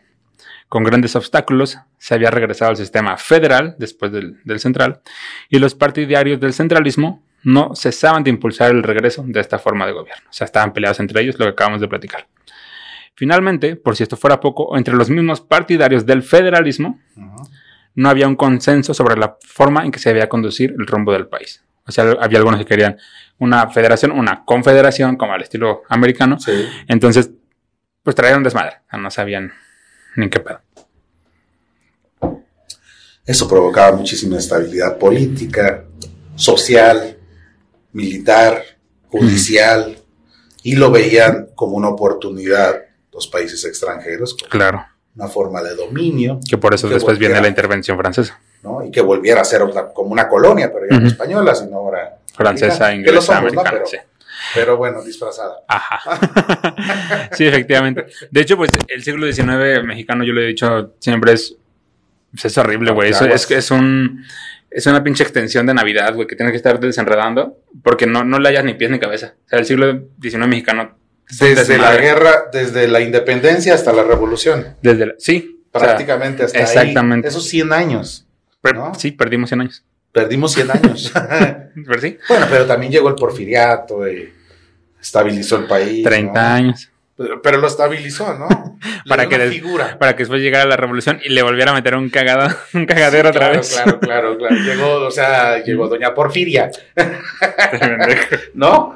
Con 0.69 0.85
grandes 0.85 1.15
obstáculos 1.17 1.79
se 1.99 2.15
había 2.15 2.31
regresado 2.31 2.71
al 2.71 2.77
sistema 2.79 3.19
federal 3.19 3.77
después 3.79 4.11
del, 4.11 4.41
central 4.59 5.03
y 5.51 5.59
los 5.59 5.75
partidarios 5.75 6.41
del 6.41 6.55
centralismo 6.55 7.23
no 7.45 7.75
cesaban 7.75 8.25
de 8.25 8.31
impulsar 8.31 8.71
el 8.71 8.83
regreso 8.83 9.25
de 9.27 9.41
esta 9.41 9.59
forma 9.59 9.87
de 9.87 9.93
gobierno. 9.93 10.25
O 10.31 10.33
sea, 10.33 10.47
estaban 10.47 10.73
peleados 10.73 11.01
entre 11.01 11.21
ellos, 11.21 11.39
lo 11.39 11.45
que 11.45 11.51
acabamos 11.51 11.81
de 11.81 11.89
platicar. 11.89 12.27
Finalmente, 13.15 13.77
por 13.77 13.97
si 13.97 14.05
esto 14.05 14.17
fuera 14.17 14.41
poco, 14.41 14.77
entre 14.79 14.95
los 14.95 15.11
mismos 15.11 15.43
partidarios 15.43 16.07
del 16.07 16.23
federalismo, 16.23 16.99
no 17.95 18.09
había 18.09 18.27
un 18.29 18.37
consenso 18.37 18.95
sobre 18.95 19.17
la 19.17 19.37
forma 19.47 19.85
en 19.85 19.91
que 19.91 19.99
se 19.99 20.11
debía 20.11 20.29
conducir 20.29 20.75
el 20.79 20.87
rumbo 20.87 21.13
del 21.13 21.27
país. 21.27 21.63
O 21.87 21.93
sea, 21.93 22.05
había 22.21 22.39
algunos 22.39 22.61
que 22.61 22.67
querían 22.67 22.97
una 23.39 23.69
federación, 23.71 24.13
una 24.13 24.45
confederación, 24.45 25.17
como 25.17 25.33
al 25.33 25.43
estilo 25.43 25.83
americano. 25.89 26.39
Entonces, 26.87 27.31
pues 28.03 28.17
trajeron 28.17 28.43
desmadre. 28.43 28.77
no 28.99 29.11
sabían 29.11 29.53
ni 30.17 30.31
qué 30.31 30.41
pedo. 30.41 30.61
Eso 33.25 33.49
provocaba 33.49 33.97
muchísima 33.97 34.39
estabilidad 34.39 34.99
política, 34.99 35.85
social, 36.35 37.17
militar, 37.93 38.63
judicial, 39.09 39.97
y 40.63 40.77
lo 40.77 40.91
veían 40.91 41.49
como 41.55 41.77
una 41.77 41.89
oportunidad 41.89 42.81
los 43.13 43.27
países 43.27 43.65
extranjeros. 43.65 44.37
Claro 44.49 44.85
una 45.17 45.29
forma 45.29 45.63
de 45.63 45.75
dominio. 45.75 46.41
Que 46.49 46.59
por 46.59 46.75
eso 46.75 46.89
después 46.89 47.19
viene 47.19 47.41
la 47.41 47.49
intervención 47.49 47.99
francesa. 47.99 48.41
¿no? 48.63 48.85
Y 48.85 48.91
que 48.91 49.01
volviera 49.01 49.41
a 49.41 49.45
ser 49.45 49.63
como 49.95 50.13
una 50.13 50.29
colonia, 50.29 50.73
pero 50.73 50.87
ya 50.91 50.99
no 50.99 51.07
española, 51.07 51.55
sino 51.55 51.77
ahora 51.77 52.19
francesa, 52.35 52.95
inglesa, 52.95 53.39
americana. 53.39 53.81
Sí. 53.85 53.97
Pero 54.55 54.77
bueno, 54.77 55.03
disfrazada. 55.03 55.57
Ajá. 55.69 57.29
sí, 57.33 57.47
efectivamente. 57.47 58.07
De 58.31 58.41
hecho, 58.41 58.57
pues 58.57 58.71
el 58.89 59.03
siglo 59.03 59.31
XIX 59.31 59.85
mexicano, 59.85 60.25
yo 60.25 60.33
lo 60.33 60.41
he 60.41 60.47
dicho 60.47 60.95
siempre, 60.99 61.33
es, 61.33 61.57
pues, 62.31 62.45
es 62.47 62.59
horrible, 62.59 62.93
güey. 62.93 63.11
Es, 63.11 63.21
es, 63.21 63.51
es 63.51 63.71
un 63.71 64.25
es 64.75 64.87
una 64.87 65.03
pinche 65.05 65.23
extensión 65.23 65.67
de 65.67 65.75
Navidad, 65.75 66.15
güey, 66.15 66.27
que 66.27 66.37
tienes 66.37 66.53
que 66.53 66.57
estar 66.57 66.81
desenredando 66.81 67.59
porque 67.83 68.07
no, 68.07 68.25
no 68.25 68.39
le 68.39 68.49
hayas 68.49 68.65
ni 68.65 68.75
pies 68.75 68.91
ni 68.91 68.99
cabeza. 68.99 69.35
O 69.45 69.49
sea, 69.49 69.59
el 69.59 69.67
siglo 69.67 70.09
XIX 70.21 70.47
mexicano. 70.47 70.97
Desde 71.39 71.79
la 71.79 71.97
guerra, 71.97 72.45
desde 72.53 72.89
la 72.89 73.01
independencia 73.01 73.75
hasta 73.75 73.93
la 73.93 74.03
revolución. 74.03 74.77
Desde 74.83 75.07
la, 75.07 75.15
sí. 75.19 75.61
Prácticamente 75.71 76.45
hasta 76.45 76.59
exactamente. 76.59 77.29
Esos 77.29 77.47
100 77.49 77.73
años. 77.73 78.27
¿no? 78.75 78.95
Sí, 78.95 79.13
perdimos 79.13 79.49
100 79.49 79.61
años. 79.63 79.85
Perdimos 80.13 80.53
100 80.53 80.71
años. 80.71 81.13
Bueno, 82.29 82.47
pero 82.51 82.67
también 82.67 82.93
llegó 82.93 83.09
el 83.09 83.15
porfiriato 83.15 84.07
y 84.07 84.31
estabilizó 85.01 85.57
el 85.57 85.65
país. 85.65 86.05
30 86.05 86.55
años. 86.55 86.93
Pero, 87.43 87.59
lo 87.59 87.67
estabilizó, 87.67 88.35
¿no? 88.35 88.79
para, 89.09 89.27
que 89.29 89.39
figura. 89.49 89.99
para 89.99 90.15
que 90.15 90.23
después 90.23 90.43
llegara 90.43 90.65
la 90.67 90.77
revolución 90.77 91.21
y 91.25 91.31
le 91.31 91.43
volviera 91.43 91.71
a 91.71 91.75
meter 91.75 91.95
un 91.95 92.11
cagado, 92.11 92.55
un 92.75 92.85
cagadero 92.85 93.31
otra 93.31 93.49
vez. 93.51 93.71
Claro, 93.71 94.01
claro, 94.01 94.39
claro. 94.39 94.57
Llegó, 94.57 95.07
o 95.07 95.11
sea, 95.11 95.63
llegó 95.63 95.89
Doña 95.89 96.15
Porfiria. 96.15 96.71
¿No? 98.55 98.95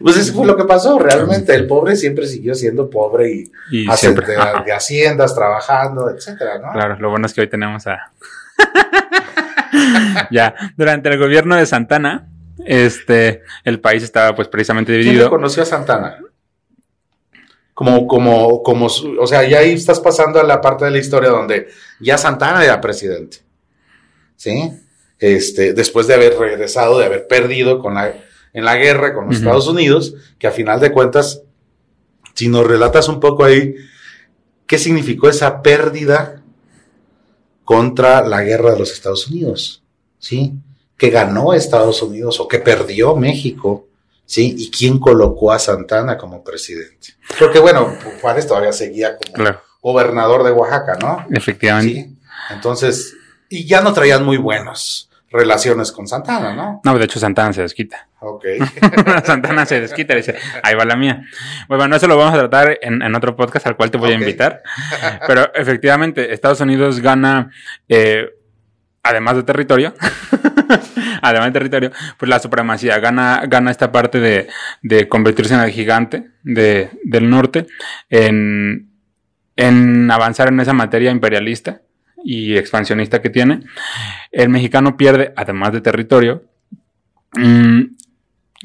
Pues 0.00 0.16
eso 0.16 0.32
fue 0.32 0.46
lo 0.46 0.56
que 0.56 0.64
pasó, 0.64 0.98
realmente. 0.98 1.54
El 1.54 1.66
pobre 1.66 1.96
siempre 1.96 2.26
siguió 2.26 2.54
siendo 2.54 2.88
pobre 2.88 3.30
y, 3.70 3.86
de, 3.86 4.72
haciendas, 4.72 5.34
trabajando, 5.34 6.08
etcétera, 6.08 6.58
¿no? 6.58 6.72
Claro, 6.72 6.96
lo 7.00 7.10
bueno 7.10 7.26
es 7.26 7.34
que 7.34 7.40
hoy 7.40 7.48
tenemos 7.48 7.86
a. 7.86 8.12
ya, 10.30 10.54
durante 10.76 11.08
el 11.08 11.18
gobierno 11.18 11.56
de 11.56 11.66
Santana, 11.66 12.28
este, 12.64 13.42
el 13.64 13.80
país 13.80 14.02
estaba 14.02 14.36
pues 14.36 14.48
precisamente 14.48 14.92
dividido. 14.92 15.28
¿Quién 15.28 15.30
conoció 15.30 15.62
a 15.64 15.66
Santana? 15.66 16.18
como, 17.78 18.08
como, 18.08 18.60
como, 18.64 18.86
o 18.86 19.26
sea, 19.28 19.48
ya 19.48 19.60
ahí 19.60 19.74
estás 19.74 20.00
pasando 20.00 20.40
a 20.40 20.42
la 20.42 20.60
parte 20.60 20.84
de 20.84 20.90
la 20.90 20.98
historia 20.98 21.30
donde 21.30 21.68
ya 22.00 22.18
Santana 22.18 22.64
era 22.64 22.80
presidente, 22.80 23.36
¿sí? 24.34 24.72
Este, 25.20 25.74
después 25.74 26.08
de 26.08 26.14
haber 26.14 26.36
regresado, 26.36 26.98
de 26.98 27.04
haber 27.04 27.28
perdido 27.28 27.78
con 27.78 27.94
la, 27.94 28.12
en 28.52 28.64
la 28.64 28.76
guerra 28.76 29.14
con 29.14 29.26
los 29.26 29.36
Estados 29.36 29.66
Unidos, 29.68 30.14
que 30.38 30.46
a 30.46 30.52
final 30.52 30.80
de 30.80 30.92
cuentas, 30.92 31.42
si 32.34 32.48
nos 32.48 32.66
relatas 32.66 33.08
un 33.08 33.20
poco 33.20 33.44
ahí, 33.44 33.74
¿qué 34.66 34.78
significó 34.78 35.28
esa 35.28 35.62
pérdida 35.62 36.42
contra 37.64 38.26
la 38.26 38.42
guerra 38.42 38.72
de 38.72 38.78
los 38.78 38.92
Estados 38.92 39.28
Unidos? 39.28 39.82
¿Sí? 40.18 40.54
Que 40.96 41.10
ganó 41.10 41.52
Estados 41.52 42.02
Unidos 42.02 42.40
o 42.40 42.48
que 42.48 42.58
perdió 42.58 43.14
México 43.14 43.88
¿sí? 44.28 44.54
¿Y 44.58 44.70
quién 44.70 45.00
colocó 45.00 45.50
a 45.50 45.58
Santana 45.58 46.16
como 46.16 46.44
presidente? 46.44 47.14
Porque 47.38 47.58
bueno, 47.58 47.96
Juárez 48.20 48.46
todavía 48.46 48.72
seguía 48.72 49.16
como 49.16 49.58
gobernador 49.80 50.44
de 50.44 50.52
Oaxaca, 50.52 50.98
¿no? 51.00 51.26
Efectivamente. 51.34 51.94
¿Sí? 51.94 52.16
Entonces, 52.50 53.14
y 53.48 53.66
ya 53.66 53.80
no 53.80 53.92
traían 53.94 54.24
muy 54.24 54.36
buenos 54.36 55.07
relaciones 55.30 55.92
con 55.92 56.06
Santana, 56.06 56.54
¿no? 56.54 56.80
No, 56.84 56.98
de 56.98 57.04
hecho 57.04 57.18
Santana 57.18 57.52
se 57.52 57.62
desquita. 57.62 58.08
Ok. 58.20 58.44
Santana 59.24 59.66
se 59.66 59.80
desquita 59.80 60.14
y 60.14 60.18
dice, 60.18 60.36
ahí 60.62 60.74
va 60.74 60.84
la 60.84 60.96
mía. 60.96 61.24
Bueno, 61.68 61.94
eso 61.94 62.06
lo 62.06 62.16
vamos 62.16 62.34
a 62.34 62.38
tratar 62.38 62.78
en, 62.80 63.14
otro 63.14 63.36
podcast 63.36 63.66
al 63.66 63.76
cual 63.76 63.90
te 63.90 63.98
voy 63.98 64.12
a 64.12 64.14
invitar. 64.14 64.62
Pero 65.26 65.52
efectivamente, 65.54 66.32
Estados 66.32 66.60
Unidos 66.60 67.00
gana, 67.00 67.50
eh, 67.88 68.30
además 69.02 69.36
de 69.36 69.42
territorio, 69.42 69.94
además 71.22 71.48
de 71.48 71.52
territorio, 71.52 71.92
pues 72.16 72.28
la 72.28 72.38
supremacía 72.38 72.98
gana, 72.98 73.42
gana 73.46 73.70
esta 73.70 73.92
parte 73.92 74.20
de, 74.20 75.08
convertirse 75.08 75.54
en 75.54 75.60
el 75.60 75.70
gigante 75.70 76.30
de, 76.42 76.90
del 77.04 77.28
norte, 77.28 77.66
en, 78.08 78.90
en 79.56 80.10
avanzar 80.10 80.48
en 80.48 80.60
esa 80.60 80.72
materia 80.72 81.10
imperialista 81.10 81.82
y 82.30 82.58
expansionista 82.58 83.22
que 83.22 83.30
tiene. 83.30 83.60
El 84.30 84.50
mexicano 84.50 84.98
pierde, 84.98 85.32
además 85.34 85.72
de 85.72 85.80
territorio, 85.80 86.44
mm, 87.32 87.80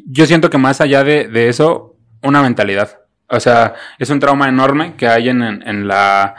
yo 0.06 0.26
siento 0.26 0.50
que 0.50 0.58
más 0.58 0.82
allá 0.82 1.06
de, 1.06 1.48
eso, 1.48 1.96
una 2.22 2.42
mentalidad. 2.42 3.00
O 3.28 3.40
sea, 3.40 3.74
es 4.00 4.10
un 4.10 4.20
trauma 4.20 4.50
enorme 4.50 4.96
que 4.98 5.08
hay 5.08 5.30
en, 5.30 5.42
en, 5.42 5.88
la, 5.88 6.36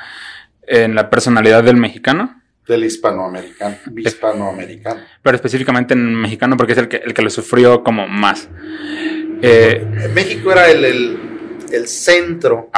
en 0.66 0.94
la 0.94 1.08
personalidad 1.08 1.64
del 1.64 1.76
mexicano 1.78 2.42
del 2.66 2.84
hispanoamericano, 2.84 3.76
hispanoamericano. 3.96 5.00
Pero 5.22 5.36
específicamente 5.36 5.92
en 5.94 6.14
mexicano 6.14 6.56
porque 6.56 6.72
es 6.72 6.78
el 6.78 6.88
que, 6.88 6.96
el 6.96 7.12
que 7.12 7.22
lo 7.22 7.30
sufrió 7.30 7.82
como 7.82 8.06
más. 8.08 8.48
Eh, 9.42 9.86
México 10.14 10.52
era 10.52 10.70
el, 10.70 11.18
centro 11.86 12.70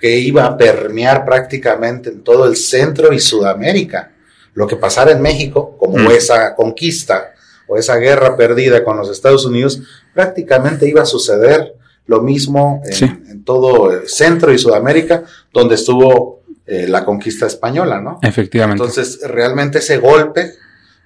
que 0.00 0.18
iba 0.18 0.46
a 0.46 0.56
permear 0.56 1.24
prácticamente 1.24 2.10
en 2.10 2.22
todo 2.22 2.46
el 2.46 2.56
centro 2.56 3.12
y 3.12 3.20
Sudamérica. 3.20 4.12
Lo 4.54 4.66
que 4.66 4.76
pasara 4.76 5.12
en 5.12 5.20
México, 5.20 5.76
como 5.78 5.98
mm. 5.98 6.12
esa 6.12 6.54
conquista 6.54 7.34
o 7.68 7.76
esa 7.76 7.96
guerra 7.96 8.36
perdida 8.36 8.82
con 8.82 8.96
los 8.96 9.10
Estados 9.10 9.44
Unidos, 9.44 9.82
prácticamente 10.14 10.88
iba 10.88 11.02
a 11.02 11.06
suceder 11.06 11.74
lo 12.06 12.22
mismo 12.22 12.82
en, 12.84 13.24
en 13.28 13.44
todo 13.44 13.92
el 13.92 14.08
centro 14.08 14.52
y 14.52 14.58
Sudamérica, 14.58 15.22
donde 15.52 15.76
estuvo 15.76 16.40
eh, 16.66 16.86
la 16.88 17.04
conquista 17.04 17.46
española, 17.46 18.00
¿no? 18.00 18.20
Efectivamente. 18.22 18.80
Entonces, 18.80 19.20
realmente 19.22 19.78
ese 19.78 19.98
golpe 19.98 20.52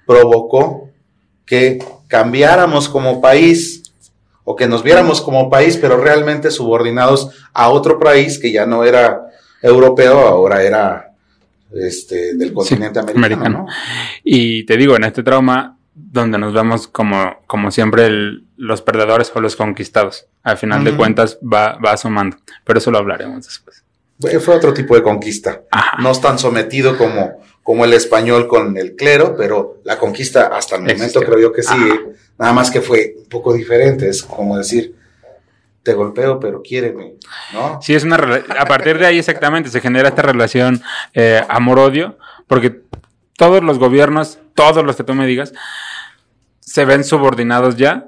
provocó 0.05 0.91
que 1.43 1.79
cambiáramos 2.07 2.87
como 2.87 3.19
país 3.19 3.81
o 4.45 4.55
que 4.55 4.67
nos 4.67 4.83
viéramos 4.83 5.21
como 5.21 5.49
país, 5.49 5.75
pero 5.77 5.97
realmente 5.97 6.51
subordinados 6.51 7.31
a 7.53 7.69
otro 7.69 7.99
país 7.99 8.39
que 8.39 8.51
ya 8.51 8.65
no 8.65 8.85
era 8.85 9.21
europeo, 9.61 10.19
ahora 10.19 10.63
era 10.63 11.11
este, 11.73 12.35
del 12.35 12.53
continente 12.53 12.99
americano. 12.99 13.65
Y 14.23 14.65
te 14.65 14.77
digo, 14.77 14.95
en 14.95 15.03
este 15.03 15.23
trauma, 15.23 15.77
donde 15.93 16.37
nos 16.37 16.53
vemos 16.53 16.87
como, 16.87 17.37
como 17.47 17.71
siempre 17.71 18.09
los 18.55 18.81
perdedores 18.81 19.31
o 19.33 19.41
los 19.41 19.55
conquistados, 19.55 20.27
al 20.43 20.57
final 20.57 20.83
de 20.83 20.95
cuentas 20.95 21.39
va, 21.41 21.77
va 21.83 21.97
sumando, 21.97 22.37
pero 22.63 22.79
eso 22.79 22.91
lo 22.91 22.99
hablaremos 22.99 23.45
después. 23.45 23.83
Fue 24.39 24.55
otro 24.55 24.73
tipo 24.73 24.95
de 24.95 25.03
conquista. 25.03 25.63
No 25.99 26.11
es 26.11 26.21
tan 26.21 26.39
sometido 26.39 26.97
como, 26.97 27.41
como 27.65 27.83
el 27.83 27.93
español 27.93 28.47
con 28.47 28.77
el 28.77 28.95
clero, 28.95 29.33
pero 29.35 29.79
la 29.85 29.97
conquista 29.97 30.51
hasta 30.55 30.75
el 30.75 30.83
momento 30.83 31.19
creo 31.21 31.39
yo 31.39 31.51
que 31.51 31.63
sí. 31.63 31.75
Nada 32.37 32.53
más 32.53 32.69
que 32.69 32.79
fue 32.79 33.15
un 33.17 33.25
poco 33.25 33.53
diferente. 33.53 34.07
Es 34.07 34.21
como 34.21 34.55
decir, 34.55 34.93
te 35.81 35.93
golpeo, 35.93 36.39
pero 36.39 36.61
quiéreme, 36.61 37.15
¿no? 37.53 37.79
Sí, 37.81 37.95
es 37.95 38.03
una 38.03 38.17
a 38.17 38.65
partir 38.67 38.99
de 38.99 39.07
ahí 39.07 39.17
exactamente 39.17 39.71
se 39.71 39.81
genera 39.81 40.09
esta 40.09 40.21
relación 40.21 40.83
eh, 41.15 41.41
amor-odio, 41.49 42.19
porque 42.45 42.81
todos 43.35 43.63
los 43.63 43.79
gobiernos, 43.79 44.37
todos 44.53 44.85
los 44.85 44.95
que 44.95 45.03
tú 45.03 45.15
me 45.15 45.25
digas, 45.25 45.51
se 46.59 46.85
ven 46.85 47.03
subordinados 47.03 47.77
ya 47.77 48.05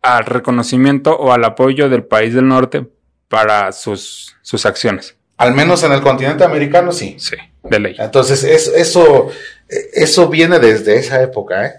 al 0.00 0.24
reconocimiento 0.24 1.14
o 1.14 1.30
al 1.30 1.44
apoyo 1.44 1.90
del 1.90 2.04
país 2.04 2.32
del 2.32 2.48
norte 2.48 2.86
para 3.28 3.70
sus, 3.72 4.34
sus 4.40 4.64
acciones. 4.64 5.14
Al 5.36 5.52
menos 5.52 5.82
en 5.82 5.92
el 5.92 6.00
continente 6.00 6.42
americano, 6.42 6.90
sí. 6.90 7.16
Sí, 7.18 7.36
de 7.64 7.78
ley. 7.80 7.96
Entonces, 7.98 8.44
eso, 8.44 9.30
eso 9.68 10.28
viene 10.28 10.58
desde 10.58 10.96
esa 10.96 11.22
época, 11.22 11.66
¿eh? 11.66 11.72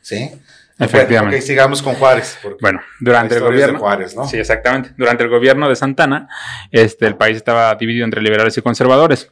Sí. 0.00 0.30
Efectivamente. 0.78 1.36
Bueno, 1.36 1.46
sigamos 1.46 1.82
con 1.82 1.94
Juárez. 1.94 2.38
Bueno, 2.60 2.80
durante 3.00 3.34
el 3.34 3.42
gobierno. 3.42 3.74
De 3.74 3.78
Juárez, 3.80 4.16
¿no? 4.16 4.26
Sí, 4.26 4.38
exactamente. 4.38 4.92
Durante 4.96 5.22
el 5.22 5.28
gobierno 5.28 5.68
de 5.68 5.76
Santana, 5.76 6.28
este, 6.70 7.06
el 7.06 7.16
país 7.16 7.36
estaba 7.36 7.74
dividido 7.74 8.06
entre 8.06 8.22
liberales 8.22 8.56
y 8.56 8.62
conservadores. 8.62 9.30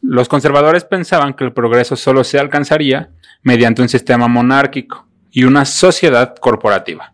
Los 0.00 0.28
conservadores 0.28 0.84
pensaban 0.84 1.34
que 1.34 1.42
el 1.42 1.52
progreso 1.52 1.96
solo 1.96 2.22
se 2.22 2.38
alcanzaría 2.38 3.10
mediante 3.42 3.82
un 3.82 3.88
sistema 3.88 4.28
monárquico 4.28 5.08
y 5.32 5.42
una 5.42 5.64
sociedad 5.64 6.36
corporativa, 6.36 7.12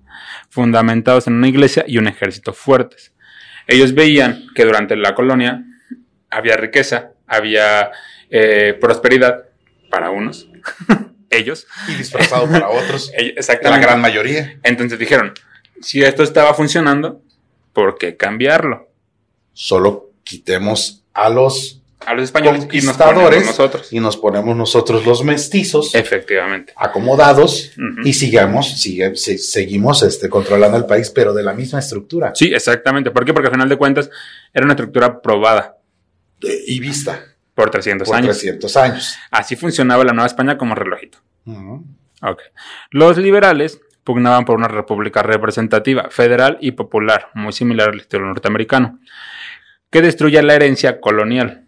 fundamentados 0.51 1.27
en 1.27 1.33
una 1.35 1.49
iglesia 1.49 1.85
y 1.89 1.97
un 1.97 2.07
ejército 2.07 2.53
fuertes. 2.53 3.15
Ellos 3.67 3.95
veían 3.95 4.45
que 4.55 4.67
durante 4.67 4.95
la 4.95 5.15
colonia 5.15 5.65
había 6.31 6.59
riqueza, 6.59 7.13
había 7.37 7.91
eh, 8.31 8.77
prosperidad 8.81 9.45
para 9.91 10.11
unos, 10.11 10.49
ellos. 11.31 11.67
Y 11.89 11.95
disfrazado 11.95 12.49
para 12.49 12.69
otros. 12.69 13.13
La 13.63 13.79
gran 13.79 14.01
mayoría. 14.01 14.59
Entonces 14.63 14.99
dijeron, 14.99 15.33
si 15.81 16.03
esto 16.03 16.23
estaba 16.23 16.55
funcionando, 16.55 17.23
¿por 17.73 17.99
qué 17.99 18.17
cambiarlo? 18.17 18.89
Solo 19.53 20.11
quitemos 20.25 21.05
a 21.13 21.29
los 21.29 21.81
a 22.07 22.13
los 22.13 22.25
españoles 22.25 22.69
y 22.71 22.83
nos 22.83 22.97
ponemos 22.97 23.47
nosotros. 23.47 23.93
Y 23.93 24.01
nos 24.01 24.17
ponemos 24.17 24.57
nosotros 24.57 25.07
los 25.07 25.25
mestizos. 25.25 25.95
Efectivamente. 25.95 26.73
Acomodados 26.77 27.73
y 28.05 28.13
sigamos, 28.13 28.79
sigue, 28.81 29.17
seguimos 29.17 30.03
este, 30.03 30.29
controlando 30.29 30.77
el 30.77 30.85
país, 30.85 31.11
pero 31.11 31.33
de 31.33 31.43
la 31.43 31.55
misma 31.55 31.79
estructura. 31.79 32.33
Sí, 32.35 32.53
exactamente. 32.53 33.11
¿Por 33.11 33.25
qué? 33.25 33.33
Porque 33.33 33.49
al 33.49 33.55
final 33.55 33.69
de 33.69 33.77
cuentas 33.77 34.11
era 34.53 34.65
una 34.65 34.75
estructura 34.75 35.23
probada 35.23 35.79
y 36.67 36.81
vista. 36.81 37.25
Por 37.55 37.71
300 37.71 38.11
años. 38.13 38.39
300 38.39 38.77
años. 38.77 39.17
Así 39.31 39.55
funcionaba 39.55 40.05
la 40.05 40.13
Nueva 40.13 40.27
España 40.27 40.59
como 40.59 40.75
relojito. 40.75 41.19
Los 42.91 43.17
liberales 43.19 43.81
pugnaban 44.03 44.45
por 44.45 44.57
una 44.57 44.69
república 44.69 45.23
representativa, 45.23 46.09
federal 46.11 46.59
y 46.61 46.73
popular, 46.73 47.29
muy 47.35 47.53
similar 47.53 47.91
al 47.91 48.01
estilo 48.01 48.27
norteamericano, 48.27 49.01
que 49.91 50.03
destruya 50.03 50.43
la 50.43 50.55
herencia 50.55 51.01
colonial, 51.01 51.65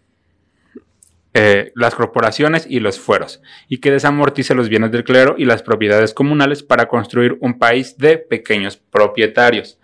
eh, 1.33 1.71
las 1.75 1.95
corporaciones 1.95 2.65
y 2.69 2.79
los 2.79 2.99
fueros, 2.99 3.41
y 3.67 3.79
que 3.79 3.91
desamortice 3.91 4.55
los 4.55 4.69
bienes 4.69 4.91
del 4.91 5.03
clero 5.03 5.35
y 5.37 5.45
las 5.45 5.63
propiedades 5.63 6.13
comunales 6.13 6.63
para 6.63 6.87
construir 6.87 7.37
un 7.41 7.57
país 7.57 7.97
de 7.97 8.17
pequeños 8.17 8.77
propietarios. 8.77 9.79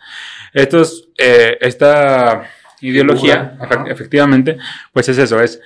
Estos, 0.53 1.09
eh, 1.17 1.57
esta 1.61 2.49
ideología, 2.87 3.57
efectivamente, 3.87 4.57
pues 4.91 5.09
es 5.09 5.17
eso, 5.17 5.39
es, 5.41 5.59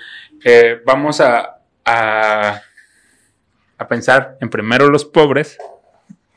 eh, 0.44 0.82
vamos 0.86 1.20
a, 1.22 1.58
a, 1.86 2.62
a 3.78 3.88
pensar 3.88 4.38
en 4.42 4.50
primero 4.50 4.90
los 4.90 5.06
pobres, 5.06 5.58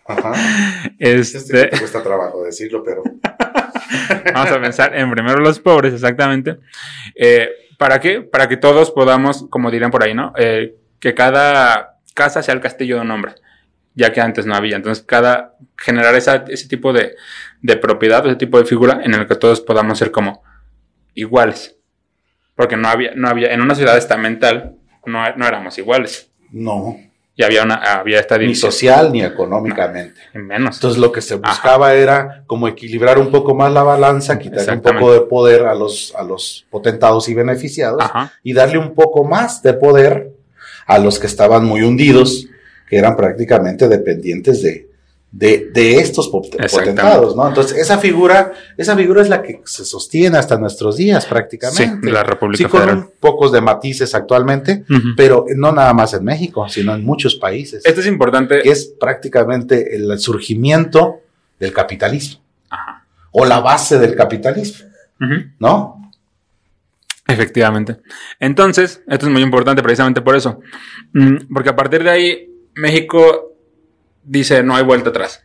Ajá. 0.06 0.32
este, 0.98 1.38
Este 1.38 1.66
te 1.68 1.78
cuesta 1.78 2.02
trabajo 2.02 2.42
decirlo, 2.44 2.82
pero 2.84 3.02
Vamos 4.34 4.50
a 4.50 4.60
pensar 4.60 4.96
en 4.96 5.10
primero 5.10 5.38
los 5.38 5.58
pobres, 5.60 5.94
exactamente. 5.94 6.58
Eh, 7.14 7.48
¿Para 7.78 7.98
qué? 8.00 8.20
Para 8.20 8.48
que 8.48 8.56
todos 8.56 8.90
podamos, 8.90 9.46
como 9.50 9.70
dirán 9.70 9.90
por 9.90 10.02
ahí, 10.04 10.14
¿no? 10.14 10.32
Eh, 10.36 10.76
que 10.98 11.14
cada 11.14 11.98
casa 12.14 12.42
sea 12.42 12.54
el 12.54 12.60
castillo 12.60 12.96
de 12.96 13.02
un 13.02 13.10
hombre, 13.10 13.34
ya 13.94 14.12
que 14.12 14.20
antes 14.20 14.46
no 14.46 14.54
había. 14.54 14.76
Entonces, 14.76 15.04
cada 15.04 15.54
generar 15.78 16.14
esa- 16.14 16.44
ese 16.48 16.68
tipo 16.68 16.92
de, 16.92 17.16
de 17.62 17.76
propiedad, 17.76 18.24
ese 18.26 18.36
tipo 18.36 18.58
de 18.58 18.64
figura 18.66 19.00
en 19.02 19.14
el 19.14 19.26
que 19.26 19.34
todos 19.36 19.60
podamos 19.60 19.98
ser 19.98 20.10
como 20.10 20.42
iguales. 21.14 21.76
Porque 22.54 22.76
no 22.76 22.88
había, 22.88 23.12
no 23.14 23.28
había, 23.28 23.52
en 23.52 23.60
una 23.60 23.74
ciudad 23.74 23.96
estamental 23.96 24.76
no, 25.06 25.24
no 25.36 25.46
éramos 25.46 25.78
iguales. 25.78 26.30
no, 26.50 26.98
Y 27.34 27.42
había 27.42 27.62
una, 27.62 27.76
había 27.76 28.20
esta 28.20 28.36
ni 28.36 28.44
división. 28.44 28.70
social 28.70 29.12
ni 29.12 29.22
económicamente. 29.22 30.20
Menos. 30.34 30.76
Entonces 30.76 31.00
lo 31.00 31.10
que 31.10 31.22
se 31.22 31.36
buscaba 31.36 31.94
era 31.94 32.44
como 32.46 32.68
equilibrar 32.68 33.18
un 33.18 33.30
poco 33.30 33.54
más 33.54 33.72
la 33.72 33.82
balanza, 33.82 34.38
quitarle 34.38 34.74
un 34.74 34.82
poco 34.82 35.12
de 35.14 35.20
poder 35.22 35.64
a 35.64 35.74
los, 35.74 36.14
a 36.16 36.22
los 36.22 36.66
potentados 36.70 37.28
y 37.30 37.34
beneficiados 37.34 38.02
Ajá. 38.02 38.32
y 38.42 38.52
darle 38.52 38.78
un 38.78 38.94
poco 38.94 39.24
más 39.24 39.62
de 39.62 39.72
poder 39.72 40.32
a 40.86 40.98
los 40.98 41.18
que 41.18 41.28
estaban 41.28 41.64
muy 41.64 41.82
hundidos, 41.82 42.46
que 42.88 42.98
eran 42.98 43.16
prácticamente 43.16 43.88
dependientes 43.88 44.62
de, 44.62 44.89
de, 45.32 45.70
de 45.72 45.98
estos 45.98 46.28
potentados, 46.28 47.36
¿no? 47.36 47.46
Entonces 47.46 47.78
esa 47.78 47.98
figura, 47.98 48.52
esa 48.76 48.96
figura 48.96 49.22
es 49.22 49.28
la 49.28 49.42
que 49.42 49.60
se 49.64 49.84
sostiene 49.84 50.36
hasta 50.38 50.58
nuestros 50.58 50.96
días 50.96 51.24
prácticamente. 51.26 52.06
Sí, 52.08 52.12
la 52.12 52.24
República 52.24 52.64
Sí, 52.64 52.68
con 52.70 52.80
Federal. 52.80 53.08
pocos 53.20 53.52
de 53.52 53.60
matices 53.60 54.12
actualmente, 54.14 54.84
pero 55.16 55.44
no 55.56 55.70
nada 55.70 55.92
más 55.94 56.14
en 56.14 56.24
México, 56.24 56.68
sino 56.68 56.94
en 56.94 57.04
muchos 57.04 57.36
países 57.36 57.84
Esto 57.86 58.00
es 58.00 58.06
importante. 58.08 58.60
que 58.62 58.70
es 58.70 58.92
prácticamente 58.98 59.94
el 59.94 60.18
surgimiento 60.18 61.20
del 61.60 61.72
capitalismo 61.72 62.40
Ajá. 62.68 63.04
o 63.30 63.44
la 63.44 63.60
base 63.60 63.98
del 64.00 64.16
capitalismo. 64.16 64.88
¿no? 65.60 66.10
Efectivamente. 67.28 67.98
Entonces, 68.40 69.02
esto 69.06 69.26
es 69.26 69.32
muy 69.32 69.42
importante 69.42 69.82
precisamente 69.82 70.20
por 70.22 70.34
eso. 70.34 70.60
Mm, 71.12 71.52
Porque 71.54 71.68
a 71.68 71.76
partir 71.76 72.02
de 72.02 72.10
ahí, 72.10 72.50
México 72.74 73.52
dice, 74.22 74.62
no 74.62 74.76
hay 74.76 74.84
vuelta 74.84 75.10
atrás. 75.10 75.44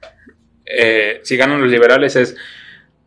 Eh, 0.65 1.21
si 1.23 1.37
ganan 1.37 1.61
los 1.61 1.69
liberales 1.69 2.15
es, 2.15 2.35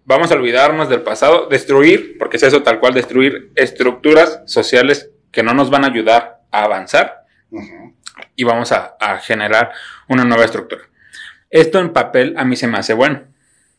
vamos 0.04 0.30
a 0.30 0.34
olvidarnos 0.34 0.88
del 0.88 1.02
pasado, 1.02 1.48
destruir, 1.48 2.16
porque 2.18 2.36
es 2.36 2.42
eso 2.42 2.62
tal 2.62 2.80
cual, 2.80 2.94
destruir 2.94 3.52
estructuras 3.54 4.42
sociales 4.46 5.10
que 5.32 5.42
no 5.42 5.54
nos 5.54 5.70
van 5.70 5.84
a 5.84 5.88
ayudar 5.88 6.40
a 6.50 6.64
avanzar 6.64 7.24
y 8.34 8.44
vamos 8.44 8.72
a, 8.72 8.96
a 9.00 9.18
generar 9.18 9.72
una 10.08 10.24
nueva 10.24 10.44
estructura. 10.44 10.82
Esto 11.50 11.78
en 11.78 11.92
papel 11.92 12.34
a 12.36 12.44
mí 12.44 12.56
se 12.56 12.66
me 12.66 12.78
hace 12.78 12.94
bueno, 12.94 13.24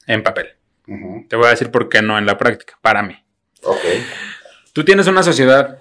en 0.07 0.23
papel. 0.23 0.55
Te 1.27 1.35
voy 1.35 1.45
a 1.45 1.49
decir 1.49 1.69
por 1.69 1.87
qué 1.87 2.01
no 2.01 2.17
en 2.17 2.25
la 2.25 2.37
práctica, 2.37 2.77
para 2.81 3.03
mí. 3.03 3.15
Tú 4.73 4.83
tienes 4.83 5.07
una 5.07 5.21
sociedad 5.21 5.79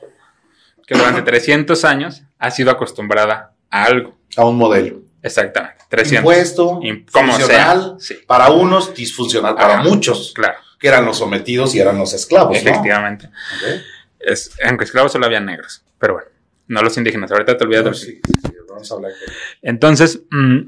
que 0.86 0.96
durante 0.96 1.22
300 1.22 1.84
años 1.84 2.22
ha 2.38 2.50
sido 2.50 2.70
acostumbrada 2.70 3.54
a 3.70 3.84
algo. 3.84 4.18
A 4.36 4.44
un 4.44 4.56
modelo. 4.56 5.00
Exactamente. 5.22 5.77
300. 5.88 6.18
Impuesto, 6.18 6.80
Y 6.82 7.02
como 7.04 7.32
funcional, 7.32 7.96
sea, 7.98 8.16
sí. 8.18 8.22
para 8.26 8.50
unos, 8.50 8.94
disfuncional 8.94 9.54
para 9.54 9.74
Ajá. 9.80 9.82
muchos, 9.84 10.32
Claro, 10.34 10.58
que 10.78 10.88
eran 10.88 11.04
los 11.04 11.18
sometidos 11.18 11.74
y 11.74 11.80
eran 11.80 11.98
los 11.98 12.12
esclavos, 12.12 12.52
¿no? 12.52 12.58
efectivamente. 12.70 13.26
Ok. 13.26 13.82
Es, 14.20 14.50
aunque 14.64 14.84
esclavos 14.84 15.12
solo 15.12 15.26
había 15.26 15.40
negros. 15.40 15.82
Pero 15.98 16.14
bueno, 16.14 16.28
no 16.68 16.82
los 16.82 16.96
indígenas. 16.98 17.30
Ahorita 17.32 17.56
te 17.56 17.64
olvidas 17.64 17.84
de 17.84 17.90
No, 17.90 17.90
los 17.92 18.00
sí, 18.00 18.20
sí, 18.42 18.52
vamos 18.68 18.90
a 18.90 18.94
hablar 18.94 19.12
de- 19.12 19.32
Entonces, 19.62 20.20
mm, 20.30 20.58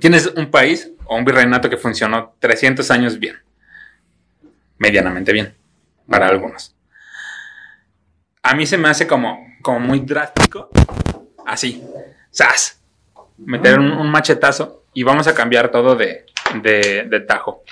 tienes 0.00 0.26
un 0.28 0.50
país 0.50 0.90
o 1.04 1.16
un 1.16 1.24
virreinato 1.24 1.68
que 1.68 1.76
funcionó 1.76 2.34
300 2.38 2.90
años 2.90 3.18
bien. 3.18 3.36
Medianamente 4.78 5.32
bien. 5.32 5.54
Para 6.08 6.28
algunos. 6.28 6.74
A 8.42 8.54
mí 8.54 8.66
se 8.66 8.78
me 8.78 8.88
hace 8.88 9.06
como, 9.06 9.38
como 9.62 9.80
muy 9.80 10.00
drástico. 10.00 10.70
Así. 11.46 11.84
¡Sas! 12.30 12.79
Meter 13.46 13.78
un, 13.78 13.92
un 13.92 14.10
machetazo 14.10 14.84
y 14.94 15.02
vamos 15.02 15.26
a 15.26 15.34
cambiar 15.34 15.70
todo 15.70 15.96
de, 15.96 16.26
de, 16.62 17.06
de 17.08 17.20
tajo. 17.20 17.62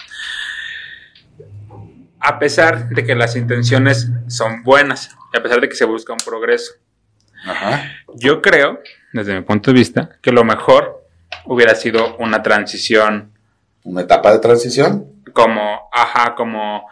A 2.20 2.38
pesar 2.38 2.88
de 2.88 3.04
que 3.04 3.14
las 3.14 3.36
intenciones 3.36 4.10
son 4.28 4.62
buenas. 4.62 5.16
Y 5.32 5.38
a 5.38 5.42
pesar 5.42 5.60
de 5.60 5.68
que 5.68 5.74
se 5.76 5.84
busca 5.84 6.12
un 6.12 6.18
progreso. 6.18 6.72
Ajá. 7.44 7.92
Yo 8.14 8.42
creo, 8.42 8.80
desde 9.12 9.34
mi 9.34 9.42
punto 9.42 9.70
de 9.70 9.78
vista, 9.78 10.10
que 10.20 10.32
lo 10.32 10.42
mejor 10.44 11.04
hubiera 11.44 11.74
sido 11.74 12.16
una 12.16 12.42
transición 12.42 13.32
Una 13.84 14.00
etapa 14.00 14.32
de 14.32 14.38
transición. 14.40 15.06
como, 15.32 15.88
ajá, 15.92 16.34
como 16.34 16.88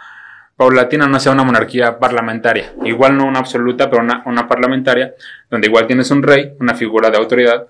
paulatina, 0.57 1.07
no 1.09 1.19
sea 1.19 1.33
una 1.33 1.43
monarquía 1.45 1.99
parlamentaria. 1.99 2.75
Igual 2.85 3.17
no 3.17 3.27
una 3.27 3.41
absoluta, 3.41 3.91
pero 3.91 4.03
una, 4.03 4.23
una 4.27 4.47
parlamentaria, 4.47 5.15
donde 5.51 5.67
igual 5.67 5.87
tienes 5.87 6.11
un 6.11 6.23
rey, 6.23 6.53
una 6.61 6.75
figura 6.75 7.11
de 7.11 7.17
autoridad, 7.17 7.67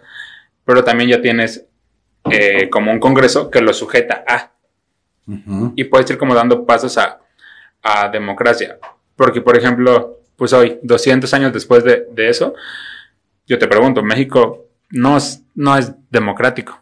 pero 0.66 0.84
también 0.84 1.08
ya 1.08 1.22
tienes 1.22 1.64
eh, 2.30 2.68
como 2.68 2.92
un 2.92 3.00
congreso 3.00 3.50
que 3.50 3.62
lo 3.62 3.72
sujeta 3.72 4.22
a, 4.28 4.52
y 5.74 5.84
puedes 5.84 6.10
ir 6.10 6.18
como 6.18 6.34
dando 6.34 6.66
pasos 6.66 6.98
a, 6.98 7.20
a 7.82 8.08
democracia. 8.08 8.78
Porque, 9.16 9.40
por 9.40 9.56
ejemplo, 9.56 10.20
pues 10.36 10.52
hoy, 10.52 10.78
200 10.82 11.32
años 11.34 11.52
después 11.52 11.82
de, 11.84 12.06
de 12.12 12.28
eso, 12.28 12.54
yo 13.46 13.58
te 13.58 13.66
pregunto, 13.66 14.02
México 14.02 14.66
no 14.90 15.16
es, 15.16 15.42
no 15.54 15.76
es 15.76 15.92
democrático. 16.10 16.80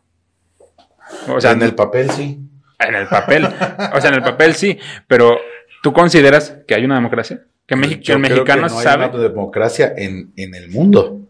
O 1.28 1.40
sea, 1.40 1.52
en 1.52 1.62
el 1.62 1.74
papel 1.74 2.10
sí. 2.10 2.40
en 2.80 2.94
el 2.94 3.06
papel. 3.06 3.46
O 3.94 4.00
sea, 4.00 4.08
en 4.08 4.16
el 4.16 4.22
papel 4.22 4.54
sí, 4.54 4.78
pero 5.06 5.38
¿tú 5.82 5.92
consideras 5.92 6.56
que 6.66 6.74
hay 6.74 6.84
una 6.84 6.96
democracia? 6.96 7.44
Que, 7.66 7.76
México, 7.76 8.00
que 8.00 8.06
Yo 8.06 8.16
el 8.16 8.22
creo 8.22 8.36
mexicano 8.36 8.68
no 8.68 8.78
hay 8.78 8.84
sabe. 8.84 9.06
una 9.08 9.18
democracia 9.18 9.92
en, 9.96 10.32
en 10.36 10.54
el 10.54 10.68
mundo. 10.70 11.20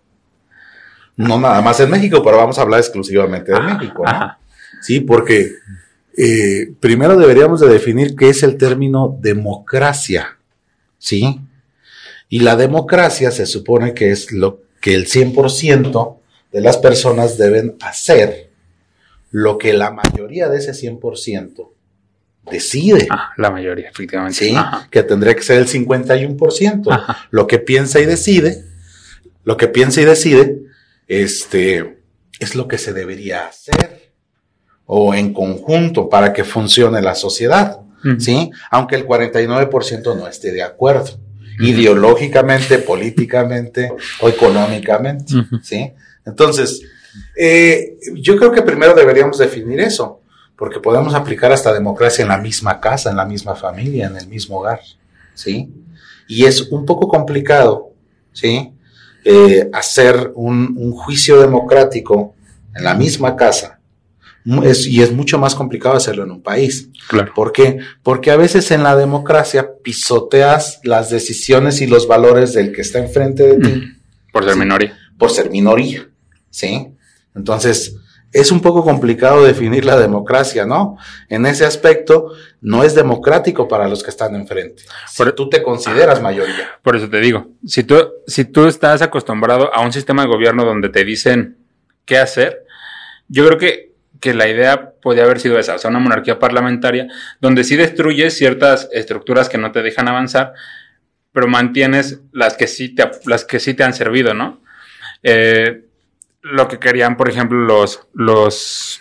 No 1.16 1.38
nada 1.40 1.60
más 1.62 1.78
en 1.80 1.90
México, 1.90 2.22
pero 2.24 2.36
vamos 2.36 2.58
a 2.58 2.62
hablar 2.62 2.80
exclusivamente 2.80 3.52
de 3.52 3.58
Ajá, 3.58 3.74
México. 3.74 4.04
¿no? 4.04 4.36
Sí, 4.82 5.00
porque 5.00 5.52
eh, 6.16 6.72
primero 6.80 7.16
deberíamos 7.16 7.60
de 7.60 7.68
definir 7.68 8.16
qué 8.16 8.30
es 8.30 8.42
el 8.42 8.56
término 8.56 9.16
democracia. 9.20 10.38
¿Sí? 10.98 11.40
Y 12.28 12.40
la 12.40 12.56
democracia 12.56 13.30
se 13.30 13.46
supone 13.46 13.94
que 13.94 14.10
es 14.10 14.32
lo 14.32 14.62
que 14.80 14.94
el 14.94 15.06
100% 15.06 16.16
de 16.52 16.60
las 16.60 16.78
personas 16.78 17.38
deben 17.38 17.76
hacer 17.80 18.50
lo 19.30 19.58
que 19.58 19.72
la 19.72 19.90
mayoría 19.90 20.48
de 20.48 20.58
ese 20.58 20.72
100% 20.72 21.68
decide. 22.50 23.08
Ah, 23.10 23.32
la 23.36 23.50
mayoría, 23.50 23.88
efectivamente. 23.88 24.38
¿sí? 24.38 24.54
Ajá. 24.54 24.88
Que 24.90 25.02
tendría 25.02 25.34
que 25.34 25.42
ser 25.42 25.58
el 25.58 25.66
51%. 25.66 26.92
Ajá. 26.92 27.28
Lo 27.30 27.46
que 27.46 27.58
piensa 27.58 28.00
y 28.00 28.06
decide, 28.06 28.64
lo 29.44 29.56
que 29.56 29.68
piensa 29.68 30.00
y 30.00 30.04
decide, 30.04 30.62
este, 31.08 32.02
es 32.40 32.54
lo 32.54 32.68
que 32.68 32.78
se 32.78 32.92
debería 32.92 33.46
hacer. 33.46 34.12
O 34.86 35.14
en 35.14 35.32
conjunto 35.32 36.08
para 36.08 36.32
que 36.32 36.44
funcione 36.44 37.00
la 37.00 37.14
sociedad. 37.14 37.80
¿sí? 38.18 38.50
Aunque 38.70 38.96
el 38.96 39.06
49% 39.06 40.16
no 40.16 40.26
esté 40.28 40.52
de 40.52 40.62
acuerdo. 40.62 41.18
Ideológicamente, 41.60 42.78
políticamente 42.78 43.92
o 44.20 44.28
económicamente. 44.28 45.32
¿sí? 45.62 45.92
Entonces, 46.26 46.82
eh, 47.36 47.96
yo 48.14 48.36
creo 48.36 48.52
que 48.52 48.62
primero 48.62 48.94
deberíamos 48.94 49.38
definir 49.38 49.80
eso, 49.80 50.20
porque 50.56 50.80
podemos 50.80 51.14
aplicar 51.14 51.52
hasta 51.52 51.72
democracia 51.72 52.22
en 52.22 52.28
la 52.28 52.38
misma 52.38 52.80
casa, 52.80 53.10
en 53.10 53.16
la 53.16 53.24
misma 53.24 53.54
familia, 53.54 54.06
en 54.06 54.16
el 54.16 54.28
mismo 54.28 54.58
hogar, 54.58 54.80
¿sí? 55.34 55.72
Y 56.26 56.44
es 56.44 56.62
un 56.70 56.86
poco 56.86 57.08
complicado, 57.08 57.92
¿sí? 58.32 58.72
Eh, 59.24 59.68
hacer 59.72 60.32
un, 60.34 60.74
un 60.76 60.92
juicio 60.92 61.40
democrático 61.40 62.34
en 62.74 62.84
la 62.84 62.94
misma 62.94 63.36
casa. 63.36 63.80
Es- 64.62 64.86
y 64.86 65.00
es 65.02 65.10
mucho 65.12 65.38
más 65.38 65.54
complicado 65.54 65.96
hacerlo 65.96 66.24
en 66.24 66.30
un 66.32 66.42
país. 66.42 66.90
Claro. 67.08 67.32
¿Por 67.34 67.50
qué? 67.52 67.78
Porque 68.02 68.30
a 68.30 68.36
veces 68.36 68.70
en 68.70 68.82
la 68.82 68.94
democracia 68.94 69.70
pisoteas 69.82 70.80
las 70.84 71.08
decisiones 71.08 71.80
y 71.80 71.86
los 71.86 72.06
valores 72.06 72.52
del 72.52 72.70
que 72.72 72.82
está 72.82 72.98
enfrente 72.98 73.42
de 73.44 73.56
ti 73.58 73.82
Por 74.32 74.44
ser 74.44 74.52
Sí. 74.54 74.58
minoría. 74.58 74.98
por 75.16 75.30
ser 75.30 75.48
minoría, 75.50 76.06
¿sí? 76.50 76.88
Entonces, 77.34 77.96
es 78.34 78.50
un 78.50 78.60
poco 78.60 78.82
complicado 78.82 79.44
definir 79.44 79.84
la 79.84 79.96
democracia, 79.96 80.66
¿no? 80.66 80.98
En 81.28 81.46
ese 81.46 81.64
aspecto, 81.64 82.32
no 82.60 82.82
es 82.82 82.96
democrático 82.96 83.68
para 83.68 83.86
los 83.86 84.02
que 84.02 84.10
están 84.10 84.34
enfrente. 84.34 84.82
Pero 85.16 85.34
tú 85.36 85.48
te 85.48 85.62
consideras 85.62 86.20
mayoría. 86.20 86.80
Por 86.82 86.96
eso 86.96 87.08
te 87.08 87.20
digo, 87.20 87.52
si 87.64 87.84
tú, 87.84 87.96
si 88.26 88.44
tú 88.44 88.66
estás 88.66 89.02
acostumbrado 89.02 89.72
a 89.72 89.82
un 89.82 89.92
sistema 89.92 90.22
de 90.22 90.28
gobierno 90.28 90.64
donde 90.64 90.88
te 90.88 91.04
dicen 91.04 91.58
qué 92.04 92.18
hacer, 92.18 92.64
yo 93.28 93.46
creo 93.46 93.56
que, 93.56 93.92
que 94.18 94.34
la 94.34 94.48
idea 94.48 94.94
podría 95.00 95.24
haber 95.24 95.38
sido 95.38 95.56
esa, 95.60 95.76
o 95.76 95.78
sea, 95.78 95.90
una 95.90 96.00
monarquía 96.00 96.40
parlamentaria, 96.40 97.06
donde 97.40 97.62
sí 97.62 97.76
destruyes 97.76 98.36
ciertas 98.36 98.88
estructuras 98.92 99.48
que 99.48 99.58
no 99.58 99.70
te 99.70 99.80
dejan 99.80 100.08
avanzar, 100.08 100.54
pero 101.30 101.46
mantienes 101.46 102.20
las 102.32 102.56
que 102.56 102.66
sí 102.66 102.96
te, 102.96 103.08
las 103.26 103.44
que 103.44 103.60
sí 103.60 103.74
te 103.74 103.84
han 103.84 103.94
servido, 103.94 104.34
¿no? 104.34 104.60
Eh, 105.22 105.84
lo 106.44 106.68
que 106.68 106.78
querían, 106.78 107.16
por 107.16 107.28
ejemplo, 107.28 107.58
los, 107.58 108.06
los 108.12 109.00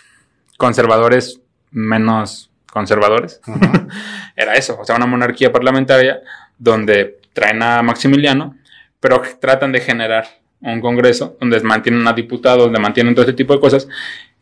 conservadores 0.56 1.40
menos 1.70 2.50
conservadores, 2.72 3.40
era 4.36 4.54
eso, 4.54 4.78
o 4.80 4.84
sea, 4.84 4.96
una 4.96 5.06
monarquía 5.06 5.52
parlamentaria 5.52 6.20
donde 6.58 7.20
traen 7.32 7.62
a 7.62 7.82
Maximiliano, 7.82 8.56
pero 8.98 9.22
tratan 9.40 9.72
de 9.72 9.80
generar 9.80 10.26
un 10.60 10.80
congreso 10.80 11.36
donde 11.38 11.60
mantienen 11.60 12.08
a 12.08 12.12
diputados, 12.14 12.64
donde 12.64 12.80
mantienen 12.80 13.14
todo 13.14 13.24
este 13.24 13.36
tipo 13.36 13.52
de 13.52 13.60
cosas 13.60 13.86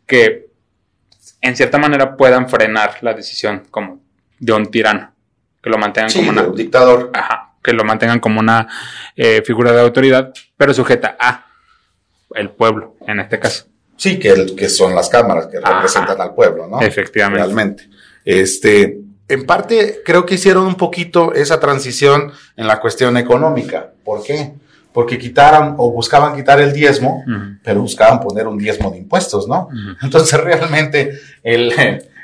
que 0.07 0.47
en 1.41 1.55
cierta 1.55 1.77
manera 1.77 2.15
puedan 2.15 2.49
frenar 2.49 2.97
la 3.01 3.13
decisión 3.13 3.63
como 3.69 4.01
de 4.39 4.53
un 4.53 4.71
tirano, 4.71 5.11
que 5.61 5.69
lo 5.69 5.77
mantengan 5.77 6.11
como 6.13 6.31
un 6.31 6.55
dictador. 6.55 7.11
Ajá, 7.13 7.55
que 7.61 7.73
lo 7.73 7.83
mantengan 7.83 8.19
como 8.19 8.39
una 8.39 8.67
eh, 9.15 9.41
figura 9.45 9.71
de 9.73 9.81
autoridad, 9.81 10.33
pero 10.57 10.73
sujeta 10.73 11.17
a 11.19 11.52
el 12.35 12.49
pueblo, 12.51 12.95
en 13.07 13.19
este 13.19 13.39
caso. 13.39 13.65
Sí, 13.95 14.19
que, 14.19 14.55
que 14.55 14.69
son 14.69 14.95
las 14.95 15.09
cámaras 15.09 15.47
que 15.47 15.59
representan 15.59 16.19
al 16.19 16.33
pueblo, 16.33 16.67
¿no? 16.67 16.81
Efectivamente. 16.81 17.43
Realmente. 17.43 17.89
Este, 18.25 18.99
en 19.27 19.45
parte, 19.45 20.01
creo 20.03 20.25
que 20.25 20.35
hicieron 20.35 20.65
un 20.65 20.75
poquito 20.75 21.33
esa 21.33 21.59
transición 21.59 22.31
en 22.57 22.67
la 22.67 22.79
cuestión 22.79 23.17
económica. 23.17 23.91
¿Por 24.03 24.23
qué? 24.23 24.53
Porque 24.91 25.17
quitaron 25.17 25.75
o 25.77 25.91
buscaban 25.91 26.35
quitar 26.35 26.59
el 26.59 26.73
diezmo, 26.73 27.23
pero 27.63 27.81
buscaban 27.81 28.19
poner 28.19 28.47
un 28.47 28.57
diezmo 28.57 28.91
de 28.91 28.97
impuestos, 28.97 29.47
¿no? 29.47 29.69
Entonces, 30.01 30.39
realmente, 30.43 31.19
el, 31.41 31.71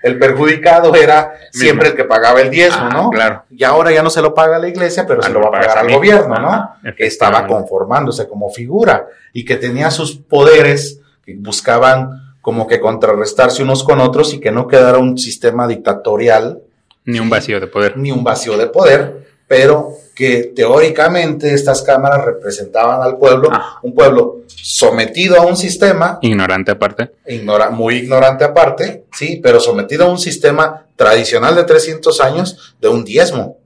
el 0.03 0.17
perjudicado 0.17 0.93
era 0.95 1.33
siempre 1.51 1.89
el 1.89 1.95
que 1.95 2.05
pagaba 2.05 2.41
el 2.41 2.49
diezmo, 2.49 2.87
ah, 2.89 2.93
¿no? 2.93 3.09
Claro. 3.09 3.43
Y 3.49 3.63
ahora 3.63 3.91
ya 3.91 4.01
no 4.01 4.09
se 4.09 4.21
lo 4.21 4.33
paga 4.33 4.59
la 4.59 4.67
iglesia, 4.67 5.05
pero 5.05 5.21
ah, 5.21 5.25
se 5.25 5.31
lo 5.31 5.41
va 5.41 5.49
a 5.49 5.51
pagar 5.51 5.77
al 5.79 5.91
gobierno, 5.91 6.39
¿no? 6.39 6.93
Que 6.95 7.05
estaba 7.05 7.47
conformándose 7.47 8.27
como 8.27 8.49
figura 8.49 9.07
y 9.33 9.45
que 9.45 9.57
tenía 9.57 9.91
sus 9.91 10.15
poderes 10.15 11.01
que 11.25 11.35
buscaban 11.37 12.35
como 12.41 12.67
que 12.67 12.79
contrarrestarse 12.79 13.63
unos 13.63 13.83
con 13.83 13.99
otros 13.99 14.33
y 14.33 14.39
que 14.39 14.51
no 14.51 14.67
quedara 14.67 14.97
un 14.97 15.17
sistema 15.17 15.67
dictatorial. 15.67 16.61
Ni 17.05 17.19
un 17.19 17.29
vacío 17.29 17.59
de 17.59 17.67
poder. 17.67 17.97
Ni 17.97 18.11
un 18.11 18.23
vacío 18.23 18.57
de 18.57 18.67
poder, 18.67 19.28
pero 19.49 19.97
que 20.13 20.51
teóricamente 20.55 21.55
estas 21.55 21.81
cámaras 21.81 22.23
representaban 22.23 23.01
al 23.01 23.17
pueblo, 23.17 23.49
ah. 23.51 23.79
un 23.81 23.95
pueblo 23.95 24.41
sometido 24.45 25.41
a 25.41 25.45
un 25.45 25.57
sistema. 25.57 26.19
Ignorante 26.21 26.69
aparte. 26.69 27.13
Ignora, 27.27 27.71
muy 27.71 27.95
ignorante 27.95 28.43
aparte, 28.43 29.05
sí, 29.11 29.39
pero 29.41 29.59
sometido 29.59 30.05
a 30.05 30.09
un 30.09 30.19
sistema 30.19 30.85
tradicional 30.95 31.55
de 31.55 31.63
300 31.63 32.21
años 32.21 32.75
de 32.79 32.89
un 32.89 33.03
diezmo, 33.03 33.57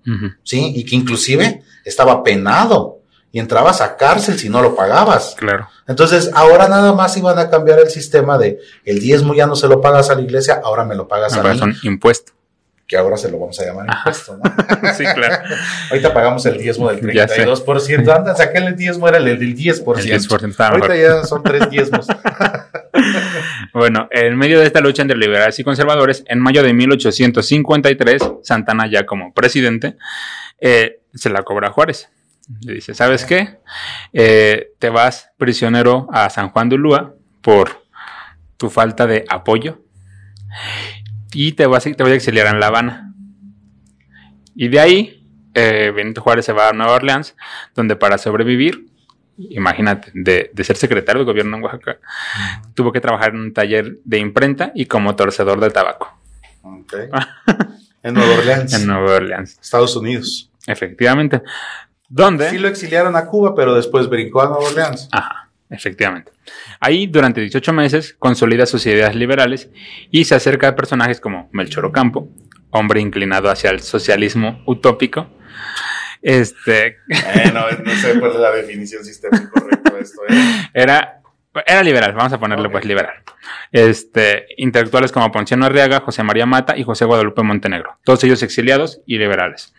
sí, 0.44 0.72
y 0.74 0.86
que 0.86 0.96
inclusive 0.96 1.64
estaba 1.84 2.24
penado 2.24 3.00
y 3.34 3.40
entrabas 3.40 3.82
a 3.82 3.98
cárcel 3.98 4.40
si 4.40 4.48
no 4.48 4.62
lo 4.62 4.74
pagabas. 4.74 5.36
Claro. 5.38 5.68
Entonces, 5.86 6.32
ahora 6.34 6.70
nada 6.70 6.94
más 6.94 7.18
iban 7.18 7.40
a 7.40 7.50
cambiar 7.50 7.80
el 7.80 7.90
sistema 7.90 8.38
de 8.38 8.60
el 8.86 9.00
diezmo 9.00 9.34
ya 9.34 9.48
no 9.48 9.58
se 9.58 9.68
lo 9.68 9.82
pagas 9.82 10.10
a 10.12 10.16
la 10.16 10.22
iglesia, 10.22 10.62
ahora 10.64 10.86
me 10.86 10.96
lo 10.96 11.10
pagas 11.10 11.34
a 11.34 11.44
mí. 11.44 11.58
Son 11.60 11.76
impuestos 11.84 12.34
que 12.88 12.98
ahora 12.98 13.18
se 13.18 13.32
lo 13.32 13.40
vamos 13.40 13.60
a 13.60 13.66
llamar 13.66 13.88
impuesto, 13.88 14.38
¿no? 14.38 14.44
sí, 14.94 15.04
claro. 15.04 15.44
Ahorita 15.90 16.14
pagamos 16.14 16.46
el 16.46 16.58
diezmo 16.58 16.90
del 16.90 17.02
32%. 17.02 18.16
Antes 18.16 18.40
aquel 18.40 18.76
diezmo 18.76 19.08
era 19.08 19.18
el 19.18 19.26
del 19.26 19.56
10%. 19.56 20.00
El 20.00 20.20
10% 20.20 20.56
Ahorita 20.60 20.96
ya 20.96 21.24
son 21.24 21.44
tres 21.44 21.70
diezmos. 21.70 22.08
bueno, 23.74 24.08
en 24.12 24.38
medio 24.38 24.60
de 24.60 24.66
esta 24.66 24.82
lucha 24.82 25.02
entre 25.02 25.18
liberales 25.18 25.58
y 25.60 25.64
conservadores, 25.64 26.24
en 26.28 26.40
mayo 26.40 26.62
de 26.62 26.74
1853, 26.74 28.22
Santana 28.44 28.88
ya 28.88 29.06
como 29.06 29.34
presidente, 29.34 29.96
eh, 30.60 31.00
se 31.14 31.30
la 31.30 31.44
cobra 31.44 31.70
a 31.70 31.72
Juárez. 31.72 32.10
Le 32.62 32.74
dice, 32.74 32.94
¿sabes 32.94 33.24
qué? 33.24 33.60
Eh, 34.12 34.74
te 34.78 34.90
vas 34.90 35.30
prisionero 35.38 36.10
a 36.12 36.30
San 36.30 36.50
Juan 36.50 36.68
de 36.68 36.76
Ulúa 36.76 37.16
por 37.42 37.84
tu 38.58 38.70
falta 38.70 39.08
de 39.08 39.24
apoyo 39.30 39.80
y 41.34 41.54
te, 41.54 41.66
vas, 41.66 41.84
te 41.84 42.04
voy 42.04 42.12
a 42.12 42.16
exiliar 42.16 42.48
en 42.48 42.60
La 42.60 42.68
Habana. 42.68 43.14
Y 44.56 44.68
de 44.68 44.80
ahí, 44.80 45.28
eh, 45.54 45.92
Benito 45.96 46.22
Juárez 46.22 46.46
se 46.46 46.54
va 46.54 46.70
a 46.70 46.74
Nueva 46.74 46.94
Orleans, 46.94 47.36
donde 47.76 47.96
para 47.96 48.18
sobrevivir, 48.18 48.88
imagínate, 49.38 50.12
de, 50.14 50.52
ser 50.64 50.78
secretario 50.78 51.20
de 51.20 51.26
gobierno 51.26 51.58
en 51.58 51.64
Oaxaca, 51.64 52.00
tuvo 52.74 52.92
que 52.92 53.02
trabajar 53.02 53.34
en 53.34 53.42
un 53.42 53.54
taller 53.54 53.98
de 54.04 54.20
imprenta 54.20 54.72
y 54.76 54.86
como 54.86 55.16
torcedor 55.16 55.60
de 55.60 55.70
tabaco. 55.70 56.18
en 58.04 58.14
Nueva 58.14 58.34
Orleans. 58.36 58.74
En 58.74 58.88
Nueva 58.88 59.16
Orleans. 59.16 59.60
Estados 59.62 59.96
Unidos. 59.96 60.50
Efectivamente. 60.66 61.42
¿Dónde? 62.08 62.50
Sí 62.50 62.58
lo 62.58 62.68
exiliaron 62.68 63.16
a 63.16 63.26
Cuba, 63.26 63.56
pero 63.56 63.74
después 63.74 64.08
brincó 64.08 64.42
a 64.42 64.50
Nueva 64.50 64.66
Orleans. 64.66 65.10
Ajá. 65.12 65.50
Efectivamente. 65.70 66.32
Ahí, 66.80 67.08
durante 67.08 67.42
18 67.42 67.74
meses, 67.74 68.16
consolida 68.20 68.66
sus 68.66 68.86
ideas 68.86 69.16
liberales 69.16 69.70
y 70.12 70.26
se 70.26 70.36
acerca 70.36 70.68
a 70.68 70.76
personajes 70.76 71.20
como 71.20 71.50
Melchor 71.52 71.86
Ocampo, 71.86 72.30
hombre 72.70 73.02
inclinado 73.02 73.50
hacia 73.50 73.70
el 73.72 73.80
socialismo 73.80 74.62
utópico. 74.66 75.28
Este. 76.22 76.98
no, 77.54 77.96
sé 77.96 78.20
cuál 78.20 78.32
es 78.32 78.40
la 78.40 78.52
definición 78.52 79.02
correcta 79.50 79.94
de 79.94 80.02
esto. 80.02 80.22
¿eh? 80.30 80.70
Era, 80.74 81.23
era 81.66 81.84
liberal, 81.84 82.14
vamos 82.14 82.34
a 82.34 82.40
ponerle 82.40 82.70
pues 82.70 82.86
liberal. 82.86 83.14
Este, 83.72 84.48
intelectuales 84.58 85.12
como 85.12 85.32
Ponciano 85.32 85.66
Arriaga, 85.66 86.00
José 86.00 86.24
María 86.24 86.46
Mata 86.46 86.78
y 86.78 86.84
José 86.84 87.06
Guadalupe 87.06 87.44
Montenegro, 87.44 87.98
todos 88.04 88.24
ellos 88.24 88.42
exiliados 88.42 89.02
y 89.06 89.18
liberales. 89.18 89.74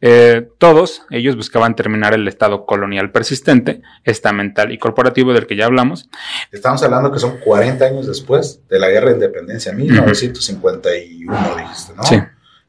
Eh, 0.00 0.48
todos 0.58 1.02
ellos 1.10 1.36
buscaban 1.36 1.74
terminar 1.76 2.14
el 2.14 2.28
estado 2.28 2.66
colonial 2.66 3.10
persistente, 3.10 3.82
estamental 4.04 4.72
y 4.72 4.78
corporativo 4.78 5.32
del 5.32 5.46
que 5.46 5.56
ya 5.56 5.66
hablamos. 5.66 6.08
Estamos 6.52 6.82
hablando 6.82 7.10
que 7.10 7.18
son 7.18 7.38
40 7.38 7.84
años 7.84 8.06
después 8.06 8.60
de 8.68 8.78
la 8.78 8.88
guerra 8.88 9.08
de 9.08 9.14
independencia, 9.14 9.72
1951, 9.72 11.56
dijiste, 11.56 11.92
¿no? 11.96 12.02
Sí. 12.04 12.20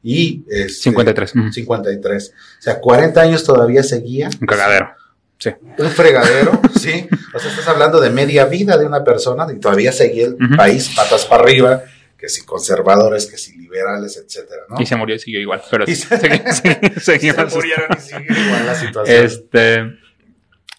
Y 0.02 0.44
este, 0.48 0.68
53. 0.68 1.34
53. 1.52 2.34
O 2.58 2.62
sea, 2.62 2.80
40 2.80 3.20
años 3.20 3.44
todavía 3.44 3.82
seguía. 3.82 4.30
Un 4.40 4.46
cagadero. 4.46 4.94
Sí. 5.40 5.50
Un 5.78 5.90
fregadero, 5.90 6.60
sí. 6.78 7.08
O 7.34 7.38
sea, 7.38 7.50
estás 7.50 7.66
hablando 7.66 7.98
de 7.98 8.10
media 8.10 8.44
vida 8.44 8.76
de 8.76 8.86
una 8.86 9.02
persona 9.02 9.46
y 9.52 9.58
todavía 9.58 9.90
seguía 9.90 10.26
el 10.26 10.36
país 10.56 10.90
patas 10.94 11.24
para 11.24 11.42
arriba 11.42 11.82
que 12.20 12.28
si 12.28 12.44
conservadores, 12.44 13.26
que 13.26 13.38
si 13.38 13.56
liberales, 13.56 14.18
etcétera, 14.18 14.64
¿no? 14.68 14.76
Y 14.78 14.84
se 14.84 14.94
murió 14.94 15.16
y 15.16 15.18
siguió 15.18 15.40
igual, 15.40 15.62
pero 15.70 15.84
y 15.86 15.94
se, 15.96 16.16
murieron 16.18 17.88
y 17.96 18.00
siguió 18.00 18.44
igual 18.44 18.66
la 18.66 18.74
situación. 18.74 19.24
Este, 19.24 19.98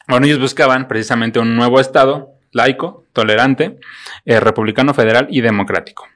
bueno, 0.07 0.27
ellos 0.27 0.39
buscaban 0.39 0.87
precisamente 0.87 1.39
un 1.39 1.55
nuevo 1.55 1.79
Estado 1.79 2.35
laico, 2.51 3.07
tolerante, 3.13 3.79
eh, 4.25 4.39
republicano 4.39 4.93
federal 4.93 5.27
y 5.31 5.41
democrático. 5.41 6.07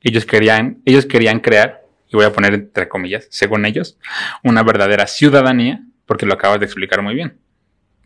Ellos 0.00 0.24
querían, 0.24 0.80
ellos 0.84 1.06
querían 1.06 1.40
crear, 1.40 1.82
y 2.06 2.16
voy 2.16 2.26
a 2.26 2.32
poner 2.32 2.54
entre 2.54 2.88
comillas, 2.88 3.26
según 3.30 3.66
ellos, 3.66 3.98
una 4.44 4.62
verdadera 4.62 5.08
ciudadanía, 5.08 5.82
porque 6.06 6.24
lo 6.24 6.34
acabas 6.34 6.60
de 6.60 6.66
explicar 6.66 7.02
muy 7.02 7.14
bien. 7.14 7.38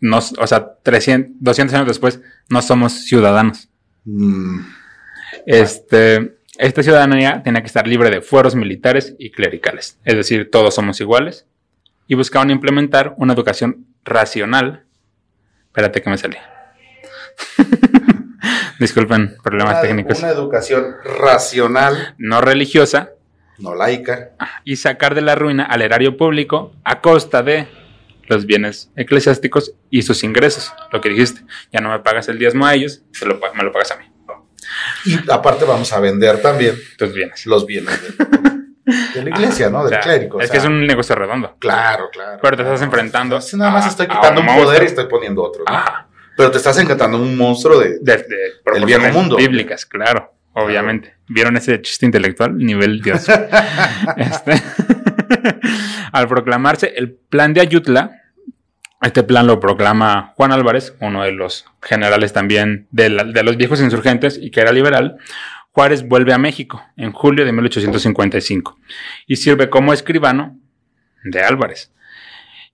Nos, 0.02 0.34
o 0.38 0.46
sea, 0.46 0.74
300, 0.82 1.36
200 1.40 1.74
años 1.74 1.88
después, 1.88 2.20
no 2.50 2.60
somos 2.60 3.06
ciudadanos. 3.06 3.70
Mm. 4.04 4.60
Este, 5.46 6.36
esta 6.58 6.82
ciudadanía 6.82 7.42
tenía 7.42 7.62
que 7.62 7.68
estar 7.68 7.86
libre 7.86 8.10
de 8.10 8.20
fueros 8.20 8.54
militares 8.54 9.14
y 9.18 9.30
clericales, 9.30 9.98
es 10.04 10.16
decir, 10.16 10.50
todos 10.50 10.74
somos 10.74 11.00
iguales, 11.00 11.46
y 12.06 12.14
buscaban 12.14 12.50
implementar 12.50 13.14
una 13.16 13.32
educación 13.32 13.86
racional. 14.04 14.84
Espérate 15.68 16.02
que 16.02 16.10
me 16.10 16.18
salí. 16.18 16.36
Disculpen, 18.78 19.36
problemas 19.42 19.80
técnicos. 19.80 20.18
Una 20.18 20.30
educación 20.30 20.96
racional. 21.04 22.14
No 22.18 22.40
religiosa. 22.40 23.10
No 23.58 23.74
laica. 23.74 24.32
Y 24.64 24.76
sacar 24.76 25.14
de 25.14 25.22
la 25.22 25.36
ruina 25.36 25.64
al 25.64 25.82
erario 25.82 26.16
público 26.16 26.72
a 26.84 27.00
costa 27.00 27.42
de 27.42 27.68
los 28.32 28.46
bienes 28.46 28.90
eclesiásticos 28.96 29.74
y 29.90 30.02
sus 30.02 30.24
ingresos. 30.24 30.72
Lo 30.90 31.00
que 31.00 31.08
dijiste, 31.10 31.42
ya 31.72 31.80
no 31.80 31.90
me 31.90 31.98
pagas 32.00 32.28
el 32.28 32.38
diezmo 32.38 32.66
a 32.66 32.74
ellos, 32.74 33.02
me 33.54 33.62
lo 33.64 33.72
pagas 33.72 33.92
a 33.92 33.96
mí. 33.96 34.04
Y 35.04 35.18
aparte 35.30 35.64
vamos 35.64 35.92
a 35.92 36.00
vender 36.00 36.40
también 36.40 36.76
los 36.98 37.12
bienes. 37.12 37.46
Los 37.46 37.66
bienes 37.66 38.00
de, 38.84 39.22
la 39.22 39.30
iglesia, 39.30 39.70
¿no? 39.70 39.84
Del 39.84 40.00
clérigo. 40.00 40.40
Es 40.40 40.50
que 40.50 40.58
es 40.58 40.64
un 40.64 40.86
negocio 40.86 41.14
redondo. 41.14 41.56
Claro, 41.58 42.08
claro. 42.10 42.38
Pero 42.42 42.56
te 42.56 42.62
estás 42.62 42.82
enfrentando. 42.82 43.38
nada 43.54 43.70
más 43.70 43.86
estoy 43.86 44.06
quitando 44.08 44.40
un 44.40 44.46
poder 44.46 44.82
y 44.82 44.86
estoy 44.86 45.06
poniendo 45.06 45.42
otro. 45.42 45.64
¿no? 45.66 45.80
Pero 46.36 46.50
te 46.50 46.58
estás 46.58 46.78
encantando 46.78 47.18
un 47.18 47.36
monstruo 47.36 47.78
de, 47.78 47.98
De, 48.00 48.16
de 48.16 48.26
proporciones 48.64 48.98
viejo 48.98 49.18
mundo. 49.18 49.36
bíblicas, 49.36 49.86
claro, 49.86 50.34
obviamente. 50.54 51.14
¿Vieron 51.28 51.56
ese 51.56 51.80
chiste 51.80 52.06
intelectual? 52.06 52.56
Nivel 52.56 53.00
Dios. 53.00 53.26
Este, 54.16 54.60
al 56.12 56.28
proclamarse 56.28 56.92
el 56.96 57.12
plan 57.12 57.54
de 57.54 57.60
Ayutla, 57.60 58.21
este 59.02 59.24
plan 59.24 59.46
lo 59.46 59.58
proclama 59.58 60.32
Juan 60.36 60.52
Álvarez, 60.52 60.94
uno 61.00 61.24
de 61.24 61.32
los 61.32 61.66
generales 61.82 62.32
también 62.32 62.86
de, 62.92 63.08
los 63.08 63.56
viejos 63.56 63.80
insurgentes 63.80 64.38
y 64.40 64.50
que 64.50 64.60
era 64.60 64.72
liberal. 64.72 65.18
Juárez 65.72 66.06
vuelve 66.06 66.32
a 66.32 66.38
México 66.38 66.84
en 66.96 67.12
julio 67.12 67.44
de 67.44 67.52
1855 67.52 68.78
y 69.26 69.36
sirve 69.36 69.70
como 69.70 69.92
escribano 69.92 70.58
de 71.24 71.42
Álvarez, 71.42 71.92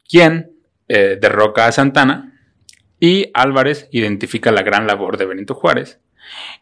quien 0.09 0.53
eh, 0.89 1.17
derroca 1.21 1.67
a 1.67 1.73
Santana 1.73 2.39
y 3.01 3.31
Álvarez 3.35 3.89
identifica 3.93 4.51
la 4.51 4.63
gran 4.63 4.87
labor 4.87 5.17
de 5.17 5.27
Benito 5.27 5.55
Juárez 5.55 6.01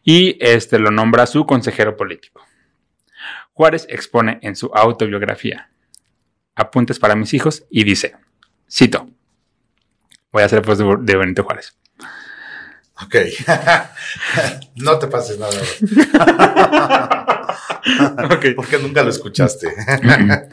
y 0.03 0.37
este 0.39 0.79
lo 0.79 0.91
nombra 0.91 1.25
su 1.25 1.45
consejero 1.45 1.97
político. 1.97 2.45
Juárez 3.53 3.87
expone 3.89 4.39
en 4.43 4.55
su 4.55 4.71
autobiografía 4.73 5.71
Apuntes 6.55 6.99
para 6.99 7.15
mis 7.15 7.33
hijos 7.35 7.65
y 7.69 7.83
dice, 7.83 8.15
cito, 8.67 9.09
voy 10.31 10.43
a 10.43 10.45
hacer 10.45 10.61
voz 10.61 10.77
de, 10.77 11.15
Benito 11.15 11.43
Juárez. 11.43 11.75
Ok. 13.03 13.15
no 14.75 14.99
te 14.99 15.07
pases 15.07 15.39
nada. 15.39 15.53
Ok. 18.29 18.47
Porque 18.55 18.79
nunca 18.79 19.01
lo 19.01 19.09
escuchaste. 19.09 19.73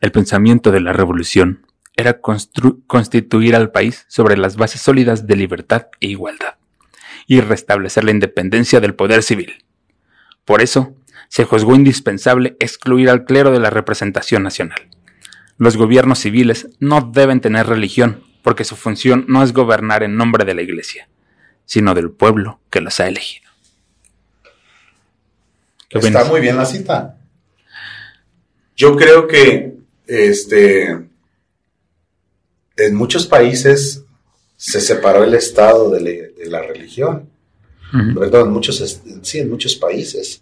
El 0.00 0.12
pensamiento 0.12 0.70
de 0.70 0.80
la 0.80 0.92
revolución 0.92 1.66
era 1.96 2.20
constituir 2.20 3.56
al 3.56 3.72
país 3.72 4.04
sobre 4.08 4.36
las 4.36 4.56
bases 4.56 4.82
sólidas 4.82 5.26
de 5.26 5.34
libertad 5.34 5.88
e 6.00 6.08
igualdad 6.08 6.56
y 7.26 7.40
restablecer 7.40 8.04
la 8.04 8.12
independencia 8.12 8.80
del 8.80 8.94
poder 8.94 9.22
civil. 9.22 9.64
Por 10.44 10.62
eso, 10.62 10.94
se 11.28 11.44
juzgó 11.44 11.74
indispensable 11.74 12.56
excluir 12.60 13.10
al 13.10 13.24
clero 13.24 13.50
de 13.50 13.58
la 13.58 13.70
representación 13.70 14.42
nacional. 14.42 14.88
Los 15.58 15.76
gobiernos 15.76 16.20
civiles 16.20 16.68
no 16.78 17.00
deben 17.00 17.40
tener 17.40 17.66
religión 17.66 18.22
porque 18.46 18.62
su 18.62 18.76
función 18.76 19.24
no 19.26 19.42
es 19.42 19.52
gobernar 19.52 20.04
en 20.04 20.16
nombre 20.16 20.44
de 20.44 20.54
la 20.54 20.62
iglesia, 20.62 21.08
sino 21.64 21.94
del 21.96 22.12
pueblo 22.12 22.60
que 22.70 22.80
los 22.80 23.00
ha 23.00 23.08
elegido. 23.08 23.50
¿Qué 25.88 25.98
Está 25.98 26.22
muy 26.26 26.40
bien 26.40 26.56
la 26.56 26.64
cita. 26.64 27.16
Yo 28.76 28.94
creo 28.94 29.26
que 29.26 29.78
este 30.06 30.90
en 32.76 32.94
muchos 32.94 33.26
países 33.26 34.04
se 34.56 34.80
separó 34.80 35.24
el 35.24 35.34
Estado 35.34 35.90
de, 35.90 36.00
la- 36.00 36.28
de 36.44 36.46
la 36.48 36.62
religión. 36.62 37.28
Perdón, 38.16 38.46
en 38.46 38.52
muchos, 38.52 39.00
sí, 39.22 39.40
en 39.40 39.50
muchos 39.50 39.74
países. 39.74 40.40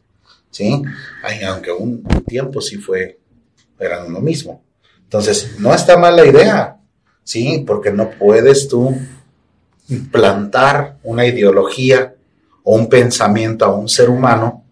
¿sí? 0.50 0.82
Ay, 1.22 1.42
aunque 1.44 1.72
un 1.72 2.02
tiempo 2.26 2.60
sí 2.60 2.76
fue, 2.76 3.18
eran 3.78 4.12
lo 4.12 4.20
mismo. 4.20 4.62
Entonces, 5.04 5.58
no 5.58 5.72
está 5.74 5.96
mal 5.96 6.16
la 6.16 6.26
idea, 6.26 6.76
¿sí? 7.24 7.64
Porque 7.66 7.90
no 7.90 8.10
puedes 8.10 8.68
tú 8.68 8.94
implantar 9.88 10.98
una 11.02 11.26
ideología 11.26 12.14
o 12.62 12.76
un 12.76 12.88
pensamiento 12.88 13.64
a 13.64 13.74
un 13.74 13.88
ser 13.88 14.08
humano 14.08 14.64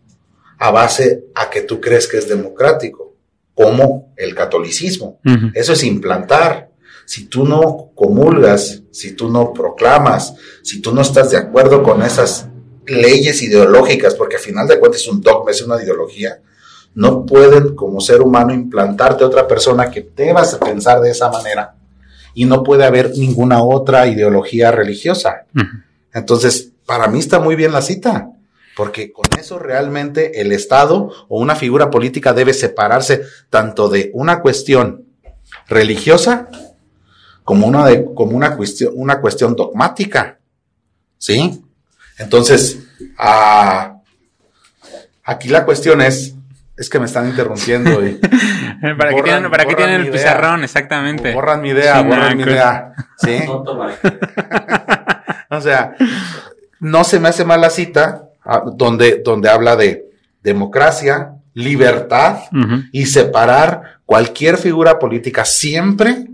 a 0.58 0.70
base 0.70 1.24
a 1.34 1.50
que 1.50 1.62
tú 1.62 1.80
crees 1.80 2.06
que 2.06 2.18
es 2.18 2.28
democrático, 2.28 3.14
como 3.54 4.12
el 4.16 4.34
catolicismo. 4.34 5.18
Eso 5.54 5.72
es 5.72 5.82
implantar. 5.82 6.70
Si 7.04 7.26
tú 7.26 7.44
no 7.44 7.90
comulgas, 7.94 8.82
si 8.92 9.12
tú 9.12 9.28
no 9.28 9.52
proclamas, 9.52 10.34
si 10.62 10.80
tú 10.80 10.94
no 10.94 11.02
estás 11.02 11.30
de 11.30 11.36
acuerdo 11.36 11.82
con 11.82 12.02
esas 12.02 12.46
leyes 12.86 13.42
ideológicas, 13.42 14.14
porque 14.14 14.36
al 14.36 14.42
final 14.42 14.68
de 14.68 14.78
cuentas 14.78 15.00
es 15.00 15.08
un 15.08 15.20
dogma, 15.20 15.50
es 15.50 15.62
una 15.62 15.82
ideología, 15.82 16.40
no 16.94 17.26
pueden 17.26 17.74
como 17.74 18.00
ser 18.00 18.22
humano 18.22 18.54
implantarte 18.54 19.24
otra 19.24 19.48
persona 19.48 19.90
que 19.90 20.08
debas 20.14 20.54
pensar 20.56 21.00
de 21.00 21.10
esa 21.10 21.28
manera 21.28 21.74
y 22.34 22.44
no 22.44 22.62
puede 22.62 22.84
haber 22.84 23.10
ninguna 23.16 23.62
otra 23.62 24.06
ideología 24.06 24.70
religiosa. 24.70 25.46
Entonces, 26.12 26.72
para 26.86 27.08
mí 27.08 27.18
está 27.18 27.40
muy 27.40 27.56
bien 27.56 27.72
la 27.72 27.82
cita, 27.82 28.30
porque 28.76 29.12
con 29.12 29.26
eso 29.38 29.58
realmente 29.58 30.40
el 30.40 30.52
Estado 30.52 31.10
o 31.28 31.40
una 31.40 31.56
figura 31.56 31.90
política 31.90 32.32
debe 32.32 32.54
separarse 32.54 33.22
tanto 33.50 33.88
de 33.88 34.10
una 34.14 34.40
cuestión 34.40 35.04
religiosa 35.68 36.48
como 37.44 37.66
una, 37.66 37.86
de, 37.86 38.06
como 38.14 38.36
una, 38.36 38.56
cuestión, 38.56 38.92
una 38.96 39.20
cuestión 39.20 39.54
dogmática. 39.54 40.38
¿Sí? 41.18 41.62
Entonces, 42.18 42.78
ah, 43.18 44.00
aquí 45.24 45.48
la 45.48 45.64
cuestión 45.64 46.00
es, 46.00 46.34
es 46.76 46.88
que 46.88 46.98
me 46.98 47.06
están 47.06 47.28
interrumpiendo 47.28 48.04
y 48.06 48.20
¿Para 48.98 49.14
qué 49.14 49.22
tienen, 49.22 49.50
para 49.50 49.64
qué 49.64 49.74
borran 49.74 49.76
tienen 49.76 50.02
mi 50.02 50.08
el 50.08 50.14
idea. 50.14 50.22
pizarrón? 50.22 50.64
Exactamente. 50.64 51.32
borran 51.32 51.60
mi 51.60 51.68
idea, 51.70 51.98
Sí, 51.98 52.04
borran 52.04 52.36
mi 52.36 52.42
idea. 52.42 52.92
¿Sí? 53.16 53.38
O 55.50 55.60
sea, 55.60 55.94
no 56.80 57.04
se 57.04 57.20
me 57.20 57.28
hace 57.28 57.44
mal 57.44 57.60
la 57.60 57.68
cita 57.68 58.22
ah, 58.42 58.62
donde, 58.64 59.20
donde 59.22 59.50
habla 59.50 59.76
de 59.76 60.06
democracia, 60.42 61.34
libertad 61.52 62.38
y 62.90 63.04
separar 63.04 63.98
cualquier 64.06 64.56
figura 64.56 64.98
política 64.98 65.44
siempre 65.44 66.26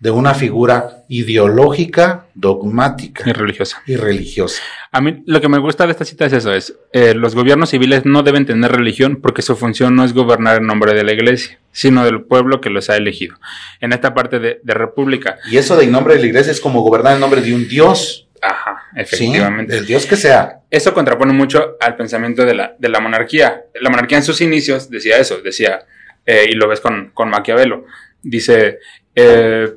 de 0.00 0.10
una 0.12 0.32
figura 0.34 1.02
ideológica, 1.08 2.26
dogmática 2.34 3.24
Y 3.28 3.32
religiosa. 3.32 3.82
y 3.86 3.96
religiosa. 3.96 4.62
A 4.92 5.00
mí 5.00 5.22
lo 5.26 5.40
que 5.40 5.48
me 5.48 5.58
gusta 5.58 5.86
de 5.86 5.92
esta 5.92 6.04
cita 6.04 6.26
es 6.26 6.32
eso, 6.32 6.52
es 6.52 6.74
eh, 6.92 7.14
los 7.14 7.34
gobiernos 7.34 7.70
civiles 7.70 8.04
no 8.04 8.22
deben 8.22 8.46
tener 8.46 8.70
religión 8.72 9.18
porque 9.20 9.42
su 9.42 9.56
función 9.56 9.96
no 9.96 10.04
es 10.04 10.12
gobernar 10.12 10.58
en 10.58 10.66
nombre 10.66 10.94
de 10.94 11.02
la 11.04 11.12
iglesia, 11.12 11.58
sino 11.72 12.04
del 12.04 12.22
pueblo 12.22 12.60
que 12.60 12.70
los 12.70 12.90
ha 12.90 12.96
elegido. 12.96 13.36
En 13.80 13.92
esta 13.92 14.14
parte 14.14 14.38
de, 14.38 14.60
de 14.62 14.74
república, 14.74 15.38
Y 15.50 15.56
eso 15.56 15.76
de 15.76 15.84
en 15.84 15.92
nombre 15.92 16.14
de 16.14 16.20
la 16.20 16.26
iglesia 16.26 16.52
es 16.52 16.60
como 16.60 16.82
gobernar 16.82 17.14
en 17.14 17.20
nombre 17.20 17.40
de 17.40 17.54
un 17.54 17.66
Dios. 17.68 18.28
ajá, 18.40 18.82
¿sí? 18.94 19.00
efectivamente. 19.00 19.76
El 19.76 19.84
Dios 19.86 20.06
que 20.06 20.16
sea. 20.16 20.60
Eso 20.70 20.94
contrapone 20.94 21.32
mucho 21.32 21.76
al 21.80 21.96
pensamiento 21.96 22.44
de 22.44 22.54
la, 22.54 22.76
de 22.78 22.88
la 22.88 23.00
monarquía. 23.00 23.62
La 23.80 23.90
monarquía 23.90 24.18
en 24.18 24.24
sus 24.24 24.40
inicios 24.40 24.88
decía 24.90 25.18
eso, 25.18 25.38
decía, 25.42 25.80
eh, 26.24 26.44
y 26.48 26.52
lo 26.54 26.68
ves 26.68 26.80
con, 26.80 27.10
con 27.14 27.30
Maquiavelo, 27.30 27.84
dice, 28.22 28.78
eh, 29.14 29.72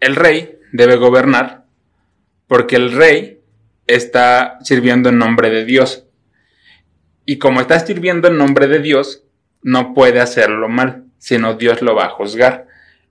el 0.00 0.16
rey 0.16 0.58
debe 0.72 0.96
gobernar 0.96 1.64
porque 2.46 2.76
el 2.76 2.92
rey 2.92 3.40
está 3.86 4.58
sirviendo 4.62 5.08
en 5.08 5.18
nombre 5.18 5.50
de 5.50 5.64
Dios. 5.64 6.06
Y 7.24 7.38
como 7.38 7.60
está 7.60 7.78
sirviendo 7.78 8.28
en 8.28 8.38
nombre 8.38 8.66
de 8.66 8.80
Dios, 8.80 9.24
no 9.62 9.94
puede 9.94 10.20
hacerlo 10.20 10.68
mal, 10.68 11.04
sino 11.18 11.54
Dios 11.54 11.82
lo 11.82 11.94
va 11.94 12.06
a 12.06 12.10
juzgar. 12.10 12.66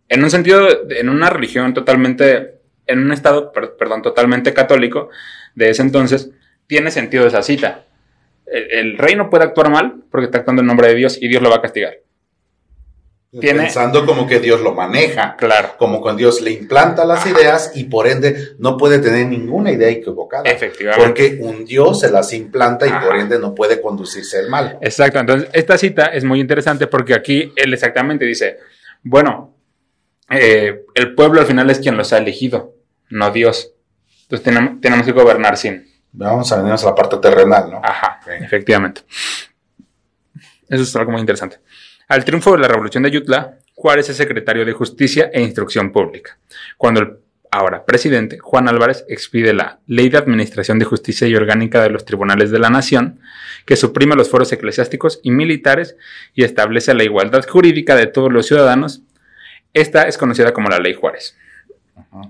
En 0.10 0.24
un 0.24 0.32
sentido, 0.32 0.68
en 0.90 1.10
una 1.10 1.30
religión 1.30 1.74
totalmente, 1.74 2.56
en 2.88 3.00
un 3.00 3.12
estado, 3.12 3.52
per- 3.52 3.78
perdón, 3.78 4.02
totalmente 4.02 4.54
católico 4.54 5.10
de 5.56 5.70
ese 5.70 5.84
entonces, 5.84 6.32
tiene 6.68 6.92
sentido 6.92 7.28
esa 7.28 7.44
cita. 7.44 7.86
El, 8.46 8.72
el 8.72 8.98
rey 8.98 9.16
no 9.16 9.30
puede 9.30 9.44
actuar 9.44 9.70
mal 9.70 10.04
porque 10.10 10.26
está 10.26 10.40
actuando 10.40 10.62
en 10.62 10.68
nombre 10.68 10.88
de 10.88 10.96
Dios 10.96 11.18
y 11.22 11.28
Dios 11.28 11.42
lo 11.42 11.50
va 11.50 11.58
a 11.58 11.62
castigar. 11.62 11.94
Tiene- 13.32 13.62
Pensando 13.64 14.08
como 14.08 14.26
que 14.26 14.40
Dios 14.40 14.62
lo 14.62 14.74
maneja. 14.74 15.36
Claro. 15.38 15.76
como 15.78 16.02
con 16.02 16.18
Dios 16.18 16.42
le 16.42 16.50
implanta 16.52 17.06
las 17.06 17.26
ideas 17.28 17.72
y 17.76 17.84
por 17.84 18.08
ende 18.08 18.56
no 18.58 18.76
puede 18.76 18.98
tener 19.00 19.28
ninguna 19.28 19.72
idea 19.72 19.88
equivocada. 19.90 20.44
Efectivamente. 20.50 21.06
Porque 21.06 21.38
un 21.40 21.64
Dios 21.64 22.00
se 22.00 22.10
las 22.10 22.34
implanta 22.34 22.88
y 22.88 22.90
Ajá. 22.90 23.06
por 23.06 23.18
ende 23.18 23.38
no 23.38 23.54
puede 23.54 23.80
conducirse 23.82 24.40
al 24.40 24.50
mal. 24.50 24.80
Exacto, 24.82 25.20
entonces 25.20 25.50
esta 25.54 25.78
cita 25.78 26.06
es 26.08 26.24
muy 26.24 26.40
interesante 26.40 26.88
porque 26.88 27.14
aquí 27.14 27.54
él 27.56 27.72
exactamente 27.74 28.26
dice, 28.26 28.58
bueno, 29.04 29.54
eh, 30.32 30.86
el 30.96 31.14
pueblo 31.14 31.40
al 31.42 31.46
final 31.46 31.70
es 31.70 31.78
quien 31.80 31.98
los 31.98 32.12
ha 32.14 32.18
elegido, 32.18 32.74
no 33.12 33.30
Dios. 33.32 33.74
Entonces 34.24 34.44
tenemos, 34.44 34.82
tenemos 34.82 35.06
que 35.06 35.12
gobernar 35.12 35.56
sin. 35.56 35.88
Vamos 36.12 36.52
a 36.52 36.56
venirnos 36.58 36.84
a 36.84 36.88
la 36.88 36.96
parte 36.96 37.18
terrenal, 37.18 37.70
¿no? 37.70 37.82
Ajá, 37.84 38.20
efectivamente. 38.42 39.02
Eso 40.68 40.84
es 40.84 40.96
algo 40.96 41.12
muy 41.12 41.22
interesante. 41.22 41.58
Al 42.10 42.26
triunfo 42.26 42.53
de 42.53 42.57
la 42.57 42.68
revolución 42.68 43.03
de 43.03 43.10
Ayutla, 43.10 43.60
Juárez 43.76 44.10
es 44.10 44.18
secretario 44.18 44.66
de 44.66 44.74
Justicia 44.74 45.30
e 45.32 45.41
Instrucción 45.41 45.91
Pública. 45.91 46.39
Cuando 46.76 47.01
el 47.01 47.18
ahora 47.51 47.86
presidente 47.86 48.39
Juan 48.39 48.68
Álvarez 48.68 49.05
expide 49.07 49.53
la 49.53 49.80
Ley 49.86 50.10
de 50.10 50.18
Administración 50.18 50.80
de 50.80 50.86
Justicia 50.86 51.28
y 51.28 51.36
Orgánica 51.36 51.82
de 51.84 51.91
los 51.91 52.05
Tribunales 52.05 52.49
de 52.49 52.57
la 52.57 52.72
Nación, 52.72 53.20
que 53.66 53.76
suprime 53.76 54.16
los 54.16 54.30
foros 54.30 54.51
eclesiásticos 54.51 55.20
y 55.22 55.30
militares 55.30 55.97
y 56.34 56.43
establece 56.43 56.95
la 56.95 57.03
igualdad 57.03 57.47
jurídica 57.47 57.95
de 57.95 58.07
todos 58.07 58.34
los 58.34 58.47
ciudadanos. 58.47 59.01
Esta 59.74 60.07
es 60.07 60.18
conocida 60.18 60.51
como 60.51 60.70
la 60.70 60.80
Ley 60.80 60.95
Juárez. 60.95 61.38
Ajá. 61.95 62.22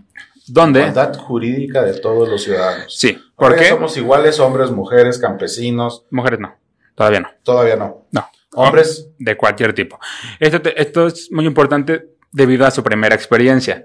Donde, 0.45 0.81
Igualdad 0.81 1.15
jurídica 1.15 1.83
de 1.83 1.93
todos 1.99 2.27
los 2.27 2.43
ciudadanos. 2.43 2.97
sí, 2.97 3.13
¿Por 3.13 3.51
porque 3.51 3.69
somos 3.69 3.95
iguales 3.95 4.41
hombres, 4.41 4.71
mujeres, 4.71 5.19
campesinos? 5.19 6.03
mujeres 6.09 6.39
no, 6.41 6.55
todavía 6.95 7.21
no. 7.21 7.29
Todavía 7.43 7.75
no. 7.77 8.05
No. 8.11 8.29
Hombres, 8.53 9.07
de 9.17 9.37
cualquier 9.37 9.73
tipo. 9.73 9.99
Esto, 10.39 10.61
te- 10.61 10.81
esto 10.81 11.07
es 11.07 11.29
muy 11.31 11.45
importante 11.45 12.09
debido 12.31 12.65
a 12.65 12.71
su 12.71 12.83
primera 12.83 13.15
experiencia. 13.15 13.83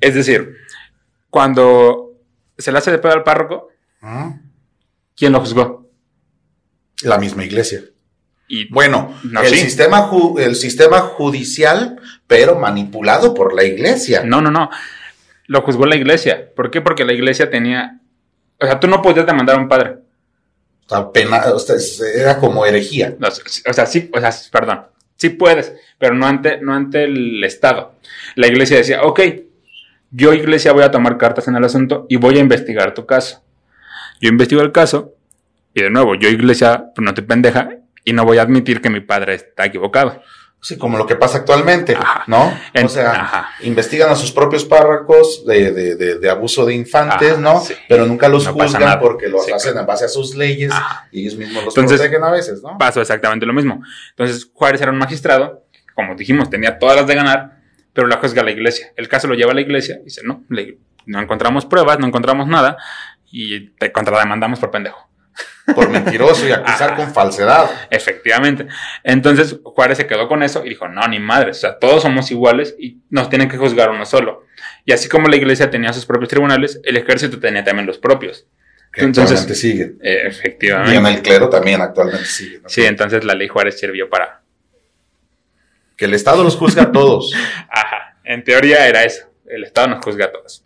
Es 0.00 0.14
decir, 0.14 0.54
cuando 1.30 2.10
se 2.58 2.70
le 2.72 2.78
hace 2.78 2.90
de 2.90 2.98
pedo 2.98 3.12
al 3.12 3.22
párroco. 3.24 3.68
¿Quién 5.16 5.32
lo 5.32 5.40
juzgó? 5.40 5.88
La 7.02 7.18
misma 7.18 7.44
iglesia. 7.44 7.80
Y 8.48 8.68
Bueno, 8.72 9.14
No, 9.24 9.40
el, 9.40 9.48
sí. 9.48 9.56
sistema 9.58 10.10
ju- 10.10 10.38
el 10.40 10.56
sistema 10.56 11.00
judicial, 11.00 11.98
pero 12.26 12.56
manipulado 12.58 13.32
por 13.34 13.54
la 13.54 13.64
iglesia. 13.64 14.22
no, 14.24 14.40
no, 14.40 14.50
no. 14.50 14.68
Lo 15.46 15.62
juzgó 15.62 15.86
la 15.86 15.96
iglesia. 15.96 16.52
¿Por 16.54 16.70
qué? 16.70 16.80
Porque 16.80 17.04
la 17.04 17.12
iglesia 17.12 17.50
tenía. 17.50 18.00
O 18.60 18.64
sea, 18.66 18.78
tú 18.78 18.86
no 18.88 19.02
podías 19.02 19.26
demandar 19.26 19.56
a 19.56 19.60
un 19.60 19.68
padre. 19.68 19.96
Era 22.14 22.38
como 22.38 22.66
herejía. 22.66 23.16
O 23.68 23.72
sea, 23.72 23.86
sí, 23.86 24.10
o 24.12 24.20
sea, 24.20 24.30
perdón. 24.50 24.82
Sí 25.16 25.30
puedes, 25.30 25.72
pero 25.98 26.14
no 26.14 26.26
ante, 26.26 26.60
no 26.60 26.74
ante 26.74 27.04
el 27.04 27.44
Estado. 27.44 27.94
La 28.34 28.48
iglesia 28.48 28.78
decía, 28.78 29.02
ok, 29.02 29.20
yo 30.10 30.34
iglesia 30.34 30.72
voy 30.72 30.82
a 30.82 30.90
tomar 30.90 31.16
cartas 31.16 31.48
en 31.48 31.56
el 31.56 31.64
asunto 31.64 32.06
y 32.08 32.16
voy 32.16 32.38
a 32.38 32.40
investigar 32.40 32.92
tu 32.92 33.06
caso. 33.06 33.42
Yo 34.20 34.28
investigo 34.28 34.62
el 34.62 34.72
caso 34.72 35.14
y 35.74 35.82
de 35.82 35.90
nuevo, 35.90 36.14
yo 36.14 36.28
iglesia, 36.28 36.86
pues 36.94 37.04
no 37.04 37.14
te 37.14 37.22
pendeja 37.22 37.70
y 38.04 38.12
no 38.12 38.24
voy 38.24 38.38
a 38.38 38.42
admitir 38.42 38.80
que 38.80 38.90
mi 38.90 39.00
padre 39.00 39.34
está 39.34 39.64
equivocado. 39.64 40.20
Sí, 40.64 40.78
como 40.78 40.96
lo 40.96 41.06
que 41.06 41.16
pasa 41.16 41.38
actualmente, 41.38 41.96
Ajá. 41.96 42.22
¿no? 42.28 42.56
O 42.84 42.88
sea, 42.88 43.10
ajá. 43.10 43.48
investigan 43.62 44.10
a 44.10 44.14
sus 44.14 44.30
propios 44.30 44.64
párrocos 44.64 45.44
de, 45.44 45.72
de- 45.72 45.96
de- 45.96 46.18
de 46.20 46.30
abuso 46.30 46.64
de 46.64 46.72
infantes, 46.74 47.32
Ajá, 47.32 47.40
¿no? 47.40 47.60
sí. 47.60 47.74
Pero 47.88 48.06
nunca 48.06 48.28
los 48.28 48.44
No 48.46 48.52
juzgan 48.52 49.00
porque 49.00 49.26
los 49.28 49.44
Sí, 49.44 49.50
hacen 49.52 49.76
en 49.76 49.84
base 49.86 50.04
a 50.04 50.08
sus 50.08 50.36
leyes 50.36 50.72
y 51.10 51.22
ellos 51.22 51.34
mismos 51.34 51.64
los 51.64 51.76
Entonces, 51.76 51.98
protegen 52.00 52.22
a 52.22 52.30
veces, 52.30 52.62
¿no? 52.62 52.78
Pasó 52.78 53.00
exactamente 53.00 53.44
lo 53.44 53.52
mismo. 53.52 53.82
Entonces, 54.10 54.48
Juárez 54.54 54.80
era 54.80 54.92
un 54.92 54.98
magistrado, 54.98 55.64
como 55.96 56.14
dijimos, 56.14 56.48
tenía 56.48 56.78
todas 56.78 56.94
las 56.94 57.08
de 57.08 57.14
ganar, 57.16 57.58
pero 57.92 58.06
la 58.06 58.18
juzga 58.18 58.44
la 58.44 58.52
iglesia. 58.52 58.92
El 58.96 59.08
caso 59.08 59.26
lo 59.26 59.34
lleva 59.34 59.50
a 59.50 59.54
la 59.56 59.62
iglesia 59.62 59.96
y 60.02 60.04
dice, 60.04 60.20
no, 60.24 60.44
le- 60.48 60.78
no 61.06 61.20
encontramos 61.20 61.66
pruebas, 61.66 61.98
no 61.98 62.06
encontramos 62.06 62.46
nada 62.46 62.76
y 63.32 63.70
te 63.70 63.90
contrademandamos 63.90 64.60
por 64.60 64.70
pendejo. 64.70 65.08
Por 65.74 65.88
mentiroso 65.90 66.46
y 66.48 66.52
acusar 66.52 66.96
con 66.96 67.12
falsedad. 67.14 67.70
Efectivamente. 67.90 68.66
Entonces 69.04 69.56
Juárez 69.62 69.98
se 69.98 70.06
quedó 70.06 70.26
con 70.28 70.42
eso 70.42 70.64
y 70.64 70.70
dijo, 70.70 70.88
no, 70.88 71.06
ni 71.06 71.20
madre, 71.20 71.50
o 71.50 71.54
sea, 71.54 71.78
todos 71.78 72.02
somos 72.02 72.30
iguales 72.32 72.74
y 72.78 72.98
nos 73.10 73.28
tienen 73.30 73.48
que 73.48 73.56
juzgar 73.56 73.90
uno 73.90 74.04
solo. 74.04 74.44
Y 74.84 74.92
así 74.92 75.08
como 75.08 75.28
la 75.28 75.36
iglesia 75.36 75.70
tenía 75.70 75.92
sus 75.92 76.04
propios 76.04 76.28
tribunales, 76.30 76.80
el 76.84 76.96
ejército 76.96 77.38
tenía 77.38 77.62
también 77.62 77.86
los 77.86 77.98
propios. 77.98 78.46
Que 78.92 79.02
Entonces- 79.02 79.38
actualmente 79.40 79.54
siguen. 79.54 79.98
Eh, 80.02 80.12
Y 80.12 80.20
en 80.20 80.26
efectivamente. 80.26 81.10
el 81.10 81.22
clero 81.22 81.48
también 81.48 81.80
actualmente 81.80 82.26
siguen. 82.26 82.62
¿no? 82.64 82.68
Sí, 82.68 82.84
entonces 82.84 83.24
la 83.24 83.34
ley 83.34 83.48
Juárez 83.48 83.78
sirvió 83.78 84.10
para... 84.10 84.42
Que 85.96 86.06
el 86.06 86.14
Estado 86.14 86.42
los 86.42 86.56
juzga 86.56 86.82
a 86.84 86.92
todos. 86.92 87.32
Ajá, 87.70 88.16
en 88.24 88.42
teoría 88.44 88.86
era 88.88 89.04
eso. 89.04 89.26
El 89.46 89.64
Estado 89.64 89.88
nos 89.88 90.04
juzga 90.04 90.26
a 90.26 90.32
todos. 90.32 90.64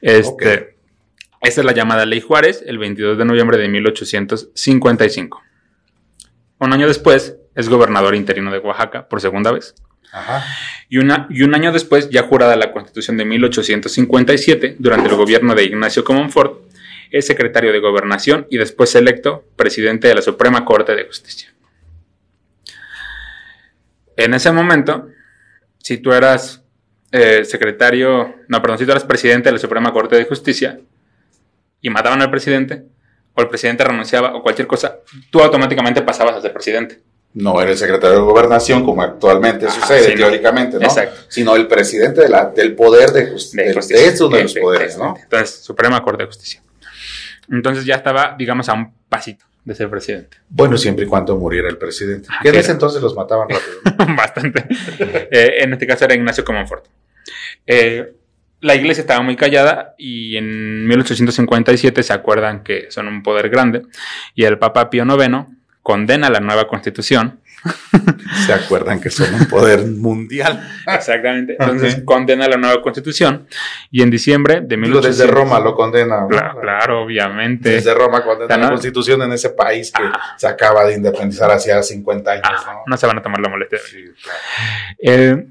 Este. 0.00 0.74
Esta 1.44 1.60
es 1.60 1.66
la 1.66 1.72
llamada 1.72 2.06
Ley 2.06 2.22
Juárez, 2.22 2.64
el 2.66 2.78
22 2.78 3.18
de 3.18 3.24
noviembre 3.26 3.58
de 3.58 3.68
1855. 3.68 5.42
Un 6.58 6.72
año 6.72 6.88
después, 6.88 7.36
es 7.54 7.68
gobernador 7.68 8.14
interino 8.14 8.50
de 8.50 8.60
Oaxaca 8.60 9.06
por 9.06 9.20
segunda 9.20 9.52
vez. 9.52 9.74
Ajá. 10.10 10.42
Y, 10.88 10.96
una, 10.96 11.26
y 11.28 11.42
un 11.42 11.54
año 11.54 11.70
después, 11.70 12.08
ya 12.08 12.22
jurada 12.22 12.56
la 12.56 12.72
Constitución 12.72 13.18
de 13.18 13.26
1857, 13.26 14.76
durante 14.78 15.10
el 15.10 15.16
gobierno 15.16 15.54
de 15.54 15.64
Ignacio 15.64 16.02
Comonfort, 16.02 16.62
es 17.10 17.26
secretario 17.26 17.72
de 17.72 17.78
Gobernación 17.78 18.46
y 18.48 18.56
después 18.56 18.94
electo 18.94 19.44
presidente 19.54 20.08
de 20.08 20.14
la 20.14 20.22
Suprema 20.22 20.64
Corte 20.64 20.96
de 20.96 21.04
Justicia. 21.04 21.52
En 24.16 24.32
ese 24.32 24.50
momento, 24.50 25.08
si 25.76 25.98
tú 25.98 26.10
eras 26.12 26.64
eh, 27.12 27.44
secretario, 27.44 28.34
no, 28.48 28.62
perdón, 28.62 28.78
si 28.78 28.86
tú 28.86 28.92
eras 28.92 29.04
presidente 29.04 29.50
de 29.50 29.52
la 29.52 29.58
Suprema 29.58 29.92
Corte 29.92 30.16
de 30.16 30.24
Justicia 30.24 30.80
y 31.84 31.90
mataban 31.90 32.22
al 32.22 32.30
presidente, 32.30 32.82
o 33.34 33.42
el 33.42 33.48
presidente 33.48 33.84
renunciaba, 33.84 34.34
o 34.34 34.42
cualquier 34.42 34.66
cosa, 34.66 35.00
tú 35.30 35.40
automáticamente 35.42 36.00
pasabas 36.00 36.34
a 36.36 36.40
ser 36.40 36.50
presidente. 36.52 37.00
No 37.34 37.60
era 37.60 37.72
el 37.72 37.76
secretario 37.76 38.16
de 38.16 38.22
gobernación 38.22 38.84
como 38.86 39.02
actualmente 39.02 39.66
Ajá, 39.66 39.80
sucede 39.80 40.14
teóricamente, 40.16 40.78
¿no? 40.78 40.84
Exacto. 40.84 41.20
Sino 41.28 41.54
el 41.56 41.66
presidente 41.66 42.22
de 42.22 42.28
la- 42.30 42.46
del 42.46 42.74
poder 42.74 43.10
de, 43.10 43.32
jus- 43.32 43.50
de 43.52 43.74
justicia. 43.74 44.02
de 44.02 44.08
esos 44.08 44.30
de 44.30 44.42
los 44.44 44.54
poderes, 44.54 44.96
¿no? 44.96 45.14
Entonces, 45.20 45.62
Suprema 45.62 46.00
Corte 46.02 46.22
de 46.22 46.26
Justicia. 46.28 46.62
Entonces 47.50 47.84
ya 47.84 47.96
estaba, 47.96 48.34
digamos, 48.38 48.68
a 48.70 48.72
un 48.74 48.94
pasito 49.08 49.44
de 49.64 49.74
ser 49.74 49.90
presidente. 49.90 50.38
Bueno, 50.48 50.78
siempre 50.78 51.04
y 51.04 51.08
cuando 51.08 51.36
muriera 51.36 51.68
el 51.68 51.76
presidente. 51.76 52.28
Ah, 52.30 52.38
Que 52.42 52.48
en 52.50 52.54
ese 52.54 52.72
entonces 52.72 53.02
los 53.02 53.14
mataban 53.14 53.48
rápido. 53.50 54.06
¿no? 54.08 54.16
Bastante. 54.16 54.64
Eh, 55.30 55.56
en 55.60 55.72
este 55.74 55.86
caso 55.86 56.04
era 56.06 56.14
Ignacio 56.14 56.44
Comonfort. 56.44 56.86
Eh, 57.66 58.14
la 58.64 58.74
iglesia 58.74 59.02
estaba 59.02 59.20
muy 59.22 59.36
callada 59.36 59.94
y 59.98 60.36
en 60.36 60.86
1857 60.86 62.02
se 62.02 62.12
acuerdan 62.12 62.62
que 62.62 62.86
son 62.90 63.08
un 63.08 63.22
poder 63.22 63.48
grande 63.50 63.82
y 64.34 64.44
el 64.44 64.58
Papa 64.58 64.88
Pío 64.90 65.04
IX 65.04 65.46
condena 65.82 66.30
la 66.30 66.40
nueva 66.40 66.66
constitución. 66.66 67.40
Se 68.46 68.52
acuerdan 68.52 69.00
que 69.00 69.08
son 69.10 69.32
un 69.34 69.46
poder 69.48 69.86
mundial. 69.86 70.66
Exactamente. 70.86 71.56
Entonces 71.58 71.94
Ok. 71.98 72.04
condena 72.04 72.46
la 72.48 72.56
nueva 72.58 72.80
constitución 72.82 73.46
y 73.90 74.02
en 74.02 74.10
diciembre 74.10 74.56
de 74.62 74.76
Digo, 74.76 74.88
1800... 74.88 75.18
desde 75.18 75.30
Roma 75.30 75.60
lo 75.60 75.74
condena. 75.74 76.26
Claro, 76.28 76.60
claro, 76.60 77.02
obviamente. 77.04 77.70
Desde 77.70 77.94
Roma 77.94 78.22
condena 78.22 78.56
la 78.56 78.68
constitución 78.68 79.22
en 79.22 79.32
ese 79.32 79.50
país 79.50 79.90
que 79.92 80.02
Ajá. 80.02 80.36
se 80.38 80.46
acaba 80.46 80.84
de 80.84 80.94
independizar 80.94 81.50
hacía 81.50 81.82
50 81.82 82.30
años, 82.32 82.44
Ah, 82.44 82.72
¿no? 82.74 82.82
no 82.86 82.96
se 82.96 83.06
van 83.06 83.18
a 83.18 83.22
tomar 83.22 83.40
la 83.40 83.48
molestia. 83.48 83.78
Sí, 83.90 84.04
claro. 84.22 84.38
Eh, 85.00 85.46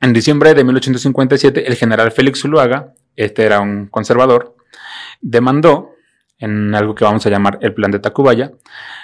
en 0.00 0.12
diciembre 0.12 0.54
de 0.54 0.64
1857, 0.64 1.66
el 1.66 1.74
general 1.74 2.12
Félix 2.12 2.40
Zuluaga, 2.40 2.94
este 3.16 3.44
era 3.44 3.60
un 3.60 3.86
conservador, 3.86 4.56
demandó, 5.20 5.92
en 6.38 6.74
algo 6.74 6.94
que 6.94 7.04
vamos 7.04 7.24
a 7.24 7.30
llamar 7.30 7.58
el 7.62 7.72
Plan 7.72 7.90
de 7.90 7.98
Tacubaya, 7.98 8.52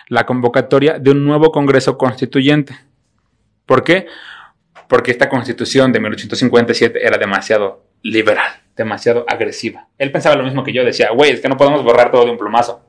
la 0.08 0.26
convocatoria 0.26 0.98
de 0.98 1.10
un 1.10 1.24
nuevo 1.24 1.50
Congreso 1.50 1.96
Constituyente. 1.96 2.76
¿Por 3.64 3.84
qué? 3.84 4.06
Porque 4.88 5.10
esta 5.10 5.30
constitución 5.30 5.92
de 5.92 6.00
1857 6.00 7.06
era 7.06 7.16
demasiado 7.16 7.86
liberal, 8.02 8.48
demasiado 8.76 9.24
agresiva. 9.28 9.88
Él 9.96 10.12
pensaba 10.12 10.36
lo 10.36 10.44
mismo 10.44 10.62
que 10.62 10.74
yo, 10.74 10.84
decía, 10.84 11.10
güey, 11.10 11.30
es 11.30 11.40
que 11.40 11.48
no 11.48 11.56
podemos 11.56 11.82
borrar 11.82 12.10
todo 12.10 12.26
de 12.26 12.32
un 12.32 12.38
plumazo. 12.38 12.84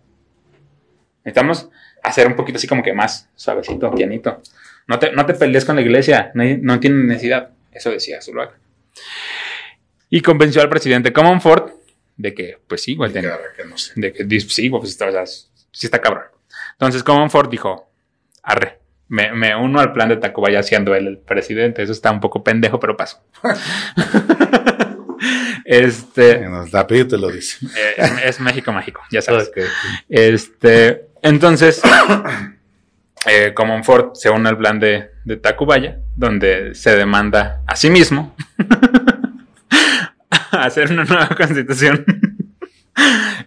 Necesitamos 1.24 1.70
hacer 2.04 2.28
un 2.28 2.36
poquito 2.36 2.58
así 2.58 2.68
como 2.68 2.84
que 2.84 2.91
más 2.91 3.30
suavecito, 3.36 3.89
pianito. 3.91 4.41
No 4.88 4.99
te, 4.99 5.14
no 5.14 5.26
te 5.26 5.36
pelees 5.36 5.64
con 5.64 5.78
la 5.78 5.82
iglesia, 5.82 6.32
no, 6.34 6.43
no 6.62 6.80
tiene 6.82 7.04
necesidad. 7.06 7.51
Eso 7.74 7.91
decía 7.91 8.21
Zuluaga. 8.21 8.57
Y 10.09 10.21
convenció 10.21 10.61
al 10.61 10.69
presidente 10.69 11.11
Comonfort 11.11 11.74
de 12.17 12.34
que, 12.34 12.59
pues 12.67 12.84
sí, 12.84 12.95
güey, 12.95 13.11
que 13.11 13.21
no 13.67 13.78
sé. 13.78 13.93
de 13.95 14.13
que 14.13 14.39
sí, 14.41 14.69
pues 14.69 14.89
está, 14.89 15.07
o 15.07 15.11
sea, 15.11 15.26
sí 15.26 15.88
está 15.88 15.99
cabrón. 15.99 16.26
Entonces 16.74 17.03
Comonfort 17.03 17.49
dijo, 17.49 17.91
arre, 18.43 18.80
me, 19.07 19.32
me 19.34 19.55
uno 19.55 19.80
al 19.80 19.93
plan 19.93 20.09
de 20.09 20.17
Tacubaya 20.17 20.61
siendo 20.63 20.93
él 20.95 21.07
el 21.07 21.17
presidente. 21.17 21.82
Eso 21.84 21.91
está 21.91 22.11
un 22.11 22.19
poco 22.19 22.43
pendejo, 22.43 22.80
pero 22.80 22.95
pasó. 22.95 23.24
este, 25.65 26.38
Bueno, 26.38 26.65
apellido 26.74 27.07
te 27.07 27.17
lo 27.17 27.32
dice. 27.32 27.65
eh, 27.78 27.95
es, 28.26 28.39
México 28.39 28.71
mágico, 28.71 29.01
ya 29.11 29.21
sabes. 29.21 29.49
Ok. 29.49 29.57
Este, 30.09 31.07
entonces, 31.21 31.82
eh, 33.26 33.53
Comonfort 33.53 34.15
se 34.15 34.30
une 34.30 34.49
al 34.49 34.57
plan 34.57 34.80
de, 34.80 35.09
de 35.26 35.38
Tacubaya, 35.38 35.99
donde 36.15 36.76
se 36.76 36.95
demanda 36.95 37.61
a 37.67 37.76
sí 37.76 37.89
mismo 37.89 38.36
hacer 40.51 40.91
una 40.91 41.05
nueva 41.05 41.30
constitución. 41.30 42.05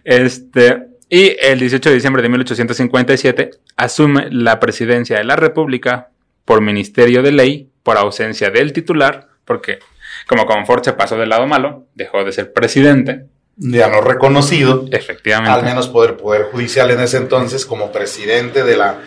este, 0.03 0.87
y 1.09 1.35
el 1.41 1.59
18 1.59 1.89
de 1.89 1.95
diciembre 1.95 2.21
de 2.21 2.29
1857 2.29 3.51
asume 3.77 4.27
la 4.31 4.59
presidencia 4.59 5.17
de 5.17 5.23
la 5.23 5.35
República 5.35 6.09
por 6.45 6.61
Ministerio 6.61 7.21
de 7.23 7.31
Ley, 7.31 7.69
por 7.83 7.97
ausencia 7.97 8.49
del 8.49 8.73
titular, 8.73 9.27
porque 9.45 9.79
como 10.27 10.45
Comonfort 10.45 10.83
se 10.83 10.93
pasó 10.93 11.17
del 11.17 11.29
lado 11.29 11.47
malo, 11.47 11.87
dejó 11.95 12.23
de 12.23 12.31
ser 12.31 12.51
presidente, 12.53 13.25
Ya 13.55 13.87
no 13.87 14.01
reconocido, 14.01 14.85
efectivamente. 14.91 15.51
al 15.51 15.63
menos 15.65 15.87
poder 15.87 16.17
poder 16.17 16.43
judicial 16.51 16.91
en 16.91 16.99
ese 16.99 17.17
entonces 17.17 17.65
como 17.65 17.91
presidente 17.91 18.63
de 18.63 18.77
la 18.77 18.99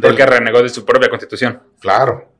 del- 0.00 0.10
Porque 0.10 0.26
renegó 0.26 0.62
de 0.62 0.68
su 0.68 0.84
propia 0.84 1.08
constitución. 1.08 1.60
claro. 1.80 2.32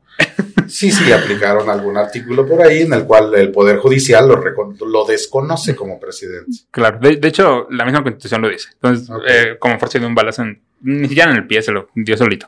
Sí, 0.67 0.91
sí, 0.91 1.11
aplicaron 1.11 1.67
algún 1.69 1.97
artículo 1.97 2.45
por 2.47 2.61
ahí 2.61 2.81
en 2.81 2.93
el 2.93 3.05
cual 3.05 3.33
el 3.33 3.51
poder 3.51 3.77
judicial 3.77 4.27
lo, 4.27 4.39
lo 4.85 5.05
desconoce 5.05 5.75
como 5.75 5.99
presidente. 5.99 6.51
Claro. 6.69 6.99
De, 6.99 7.15
de 7.15 7.27
hecho, 7.29 7.65
la 7.71 7.85
misma 7.85 8.03
constitución 8.03 8.41
lo 8.41 8.49
dice. 8.49 8.69
Entonces, 8.73 9.09
eh, 9.27 9.55
como 9.57 9.79
se 9.87 9.97
dio 9.97 10.07
un 10.07 10.13
balazo 10.13 10.43
en. 10.43 10.61
Ni 10.81 11.07
siquiera 11.07 11.31
en 11.31 11.37
el 11.37 11.47
pie, 11.47 11.61
se 11.63 11.71
lo 11.71 11.87
dio 11.95 12.15
solito. 12.17 12.47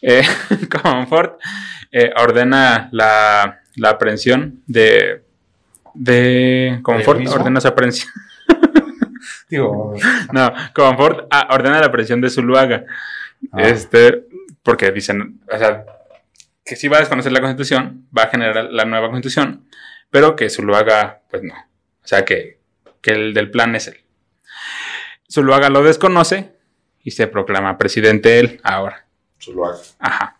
Eh, 0.00 0.22
Comonfort 0.82 1.38
eh, 1.92 2.10
ordena 2.16 2.88
la, 2.90 3.60
la 3.76 3.90
aprehensión 3.90 4.62
de. 4.66 5.22
De. 5.94 6.80
Comonfort 6.82 7.18
mismo? 7.20 7.34
ordena 7.36 7.60
su 7.60 7.68
aprehensión. 7.68 8.10
Digo, 9.48 9.94
No, 10.32 10.52
Comonfort 10.74 11.26
ah, 11.30 11.48
ordena 11.52 11.78
la 11.80 11.86
aprehensión 11.86 12.20
de 12.20 12.30
Zuluaga. 12.30 12.84
Ah. 13.50 13.62
Este. 13.62 14.24
Porque 14.62 14.90
dicen. 14.92 15.40
O 15.52 15.58
sea. 15.58 15.84
Que 16.64 16.76
sí 16.76 16.86
va 16.86 16.98
a 16.98 17.00
desconocer 17.00 17.32
la 17.32 17.40
constitución, 17.40 18.06
va 18.16 18.22
a 18.24 18.28
generar 18.28 18.66
la 18.66 18.84
nueva 18.84 19.08
constitución, 19.08 19.66
pero 20.10 20.36
que 20.36 20.48
Zuluaga, 20.48 21.22
pues 21.28 21.42
no. 21.42 21.54
O 21.54 22.06
sea, 22.06 22.24
que, 22.24 22.58
que 23.00 23.10
el 23.10 23.34
del 23.34 23.50
plan 23.50 23.74
es 23.74 23.88
él. 23.88 23.96
Zuluaga 25.30 25.70
lo 25.70 25.82
desconoce 25.82 26.52
y 27.02 27.10
se 27.12 27.26
proclama 27.26 27.78
presidente 27.78 28.38
él 28.38 28.60
ahora. 28.62 29.06
Zuluaga. 29.40 29.78
Ajá. 29.98 30.36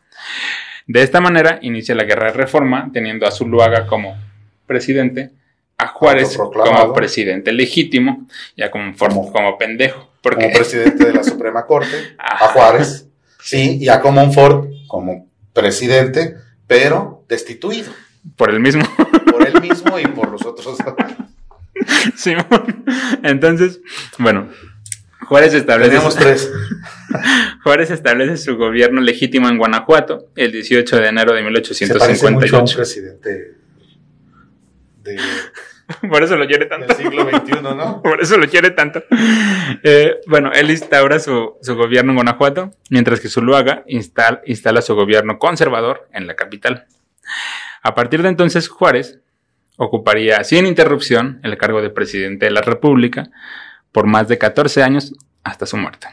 De 0.87 1.03
esta 1.03 1.21
manera 1.21 1.59
inicia 1.63 1.95
la 1.97 2.05
guerra 2.05 2.27
de 2.27 2.35
reforma, 2.35 2.91
teniendo 2.93 3.27
a 3.27 3.33
Zuluaga 3.33 3.87
como 3.89 4.17
presidente, 4.67 5.31
a 5.79 5.89
Juárez 5.89 6.37
como 6.37 6.93
presidente 6.93 7.53
legítimo, 7.53 8.29
ya 8.57 8.71
como, 8.71 8.95
Como- 8.97 9.33
como 9.33 9.59
pendejo. 9.59 10.12
Porque, 10.23 10.45
Como 10.45 10.55
presidente 10.55 11.05
de 11.05 11.13
la 11.13 11.25
Suprema 11.25 11.67
Corte, 11.67 12.15
a 12.19 12.49
Juárez. 12.49 13.09
Sí, 13.43 13.79
y 13.81 13.89
a 13.89 14.01
Comonfort 14.01 14.69
como 14.87 15.29
presidente, 15.53 16.37
pero 16.67 17.25
destituido 17.29 17.93
por 18.37 18.51
el 18.51 18.61
mismo. 18.61 18.85
por 19.31 19.47
él 19.47 19.61
mismo 19.61 19.99
y 19.99 20.07
por 20.07 20.31
los 20.31 20.45
otros. 20.47 20.79
Simón. 22.17 22.85
Entonces, 23.25 23.81
bueno, 24.19 24.49
Juárez 25.27 25.55
establece, 25.55 25.99
tres. 26.17 26.51
Juárez 27.65 27.91
establece 27.91 28.37
su 28.37 28.57
gobierno 28.57 29.01
legítimo 29.01 29.49
en 29.49 29.59
Guanajuato 29.59 30.29
el 30.37 30.53
18 30.53 31.01
de 31.01 31.09
enero 31.09 31.33
de 31.35 31.43
Se 31.75 31.89
parece 31.95 32.31
mucho 32.31 32.57
a 32.57 32.61
un 32.61 32.65
1858. 32.65 32.77
presidente 32.77 33.55
de- 35.03 35.17
Por 36.11 36.23
eso 36.23 36.37
lo 36.37 36.47
quiere 36.47 36.67
tanto. 36.67 36.87
del 36.87 36.97
siglo 36.97 37.29
XXI, 37.29 37.63
¿no? 37.63 38.03
Por 38.05 38.21
eso 38.23 38.37
lo 38.37 38.47
quiere 38.49 38.71
tanto. 38.71 39.03
Eh, 39.83 40.17
bueno, 40.27 40.53
él 40.53 40.71
instaura 40.71 41.19
su, 41.19 41.55
su 41.63 41.75
gobierno 41.77 42.13
en 42.13 42.17
Guanajuato, 42.17 42.71
mientras 42.91 43.21
que 43.21 43.29
Zuluaga 43.29 43.85
instal- 43.87 44.41
instala 44.47 44.83
su 44.83 44.95
gobierno 44.95 45.39
conservador 45.39 46.09
en 46.13 46.27
la 46.27 46.35
capital. 46.35 46.87
A 47.83 47.95
partir 47.95 48.23
de 48.23 48.29
entonces, 48.29 48.69
Juárez 48.69 49.19
ocuparía 49.77 50.45
sin 50.45 50.67
interrupción 50.67 51.41
el 51.43 51.57
cargo 51.57 51.81
de 51.83 51.91
presidente 51.91 52.47
de 52.47 52.53
la 52.53 52.61
República 52.61 53.31
por 53.91 54.07
más 54.07 54.29
de 54.29 54.39
14 54.39 54.83
años 54.83 55.15
hasta 55.43 55.67
su 55.67 55.77
muerte. 55.77 56.07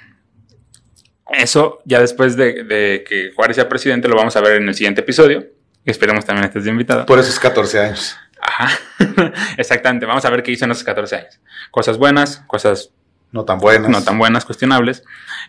Eso 1.32 1.80
ya 1.86 2.00
después 2.00 2.36
de, 2.36 2.64
de 2.64 3.04
que 3.08 3.32
Juárez 3.36 3.56
sea 3.56 3.70
presidente 3.70 4.08
lo 4.08 4.16
vamos 4.16 4.36
a 4.36 4.42
ver 4.42 4.54
en 4.62 4.68
el 4.68 4.74
siguiente 4.76 5.02
episodio. 5.02 5.46
Esperemos 5.86 6.26
también 6.26 6.46
estés 6.48 6.66
invitado. 6.68 7.06
Por 7.06 7.20
esos 7.20 7.40
14 7.40 7.80
años. 7.80 8.18
Ajá. 8.42 8.70
Exactamente. 9.58 10.06
Vamos 10.06 10.26
a 10.26 10.30
ver 10.30 10.44
qué 10.44 10.52
hizo 10.52 10.66
en 10.66 10.72
esos 10.72 10.84
14 10.84 11.16
años. 11.16 11.40
Cosas 11.72 11.98
buenas, 11.98 12.44
cosas 12.48 12.92
No 13.32 13.46
tan 13.46 13.60
buenas. 13.60 13.90
no 13.90 14.04
tan 14.04 14.18
buenas, 14.18 14.46
cuestionables. 14.46 15.04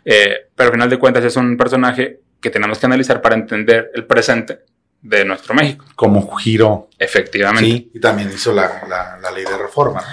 Eh, 0.04 0.48
pero 0.54 0.68
al 0.68 0.72
final 0.74 0.90
de 0.90 0.98
cuentas 0.98 1.24
es 1.24 1.36
un 1.36 1.56
personaje 1.56 2.20
que 2.40 2.50
tenemos 2.50 2.78
que 2.78 2.86
analizar 2.86 3.20
para 3.20 3.34
entender 3.34 3.90
el 3.94 4.06
presente 4.06 4.60
de 5.02 5.24
nuestro 5.24 5.54
México. 5.54 5.84
Como 5.94 6.34
giro. 6.36 6.88
Efectivamente. 6.98 7.64
Sí, 7.70 7.90
y 7.94 8.00
también 8.00 8.30
hizo 8.32 8.52
la, 8.52 8.82
la- 8.88 9.18
la 9.20 9.30
ley 9.30 9.44
de 9.44 9.56
reforma. 9.56 10.00
¿no? 10.00 10.06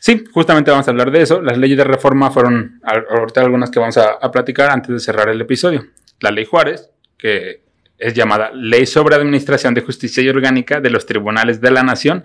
Sí, 0.00 0.24
justamente 0.32 0.70
vamos 0.70 0.86
a 0.86 0.90
hablar 0.90 1.10
de 1.10 1.22
eso. 1.22 1.40
Las 1.40 1.56
leyes 1.56 1.78
de 1.78 1.84
reforma 1.84 2.30
fueron 2.30 2.80
ahorita 2.84 3.40
algunas 3.40 3.70
que 3.70 3.78
vamos 3.80 3.96
a, 3.96 4.12
a 4.20 4.30
platicar 4.30 4.70
antes 4.70 4.90
de 4.90 5.00
cerrar 5.00 5.28
el 5.28 5.40
episodio. 5.40 5.86
La 6.20 6.30
ley 6.30 6.44
Juárez, 6.44 6.90
que 7.16 7.62
es 7.98 8.14
llamada 8.14 8.50
Ley 8.54 8.86
sobre 8.86 9.14
Administración 9.16 9.74
de 9.74 9.80
Justicia 9.82 10.22
y 10.22 10.28
Orgánica 10.28 10.80
de 10.80 10.90
los 10.90 11.06
Tribunales 11.06 11.60
de 11.60 11.70
la 11.70 11.82
Nación, 11.82 12.24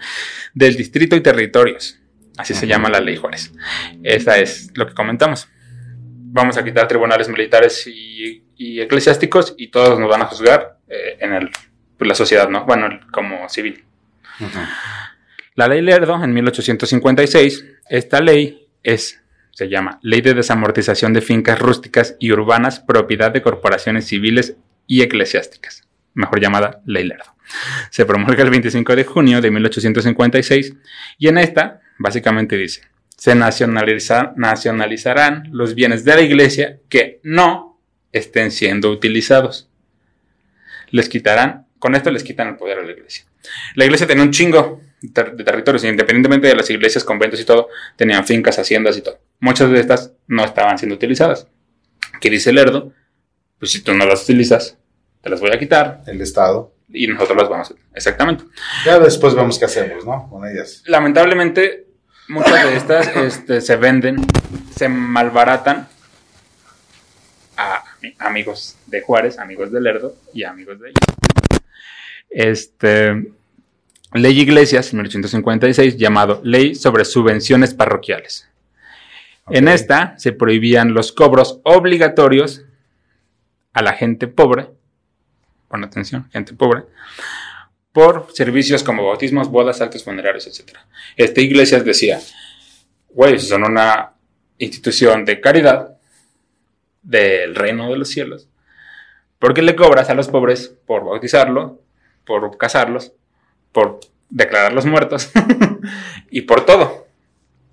del 0.53 0.75
Distrito 0.75 1.15
y 1.15 1.21
Territorios. 1.21 1.99
Así 2.37 2.53
se 2.53 2.67
llama 2.67 2.89
la 2.89 3.01
ley 3.01 3.17
Juárez. 3.17 3.51
Esa 4.03 4.37
es 4.37 4.71
lo 4.75 4.87
que 4.87 4.93
comentamos. 4.93 5.47
Vamos 6.31 6.57
a 6.57 6.63
quitar 6.63 6.87
tribunales 6.87 7.27
militares 7.27 7.85
y, 7.87 8.43
y 8.55 8.79
eclesiásticos 8.79 9.55
y 9.57 9.67
todos 9.67 9.99
nos 9.99 10.09
van 10.09 10.21
a 10.21 10.25
juzgar 10.25 10.77
eh, 10.87 11.17
en 11.19 11.33
el, 11.33 11.49
pues, 11.97 12.07
la 12.07 12.15
sociedad, 12.15 12.47
¿no? 12.47 12.65
Bueno, 12.65 12.85
el- 12.87 13.01
como 13.11 13.49
civil. 13.49 13.83
La 15.55 15.67
ley 15.67 15.81
Lerdo, 15.81 16.23
en 16.23 16.33
1856, 16.33 17.65
esta 17.89 18.21
ley 18.21 18.67
es, 18.83 19.21
se 19.51 19.67
llama 19.67 19.99
Ley 20.01 20.21
de 20.21 20.33
Desamortización 20.33 21.11
de 21.13 21.21
Fincas 21.21 21.59
Rústicas 21.59 22.15
y 22.19 22.31
Urbanas, 22.31 22.79
propiedad 22.79 23.31
de 23.31 23.41
corporaciones 23.41 24.05
civiles 24.07 24.55
y 24.89 25.03
eclesiásticas, 25.03 25.83
mejor 26.15 26.41
llamada 26.41 26.81
Ley 26.85 27.05
Lerdo. 27.05 27.35
Se 27.91 28.05
promulga 28.05 28.43
el 28.43 28.49
25 28.49 28.95
de 28.95 29.03
junio 29.05 29.39
de 29.39 29.51
1856 29.51 30.73
y 31.19 31.27
en 31.27 31.37
esta, 31.37 31.81
básicamente 31.99 32.57
dice, 32.57 32.81
se 33.15 33.35
nacionaliza- 33.35 34.33
nacionalizarán 34.35 35.49
los 35.51 35.75
bienes 35.75 36.03
de 36.03 36.15
la 36.15 36.21
iglesia 36.21 36.79
que 36.89 37.19
no 37.23 37.79
estén 38.11 38.51
siendo 38.51 38.89
utilizados. 38.91 39.69
Les 40.89 41.07
quitarán, 41.07 41.67
con 41.77 41.95
esto 41.95 42.09
les 42.11 42.23
quitan 42.23 42.47
el 42.47 42.55
poder 42.55 42.79
a 42.79 42.83
la 42.83 42.91
iglesia. 42.91 43.25
La 43.75 43.85
iglesia 43.85 44.07
tenía 44.07 44.23
un 44.23 44.31
chingo 44.31 44.81
de 45.01 45.23
de 45.23 45.43
territorios, 45.43 45.83
independientemente 45.83 46.47
de 46.47 46.55
las 46.55 46.69
iglesias, 46.71 47.03
conventos 47.03 47.39
y 47.39 47.45
todo, 47.45 47.67
tenían 47.95 48.25
fincas, 48.25 48.57
haciendas 48.57 48.97
y 48.97 49.01
todo. 49.01 49.19
Muchas 49.39 49.69
de 49.69 49.79
estas 49.79 50.13
no 50.27 50.43
estaban 50.43 50.77
siendo 50.79 50.95
utilizadas. 50.95 51.47
¿Qué 52.19 52.29
dice 52.29 52.51
Lerdo? 52.51 52.91
Pues 53.59 53.71
si 53.71 53.81
tú 53.81 53.93
no 53.93 54.05
las 54.05 54.23
utilizas, 54.23 54.77
te 55.21 55.29
las 55.29 55.39
voy 55.39 55.51
a 55.51 55.59
quitar 55.59 56.01
El 56.07 56.21
Estado. 56.21 56.73
y 56.91 57.07
nosotros 57.07 57.37
las 57.37 57.49
vamos 57.49 57.71
a... 57.71 57.73
Exactamente. 57.95 58.45
Ya 58.85 58.99
después 58.99 59.35
vemos 59.35 59.59
qué 59.59 59.65
hacemos, 59.65 60.05
¿no? 60.05 60.27
Con 60.29 60.47
ellas. 60.47 60.83
Lamentablemente, 60.87 61.85
muchas 62.29 62.63
de 62.63 62.75
estas 62.77 63.07
este, 63.15 63.61
se 63.61 63.75
venden, 63.75 64.17
se 64.75 64.87
malbaratan 64.89 65.87
a 67.57 67.83
ami- 68.01 68.15
amigos 68.19 68.75
de 68.87 69.01
Juárez, 69.01 69.37
amigos 69.39 69.71
de 69.71 69.81
Lerdo 69.81 70.15
y 70.33 70.43
amigos 70.43 70.79
de 70.79 70.89
ellos. 70.89 71.61
Este, 72.29 73.31
Ley 74.13 74.39
Iglesias, 74.39 74.93
1856, 74.93 75.97
llamado 75.97 76.41
Ley 76.43 76.75
sobre 76.75 77.05
Subvenciones 77.05 77.73
Parroquiales. 77.73 78.47
En 79.51 79.67
esta 79.67 80.17
se 80.17 80.31
prohibían 80.31 80.93
los 80.93 81.11
cobros 81.11 81.59
obligatorios 81.63 82.63
a 83.73 83.81
la 83.81 83.93
gente 83.93 84.27
pobre, 84.27 84.69
pon 85.69 85.83
atención, 85.83 86.29
gente 86.31 86.53
pobre, 86.53 86.83
por 87.93 88.27
servicios 88.33 88.83
como 88.83 89.05
bautismos, 89.05 89.49
bodas, 89.49 89.81
actos 89.81 90.03
funerarios, 90.03 90.47
etc. 90.47 90.77
Esta 91.15 91.41
Iglesias 91.41 91.85
decía, 91.85 92.19
güey, 93.09 93.39
son 93.39 93.63
una 93.63 94.13
institución 94.57 95.25
de 95.25 95.39
caridad 95.39 95.97
del 97.01 97.55
reino 97.55 97.89
de 97.89 97.97
los 97.97 98.09
cielos. 98.09 98.49
¿Por 99.39 99.53
qué 99.53 99.61
le 99.61 99.75
cobras 99.75 100.09
a 100.09 100.13
los 100.13 100.27
pobres 100.27 100.75
por 100.85 101.05
bautizarlo, 101.05 101.81
por 102.25 102.57
casarlos, 102.57 103.13
por 103.71 104.01
declararlos 104.29 104.85
muertos 104.85 105.31
y 106.29 106.41
por 106.41 106.65
todo? 106.65 107.07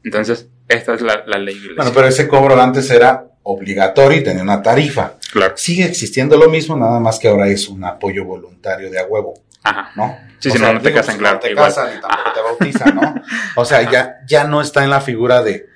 Entonces, 0.05 0.49
esta 0.68 0.94
es 0.94 1.03
la, 1.03 1.24
ley 1.38 1.57
iglesia. 1.57 1.74
Bueno, 1.76 1.90
pero 1.92 2.07
ese 2.07 2.28
cobro 2.28 2.61
antes 2.61 2.88
era 2.90 3.26
obligatorio 3.49 4.18
y 4.18 4.24
tenía 4.24 4.42
una 4.42 4.61
tarifa. 4.62 5.14
claro. 5.32 5.57
Sigue 5.57 5.84
existiendo 5.84 6.36
lo 6.36 6.51
mismo, 6.51 6.76
nada 6.76 6.99
más 7.01 7.18
que 7.18 7.28
ahora 7.28 7.47
es 7.49 7.68
un 7.68 7.84
apoyo 7.84 8.24
voluntario 8.24 8.90
de 8.90 8.99
a 8.99 9.05
huevo, 9.05 9.34
Ajá. 9.62 9.90
¿no? 9.94 10.16
Sí, 10.38 10.49
O 10.49 10.53
si 10.53 10.59
sea, 10.59 10.68
no, 10.68 10.74
no 10.74 10.80
te 10.80 10.88
digo, 10.88 11.01
casan, 11.01 11.18
claro, 11.18 11.34
No 11.36 11.40
te 11.40 11.51
igual. 11.53 11.66
casan 11.66 11.88
y 11.97 12.01
tampoco 12.01 12.20
Ajá. 12.22 12.32
te 12.34 12.40
bautizan, 12.42 12.94
¿no? 12.97 13.14
O 13.57 13.64
sea, 13.64 13.90
ya, 13.90 14.16
ya 14.26 14.44
no 14.44 14.61
está 14.61 14.82
en 14.84 14.90
la 14.90 15.01
figura 15.01 15.42
de 15.42 15.66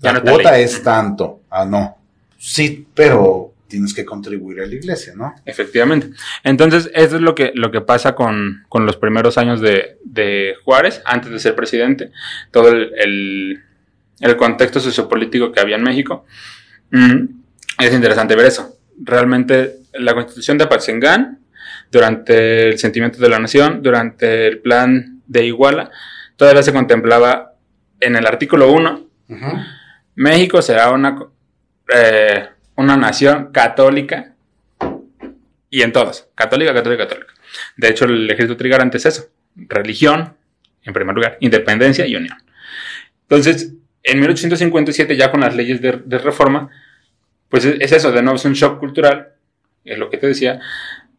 Ya 0.00 0.12
la 0.12 0.18
no 0.20 0.30
cuota 0.32 0.58
es 0.58 0.82
tanto. 0.82 1.40
Ah, 1.48 1.64
no. 1.64 1.96
Sí, 2.38 2.86
pero 2.94 3.52
tienes 3.68 3.94
que 3.94 4.04
contribuir 4.04 4.60
a 4.60 4.66
la 4.66 4.74
iglesia, 4.74 5.14
¿no? 5.16 5.34
Efectivamente. 5.46 6.10
Entonces, 6.44 6.90
eso 6.92 7.16
es 7.16 7.22
lo 7.22 7.34
que, 7.34 7.52
lo 7.54 7.70
que 7.70 7.80
pasa 7.80 8.14
con, 8.14 8.64
con 8.68 8.84
los 8.84 8.96
primeros 8.96 9.38
años 9.38 9.60
de, 9.62 9.96
de 10.04 10.54
Juárez, 10.64 11.00
antes 11.06 11.30
de 11.30 11.38
ser 11.38 11.54
presidente. 11.54 12.10
Todo 12.50 12.68
el, 12.68 12.92
el- 12.98 13.62
el 14.20 14.36
contexto 14.36 14.78
sociopolítico 14.78 15.50
que 15.52 15.58
había 15.60 15.76
en 15.76 15.82
México. 15.82 16.26
Mm, 16.92 17.24
es 17.78 17.92
interesante 17.92 18.36
ver 18.36 18.46
eso. 18.46 18.78
Realmente, 19.02 19.78
la 19.94 20.14
constitución 20.14 20.56
de 20.56 20.64
Apatzingán, 20.64 21.40
durante 21.90 22.68
el 22.68 22.78
sentimiento 22.78 23.18
de 23.18 23.28
la 23.28 23.38
nación, 23.38 23.82
durante 23.82 24.46
el 24.46 24.60
plan 24.60 25.20
de 25.26 25.46
Iguala, 25.46 25.90
todavía 26.36 26.62
se 26.62 26.72
contemplaba 26.72 27.54
en 28.00 28.16
el 28.16 28.26
artículo 28.26 28.70
1 28.72 29.12
Ujú. 29.28 29.58
México 30.14 30.60
será 30.60 30.90
una, 30.90 31.18
eh, 31.94 32.48
una 32.76 32.96
nación 32.96 33.50
católica 33.52 34.34
y 35.70 35.82
en 35.82 35.92
todas, 35.92 36.28
católica, 36.34 36.74
católica, 36.74 37.08
católica. 37.08 37.32
De 37.76 37.88
hecho, 37.88 38.04
el 38.04 38.30
ejército 38.30 38.56
trigarante 38.56 38.98
es 38.98 39.06
eso, 39.06 39.28
religión, 39.56 40.34
en 40.82 40.92
primer 40.92 41.14
lugar, 41.14 41.38
independencia 41.40 42.06
y 42.06 42.14
unión. 42.14 42.36
Entonces, 43.22 43.72
en 44.02 44.20
1857, 44.20 45.16
ya 45.16 45.30
con 45.30 45.40
las 45.40 45.56
leyes 45.56 45.80
de, 45.80 46.02
de 46.04 46.18
reforma, 46.18 46.70
pues 47.52 47.64
es, 47.64 47.76
es 47.80 47.92
eso, 47.92 48.10
de 48.10 48.20
nuevo 48.22 48.34
es 48.36 48.44
un 48.44 48.54
shock 48.54 48.80
cultural, 48.80 49.28
es 49.84 49.96
lo 49.98 50.10
que 50.10 50.16
te 50.16 50.26
decía, 50.26 50.58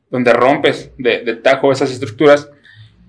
donde 0.10 0.34
rompes 0.34 0.92
de, 0.98 1.20
de 1.22 1.36
tajo 1.36 1.72
esas 1.72 1.90
estructuras 1.92 2.50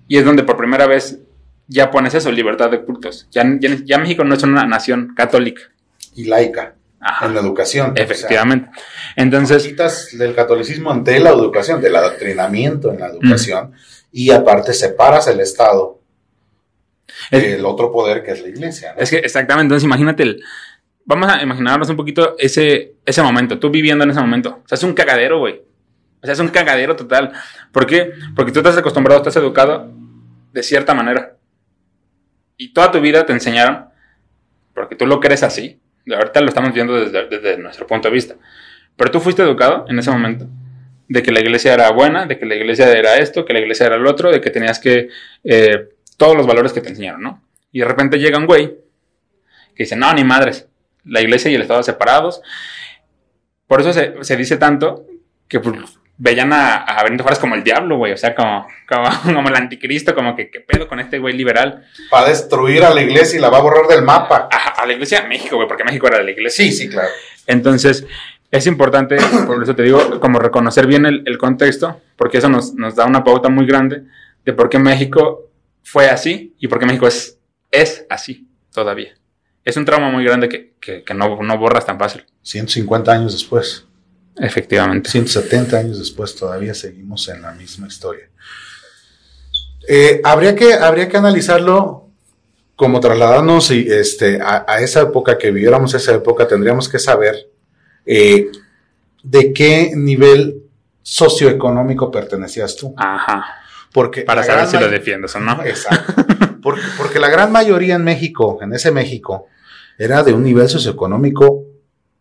y 0.06 0.18
es 0.18 0.24
donde 0.24 0.42
por 0.44 0.56
primera 0.56 0.86
vez 0.86 1.18
ya 1.66 1.90
pones 1.90 2.14
eso, 2.14 2.30
libertad 2.30 2.70
de 2.70 2.82
cultos. 2.82 3.26
Ya, 3.32 3.42
ya, 3.58 3.70
ya 3.84 3.98
México 3.98 4.22
no 4.22 4.34
es 4.34 4.42
una 4.42 4.64
nación 4.66 5.14
católica. 5.16 5.62
Y 6.14 6.24
laica 6.26 6.74
Ajá. 7.00 7.26
en 7.26 7.34
la 7.34 7.40
educación. 7.40 7.92
O 7.92 7.94
sea, 7.96 8.04
Efectivamente. 8.04 8.70
Entonces, 9.16 9.64
quitas 9.66 10.10
del 10.16 10.34
catolicismo 10.34 10.90
ante 10.92 11.18
la 11.20 11.30
educación, 11.30 11.80
del 11.80 11.96
adoctrinamiento 11.96 12.92
en 12.92 13.00
la 13.00 13.06
educación, 13.08 13.72
y 14.12 14.30
aparte 14.30 14.74
separas 14.74 15.26
el 15.28 15.40
Estado 15.40 16.00
Es- 17.30 17.42
del 17.42 17.64
otro 17.64 17.90
poder 17.92 18.22
que 18.22 18.32
es 18.32 18.42
la 18.42 18.48
iglesia. 18.48 18.92
¿no? 18.94 19.00
es 19.00 19.10
que 19.10 19.16
exactamente, 19.18 19.62
entonces 19.64 19.84
imagínate 19.84 20.22
el, 20.24 20.42
vamos 21.04 21.28
a 21.28 21.42
imaginarnos 21.42 21.88
un 21.88 21.96
poquito 21.96 22.36
ese, 22.38 22.94
ese 23.04 23.22
momento, 23.22 23.58
tú 23.58 23.70
viviendo 23.70 24.04
en 24.04 24.10
ese 24.10 24.20
momento. 24.20 24.62
O 24.64 24.68
sea, 24.68 24.76
es 24.76 24.82
un 24.82 24.94
cagadero, 24.94 25.38
güey. 25.38 25.62
O 26.22 26.26
sea, 26.26 26.32
es 26.32 26.40
un 26.40 26.48
cagadero 26.48 26.96
total. 26.96 27.32
¿Por 27.72 27.86
qué? 27.86 28.12
Porque 28.34 28.52
tú 28.52 28.60
estás 28.60 28.76
acostumbrado, 28.78 29.20
estás 29.20 29.36
educado 29.36 29.92
de 30.52 30.62
cierta 30.62 30.94
manera. 30.94 31.36
Y 32.56 32.72
toda 32.72 32.90
tu 32.90 33.00
vida 33.00 33.26
te 33.26 33.32
enseñaron, 33.32 33.86
porque 34.74 34.96
tú 34.96 35.06
lo 35.06 35.20
crees 35.20 35.42
así. 35.42 35.80
Ahorita 36.10 36.40
lo 36.40 36.48
estamos 36.48 36.72
viendo 36.72 36.94
desde, 36.94 37.58
nuestro 37.58 37.86
punto 37.86 38.08
de 38.08 38.14
vista. 38.14 38.36
Pero 38.96 39.10
tú 39.10 39.20
fuiste 39.20 39.42
educado 39.42 39.86
en 39.88 39.98
ese 39.98 40.10
momento 40.10 40.46
de 41.08 41.22
que 41.22 41.32
la 41.32 41.40
iglesia 41.40 41.74
era 41.74 41.90
buena, 41.90 42.26
de 42.26 42.38
que 42.38 42.46
la 42.46 42.54
iglesia 42.54 42.90
era 42.92 43.16
esto, 43.16 43.44
que 43.44 43.52
la 43.52 43.60
iglesia 43.60 43.86
era 43.86 43.96
el 43.96 44.06
otro, 44.06 44.30
de 44.30 44.40
que 44.40 44.50
tenías 44.50 44.78
que... 44.78 45.08
Eh, 45.42 45.88
todos 46.16 46.36
los 46.36 46.46
valores 46.46 46.72
que 46.72 46.80
te 46.80 46.90
enseñaron, 46.90 47.22
¿no? 47.22 47.42
Y 47.72 47.80
de 47.80 47.86
repente 47.86 48.18
llega 48.18 48.38
un 48.38 48.46
güey 48.46 48.68
que 49.74 49.82
dice, 49.82 49.96
no, 49.96 50.12
ni 50.14 50.22
madres, 50.22 50.68
la 51.04 51.20
iglesia 51.20 51.50
y 51.50 51.54
el 51.54 51.62
Estado 51.62 51.82
separados. 51.82 52.42
Por 53.66 53.80
eso 53.80 53.92
se, 53.92 54.14
se 54.22 54.36
dice 54.36 54.56
tanto 54.56 55.06
que 55.48 55.60
pues, 55.60 55.76
veían 56.16 56.52
a, 56.52 56.76
a, 56.76 57.02
Benito 57.04 57.22
Juárez 57.22 57.38
como 57.38 57.54
el 57.54 57.64
diablo, 57.64 57.96
güey, 57.96 58.12
o 58.12 58.16
sea, 58.16 58.34
como, 58.34 58.66
como, 58.88 59.08
como, 59.34 59.48
el 59.48 59.56
anticristo, 59.56 60.14
como 60.14 60.36
que 60.36 60.50
qué 60.50 60.60
pedo 60.60 60.88
con 60.88 61.00
este 61.00 61.18
güey 61.18 61.34
liberal. 61.34 61.84
Va 62.12 62.20
a 62.20 62.28
destruir 62.28 62.84
a 62.84 62.94
la 62.94 63.02
iglesia 63.02 63.38
y 63.38 63.42
la 63.42 63.50
va 63.50 63.58
a 63.58 63.62
borrar 63.62 63.86
del 63.86 64.02
mapa. 64.02 64.48
A, 64.50 64.82
a 64.82 64.86
la 64.86 64.92
iglesia 64.92 65.22
de 65.22 65.28
México, 65.28 65.56
güey, 65.56 65.68
porque 65.68 65.84
México 65.84 66.06
era 66.06 66.18
de 66.18 66.24
la 66.24 66.30
iglesia. 66.30 66.64
Sí, 66.64 66.72
sí, 66.72 66.88
claro. 66.88 67.08
Entonces, 67.46 68.06
es 68.50 68.66
importante, 68.66 69.16
por 69.46 69.62
eso 69.62 69.74
te 69.74 69.82
digo, 69.82 70.20
como 70.20 70.38
reconocer 70.38 70.86
bien 70.86 71.06
el, 71.06 71.22
el 71.26 71.38
contexto, 71.38 72.00
porque 72.16 72.38
eso 72.38 72.48
nos, 72.48 72.74
nos, 72.74 72.94
da 72.94 73.04
una 73.04 73.24
pauta 73.24 73.48
muy 73.48 73.66
grande 73.66 74.04
de 74.44 74.52
por 74.52 74.68
qué 74.68 74.78
México 74.78 75.50
fue 75.82 76.08
así 76.08 76.54
y 76.58 76.68
por 76.68 76.78
qué 76.78 76.86
México 76.86 77.06
es, 77.06 77.38
es 77.70 78.06
así 78.08 78.46
todavía. 78.72 79.14
Es 79.64 79.76
un 79.76 79.84
trauma 79.84 80.10
muy 80.10 80.24
grande 80.24 80.48
que, 80.48 80.74
que, 80.78 81.02
que 81.02 81.14
no, 81.14 81.42
no, 81.42 81.58
borras 81.58 81.86
tan 81.86 81.98
fácil. 81.98 82.24
150 82.42 83.12
años 83.12 83.32
después. 83.32 83.86
Efectivamente. 84.36 85.10
170 85.10 85.78
años 85.78 85.98
después 85.98 86.34
todavía 86.34 86.74
seguimos 86.74 87.28
en 87.28 87.42
la 87.42 87.52
misma 87.52 87.86
historia. 87.86 88.28
Eh, 89.88 90.20
habría, 90.24 90.54
que, 90.54 90.74
habría 90.74 91.08
que 91.08 91.16
analizarlo 91.16 92.08
como 92.76 93.00
trasladarnos 93.00 93.70
y, 93.70 93.86
este, 93.90 94.40
a, 94.40 94.64
a, 94.66 94.80
esa 94.80 95.02
época, 95.02 95.38
que 95.38 95.50
viviéramos 95.50 95.94
esa 95.94 96.12
época, 96.14 96.48
tendríamos 96.48 96.88
que 96.88 96.98
saber 96.98 97.48
eh, 98.04 98.50
de 99.22 99.52
qué 99.52 99.92
nivel 99.94 100.62
socioeconómico 101.02 102.10
pertenecías 102.10 102.76
tú. 102.76 102.94
Ajá. 102.96 103.44
Porque 103.92 104.22
Para 104.22 104.42
saber 104.42 104.66
si 104.66 104.76
lo 104.78 104.88
defiendes 104.88 105.34
o 105.36 105.40
no. 105.40 105.62
Exacto. 105.64 106.24
Porque, 106.60 106.82
porque, 106.96 107.20
la 107.20 107.28
gran 107.28 107.52
mayoría 107.52 107.94
en 107.94 108.04
México, 108.04 108.58
en 108.62 108.72
ese 108.72 108.90
México, 108.90 109.48
era 109.98 110.22
de 110.22 110.32
un 110.32 110.42
nivel 110.42 110.68
socioeconómico 110.68 111.64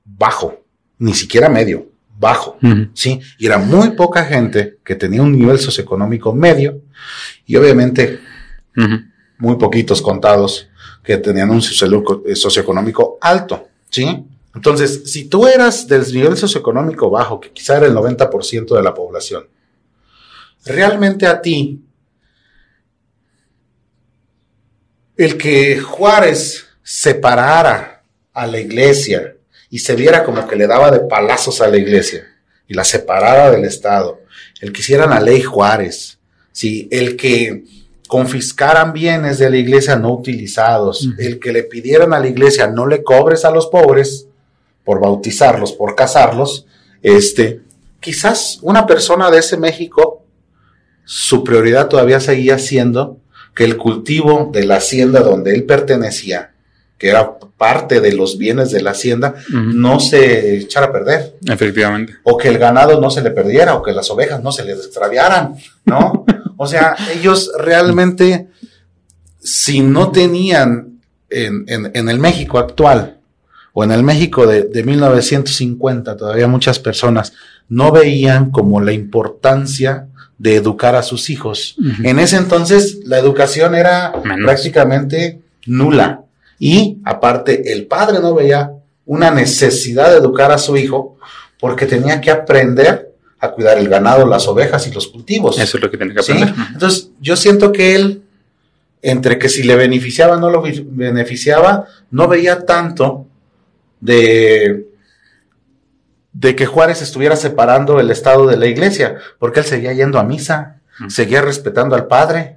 bajo, 0.03 0.63
ni 0.99 1.13
siquiera 1.13 1.49
medio, 1.49 1.87
bajo, 2.19 2.57
uh 2.61 2.65
-huh. 2.67 2.91
¿sí? 2.93 3.19
Y 3.39 3.45
era 3.45 3.57
muy 3.57 3.91
poca 3.91 4.23
gente 4.25 4.79
que 4.83 4.95
tenía 4.95 5.21
un 5.21 5.31
nivel 5.31 5.59
socioeconómico 5.59 6.33
medio 6.33 6.81
y 7.45 7.55
obviamente 7.55 8.19
uh 8.77 8.81
-huh. 8.81 9.11
muy 9.37 9.55
poquitos 9.55 10.01
contados 10.01 10.67
que 11.03 11.17
tenían 11.17 11.49
un 11.49 11.61
socioeconómico 11.61 13.17
alto, 13.19 13.67
¿sí? 13.89 14.25
Entonces, 14.55 15.11
si 15.11 15.25
tú 15.25 15.47
eras 15.47 15.87
del 15.87 16.03
nivel 16.13 16.37
socioeconómico 16.37 17.09
bajo, 17.09 17.39
que 17.39 17.51
quizá 17.51 17.77
era 17.77 17.87
el 17.87 17.93
90% 17.93 18.75
de 18.75 18.83
la 18.83 18.93
población, 18.93 19.47
realmente 20.63 21.25
a 21.25 21.41
ti, 21.41 21.83
el 25.17 25.37
que 25.37 25.79
Juárez 25.79 26.67
separara 26.83 28.03
a 28.33 28.45
la 28.45 28.59
iglesia 28.59 29.35
y 29.69 29.79
se 29.79 29.95
viera 29.95 30.23
como 30.23 30.47
que 30.47 30.55
le 30.55 30.67
daba 30.67 30.91
de 30.91 30.99
palazos 30.99 31.61
a 31.61 31.67
la 31.67 31.77
iglesia 31.77 32.27
y 32.67 32.73
la 32.73 32.83
separara 32.83 33.51
del 33.51 33.65
Estado, 33.65 34.21
el 34.61 34.71
que 34.71 34.81
hicieran 34.81 35.09
la 35.09 35.19
ley 35.19 35.41
Juárez, 35.41 36.19
¿sí? 36.51 36.87
el 36.91 37.15
que 37.15 37.63
confiscaran 38.07 38.93
bienes 38.93 39.39
de 39.39 39.49
la 39.49 39.57
iglesia 39.57 39.95
no 39.95 40.13
utilizados, 40.13 41.05
uh 41.05 41.09
-huh. 41.09 41.25
el 41.25 41.39
que 41.39 41.51
le 41.51 41.63
pidieran 41.63 42.13
a 42.13 42.19
la 42.19 42.27
iglesia 42.27 42.67
no 42.67 42.85
le 42.85 43.01
cobres 43.03 43.45
a 43.45 43.51
los 43.51 43.67
pobres 43.67 44.27
por 44.83 44.99
bautizarlos, 44.99 45.73
por 45.73 45.95
casarlos, 45.95 46.67
este, 47.01 47.61
quizás 47.99 48.59
una 48.61 48.85
persona 48.85 49.31
de 49.31 49.39
ese 49.39 49.57
México, 49.57 50.23
su 51.05 51.43
prioridad 51.43 51.87
todavía 51.87 52.19
seguía 52.19 52.59
siendo 52.59 53.17
que 53.55 53.63
el 53.63 53.77
cultivo 53.77 54.49
de 54.51 54.65
la 54.65 54.77
hacienda 54.77 55.21
donde 55.21 55.53
él 55.53 55.63
pertenecía, 55.63 56.52
que 57.03 57.09
era 57.09 57.37
parte 57.57 57.99
de 57.99 58.13
los 58.13 58.37
bienes 58.37 58.71
de 58.71 58.81
la 58.81 58.91
hacienda, 58.91 59.35
uh 59.35 59.51
-huh. 59.51 59.73
no 59.73 59.99
se 59.99 60.55
echara 60.55 60.85
a 60.85 60.91
perder. 60.93 61.35
Efectivamente. 61.45 62.13
O 62.23 62.37
que 62.37 62.47
el 62.47 62.57
ganado 62.57 63.01
no 63.01 63.09
se 63.09 63.21
le 63.21 63.31
perdiera, 63.31 63.75
o 63.75 63.83
que 63.83 63.91
las 63.91 64.09
ovejas 64.09 64.41
no 64.41 64.53
se 64.53 64.63
les 64.63 64.77
extraviaran, 64.85 65.53
¿no? 65.83 66.23
o 66.55 66.65
sea, 66.65 66.95
ellos 67.13 67.51
realmente, 67.59 68.47
si 69.41 69.81
no 69.81 70.11
tenían 70.11 71.01
en, 71.29 71.65
en, 71.67 71.91
en 71.93 72.07
el 72.07 72.19
México 72.19 72.57
actual, 72.57 73.17
o 73.73 73.83
en 73.83 73.91
el 73.91 74.01
México 74.01 74.47
de, 74.47 74.63
de 74.63 74.83
1950, 74.83 76.15
todavía 76.15 76.47
muchas 76.47 76.79
personas 76.79 77.33
no 77.67 77.91
veían 77.91 78.49
como 78.49 78.79
la 78.79 78.93
importancia 78.93 80.07
de 80.37 80.55
educar 80.55 80.95
a 80.95 81.03
sus 81.03 81.29
hijos. 81.29 81.75
Uh 81.79 81.83
-huh. 81.83 82.07
En 82.11 82.19
ese 82.19 82.37
entonces 82.37 82.99
la 83.03 83.19
educación 83.19 83.75
era 83.75 84.13
Menos. 84.23 84.45
prácticamente 84.45 85.41
nula. 85.65 86.21
Y 86.65 87.01
aparte, 87.03 87.73
el 87.73 87.87
padre 87.87 88.21
no 88.21 88.33
veía 88.33 88.71
una 89.05 89.29
necesidad 89.31 90.11
de 90.11 90.19
educar 90.19 90.49
a 90.53 90.57
su 90.57 90.77
hijo 90.77 91.17
porque 91.59 91.85
tenía 91.85 92.21
que 92.21 92.31
aprender 92.31 93.11
a 93.37 93.51
cuidar 93.51 93.77
el 93.79 93.89
ganado, 93.89 94.25
las 94.25 94.47
ovejas 94.47 94.87
y 94.87 94.91
los 94.93 95.07
cultivos. 95.07 95.59
Eso 95.59 95.75
es 95.75 95.83
lo 95.83 95.91
que 95.91 95.97
tenía 95.97 96.13
que 96.13 96.21
aprender. 96.21 96.55
¿Sí? 96.55 96.61
Entonces, 96.71 97.09
yo 97.19 97.35
siento 97.35 97.73
que 97.73 97.95
él, 97.95 98.23
entre 99.01 99.37
que 99.39 99.49
si 99.49 99.63
le 99.63 99.75
beneficiaba 99.75 100.37
o 100.37 100.39
no 100.39 100.49
lo 100.49 100.63
beneficiaba, 100.85 101.85
no 102.11 102.29
veía 102.29 102.65
tanto 102.65 103.25
de, 103.99 104.87
de 106.31 106.55
que 106.55 106.65
Juárez 106.65 107.01
estuviera 107.01 107.35
separando 107.35 107.99
el 107.99 108.09
Estado 108.09 108.47
de 108.47 108.55
la 108.55 108.67
iglesia, 108.67 109.17
porque 109.37 109.59
él 109.59 109.65
seguía 109.65 109.91
yendo 109.91 110.17
a 110.17 110.23
misa, 110.23 110.79
uh 111.01 111.03
-huh. 111.03 111.09
seguía 111.09 111.41
respetando 111.41 111.93
al 111.97 112.07
Padre, 112.07 112.55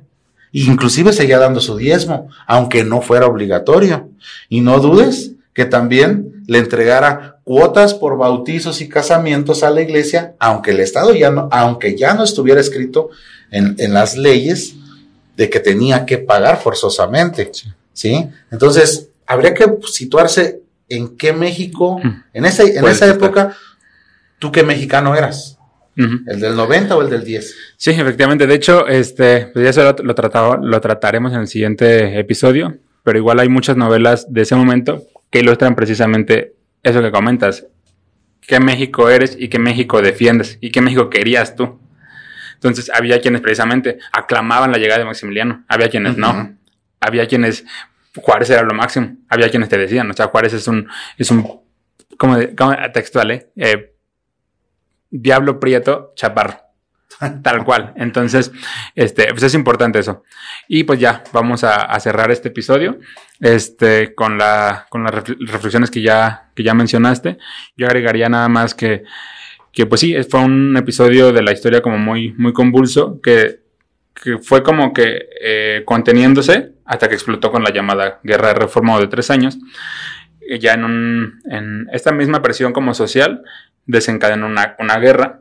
inclusive 0.53 1.13
seguía 1.13 1.39
dando 1.39 1.61
su 1.61 1.77
diezmo, 1.77 2.29
aunque 2.47 2.85
no 2.85 3.03
fuera 3.03 3.27
obligatorio. 3.27 4.09
Y 4.49 4.61
no 4.61 4.81
dudes 4.81 5.33
que 5.53 5.65
también 5.65 6.45
le 6.47 6.59
entregara 6.59 7.39
cuotas 7.45 7.95
por 7.95 8.19
bautizos 8.19 8.81
y 8.81 8.89
casamientos 8.89 9.63
a 9.63 9.71
la 9.71 9.83
iglesia, 9.83 10.35
aunque 10.39 10.73
el 10.73 10.81
Estado 10.81 11.15
ya 11.15 11.31
no, 11.31 11.49
aunque 11.51 11.97
ya 11.97 12.15
no 12.15 12.25
estuviera 12.25 12.61
escrito 12.61 13.11
en, 13.51 13.75
en 13.79 13.95
las 13.95 14.17
leyes 14.17 14.75
de 15.37 15.51
que 15.51 15.61
tenía 15.61 16.07
que 16.07 16.19
pagar 16.19 16.61
forzosamente. 16.61 17.51
Sí. 17.53 17.73
¿sí? 17.93 18.29
Entonces, 18.51 19.09
habría 19.27 19.55
que 19.55 19.67
situarse 19.91 20.61
en 20.89 21.17
qué 21.17 21.33
México, 21.33 22.01
en 22.33 22.45
esa, 22.45 22.63
en 22.63 22.85
esa 22.87 23.09
época, 23.09 23.57
tú 24.39 24.53
qué 24.53 24.63
mexicano 24.63 25.17
eras. 25.17 25.56
Uh 25.97 26.03
-huh. 26.03 26.23
¿El 26.27 26.41
del 26.41 26.57
90 26.57 26.97
o 26.97 27.03
el 27.03 27.11
del 27.11 27.25
10? 27.25 27.57
Sí, 27.77 27.91
efectivamente. 27.91 28.47
De 28.47 28.55
hecho, 28.55 28.87
este, 28.87 29.47
pues 29.53 29.65
ya 29.65 29.71
eso 29.71 29.83
lo, 29.83 30.05
lo, 30.05 30.15
tratado, 30.15 30.57
lo 30.57 30.81
trataremos 30.81 31.33
en 31.33 31.41
el 31.41 31.47
siguiente 31.47 32.19
episodio, 32.19 32.77
pero 33.03 33.19
igual 33.19 33.41
hay 33.41 33.49
muchas 33.49 33.77
novelas 33.77 34.33
de 34.33 34.43
ese 34.43 34.55
momento 34.57 35.03
que 35.31 35.41
ilustran 35.41 35.75
precisamente 35.75 36.55
eso 36.83 37.03
que 37.03 37.11
comentas. 37.11 37.67
¿Qué 38.41 38.61
México 38.61 39.09
eres 39.09 39.37
y 39.39 39.49
qué 39.49 39.59
México 39.59 40.03
defiendes? 40.03 40.59
¿Y 40.61 40.71
qué 40.71 40.81
México 40.81 41.11
querías 41.11 41.57
tú? 41.57 41.81
Entonces, 42.55 42.91
había 42.95 43.21
quienes 43.21 43.41
precisamente 43.41 43.99
aclamaban 44.13 44.73
la 44.73 44.79
llegada 44.79 45.01
de 45.01 45.05
Maximiliano, 45.05 45.65
había 45.69 45.89
quienes 45.89 46.13
uh 46.13 46.17
-huh. 46.17 46.21
no. 46.21 46.57
Había 47.01 47.27
quienes 47.27 47.65
Juárez 48.17 48.51
era 48.51 48.63
lo 48.63 48.75
máximo. 48.75 49.17
Había 49.29 49.51
quienes 49.51 49.69
te 49.69 49.79
decían, 49.79 50.11
o 50.11 50.15
sea, 50.15 50.29
Juárez 50.29 50.53
es 50.55 50.67
un, 50.69 50.89
es 51.19 51.31
un, 51.31 51.43
como, 52.17 52.39
como 52.57 52.75
textual, 52.93 53.31
¿eh? 53.31 53.49
eh 53.57 53.93
Diablo 55.11 55.61
Prieto 55.61 56.13
Chaparro. 56.17 56.59
Tal 57.43 57.65
cual. 57.65 57.95
Entonces, 57.97 58.53
este, 58.95 59.29
pues 59.29 59.43
es 59.43 59.55
importante 59.55 59.99
eso. 59.99 60.23
Y 60.69 60.85
pues 60.85 61.01
ya, 61.01 61.25
vamos 61.33 61.65
a, 61.65 61.77
a 61.77 62.01
cerrar 62.01 62.31
este 62.31 62.49
episodio. 62.49 62.99
Este, 63.41 64.15
con 64.15 64.39
la, 64.39 64.87
con 64.89 65.05
las 65.05 65.13
reflexiones 65.13 65.91
que 65.91 66.01
ya, 66.01 66.51
que 66.55 66.63
ya 66.63 66.75
mencionaste. 66.75 67.39
Yo 67.77 67.87
agregaría 67.87 68.29
nada 68.29 68.49
más 68.49 68.75
que, 68.75 69.05
que 69.73 69.87
pues 69.87 70.01
sí, 70.01 70.15
fue 70.29 70.41
un 70.41 70.77
episodio 70.77 71.33
de 71.33 71.43
la 71.43 71.53
historia 71.53 71.83
como 71.83 71.99
muy, 71.99 72.33
muy 72.33 72.53
convulso, 72.53 73.21
que, 73.21 73.61
que 74.15 74.39
fue 74.39 74.63
como 74.63 74.93
que 74.95 75.29
eh, 75.41 75.83
conteniéndose 75.85 76.73
hasta 76.87 77.09
que 77.09 77.15
explotó 77.15 77.51
con 77.53 77.63
la 77.63 77.73
llamada 77.73 78.21
guerra 78.23 78.49
de 78.49 78.55
reforma 78.55 78.99
de 78.99 79.09
tres 79.09 79.31
años. 79.31 79.59
Ya 80.61 80.75
en, 80.75 80.85
un, 80.85 81.43
en 81.51 81.89
esta 81.93 82.13
misma 82.13 82.41
presión 82.41 82.73
como 82.73 82.95
social 82.95 83.43
desencadenó 83.87 84.47
una, 84.47 84.77
una 84.79 84.99
guerra 84.99 85.41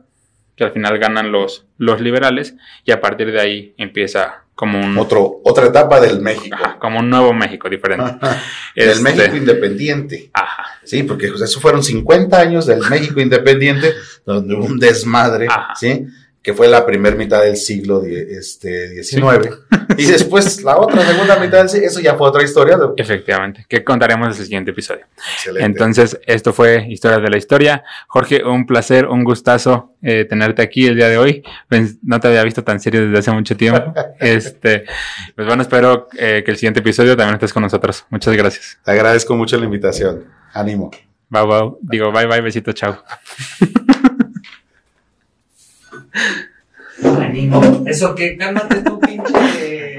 que 0.56 0.64
al 0.64 0.72
final 0.72 0.98
ganan 0.98 1.32
los, 1.32 1.66
los 1.76 2.00
liberales 2.00 2.54
y 2.84 2.92
a 2.92 3.00
partir 3.00 3.30
de 3.30 3.40
ahí 3.40 3.74
empieza 3.76 4.42
como 4.54 4.80
un, 4.80 4.96
Otro, 4.96 5.40
otra 5.44 5.66
etapa 5.66 6.00
del 6.00 6.20
México. 6.20 6.56
ajá, 6.58 6.78
como 6.78 7.00
un 7.00 7.10
nuevo 7.10 7.34
México 7.34 7.68
diferente. 7.68 8.16
del 8.74 8.88
Este, 8.88 9.02
México 9.02 9.36
independiente. 9.36 10.30
Ajá, 10.32 10.64
Sí, 10.82 11.02
porque 11.02 11.28
pues, 11.28 11.42
eso 11.42 11.60
fueron 11.60 11.82
50 11.82 12.40
años 12.40 12.64
del 12.64 12.80
México 12.88 13.20
independiente, 13.20 13.92
donde 14.24 14.54
hubo 14.54 14.64
un 14.64 14.78
desmadre, 14.78 15.46
Ajá. 15.48 15.74
¿sí? 15.74 16.06
Que 16.46 16.54
fue 16.54 16.68
la 16.68 16.86
primera 16.86 17.16
mitad 17.16 17.42
del 17.42 17.56
siglo 17.56 18.04
este, 18.04 19.02
XIX. 19.02 19.48
Y 19.98 20.04
después 20.04 20.62
la 20.62 20.76
otra 20.78 21.04
segunda 21.04 21.40
mitad 21.40 21.58
del 21.58 21.68
siglo, 21.68 21.88
eso 21.88 21.98
ya 21.98 22.14
fue 22.14 22.28
otra 22.28 22.44
historia. 22.44 22.78
efectivamente, 22.96 23.66
que 23.68 23.82
contaremos 23.82 24.28
en 24.28 24.30
el 24.38 24.44
siguiente 24.44 24.70
episodio. 24.70 25.06
Excelente. 25.34 25.66
Entonces, 25.66 26.20
esto 26.24 26.52
fue 26.52 26.86
Historias 26.88 27.20
de 27.20 27.30
la 27.30 27.36
Historia. 27.36 27.82
Jorge, 28.06 28.44
un 28.44 28.64
placer, 28.64 29.06
un 29.08 29.24
gustazo 29.24 29.96
eh, 30.02 30.24
tenerte 30.24 30.62
aquí 30.62 30.86
el 30.86 30.94
día 30.94 31.08
de 31.08 31.18
hoy. 31.18 31.42
Pens- 31.68 31.98
No 32.04 32.20
te 32.20 32.28
había 32.28 32.44
visto 32.44 32.62
tan 32.62 32.78
serio 32.78 33.04
desde 33.04 33.18
hace 33.18 33.32
mucho 33.32 33.56
tiempo. 33.56 33.92
Este, 34.20 34.84
pues 35.34 35.48
bueno, 35.48 35.62
espero 35.62 36.06
eh, 36.16 36.42
que 36.44 36.52
el 36.52 36.56
siguiente 36.56 36.78
episodio 36.78 37.16
también 37.16 37.34
estés 37.34 37.52
con 37.52 37.64
nosotros. 37.64 38.06
Muchas 38.08 38.36
gracias. 38.36 38.78
Te 38.84 38.92
agradezco 38.92 39.34
mucho 39.34 39.58
la 39.58 39.64
invitación. 39.64 40.26
Ánimo. 40.52 40.92
Bye 41.28 41.44
bye. 41.44 41.72
Digo, 41.82 42.12
bye 42.12 42.26
bye, 42.26 42.40
besito, 42.40 42.72
chao. 42.72 43.02
Eso 47.86 48.14
que 48.14 48.36
cálmate 48.36 48.82
tú, 48.82 48.98
pinche. 49.00 49.96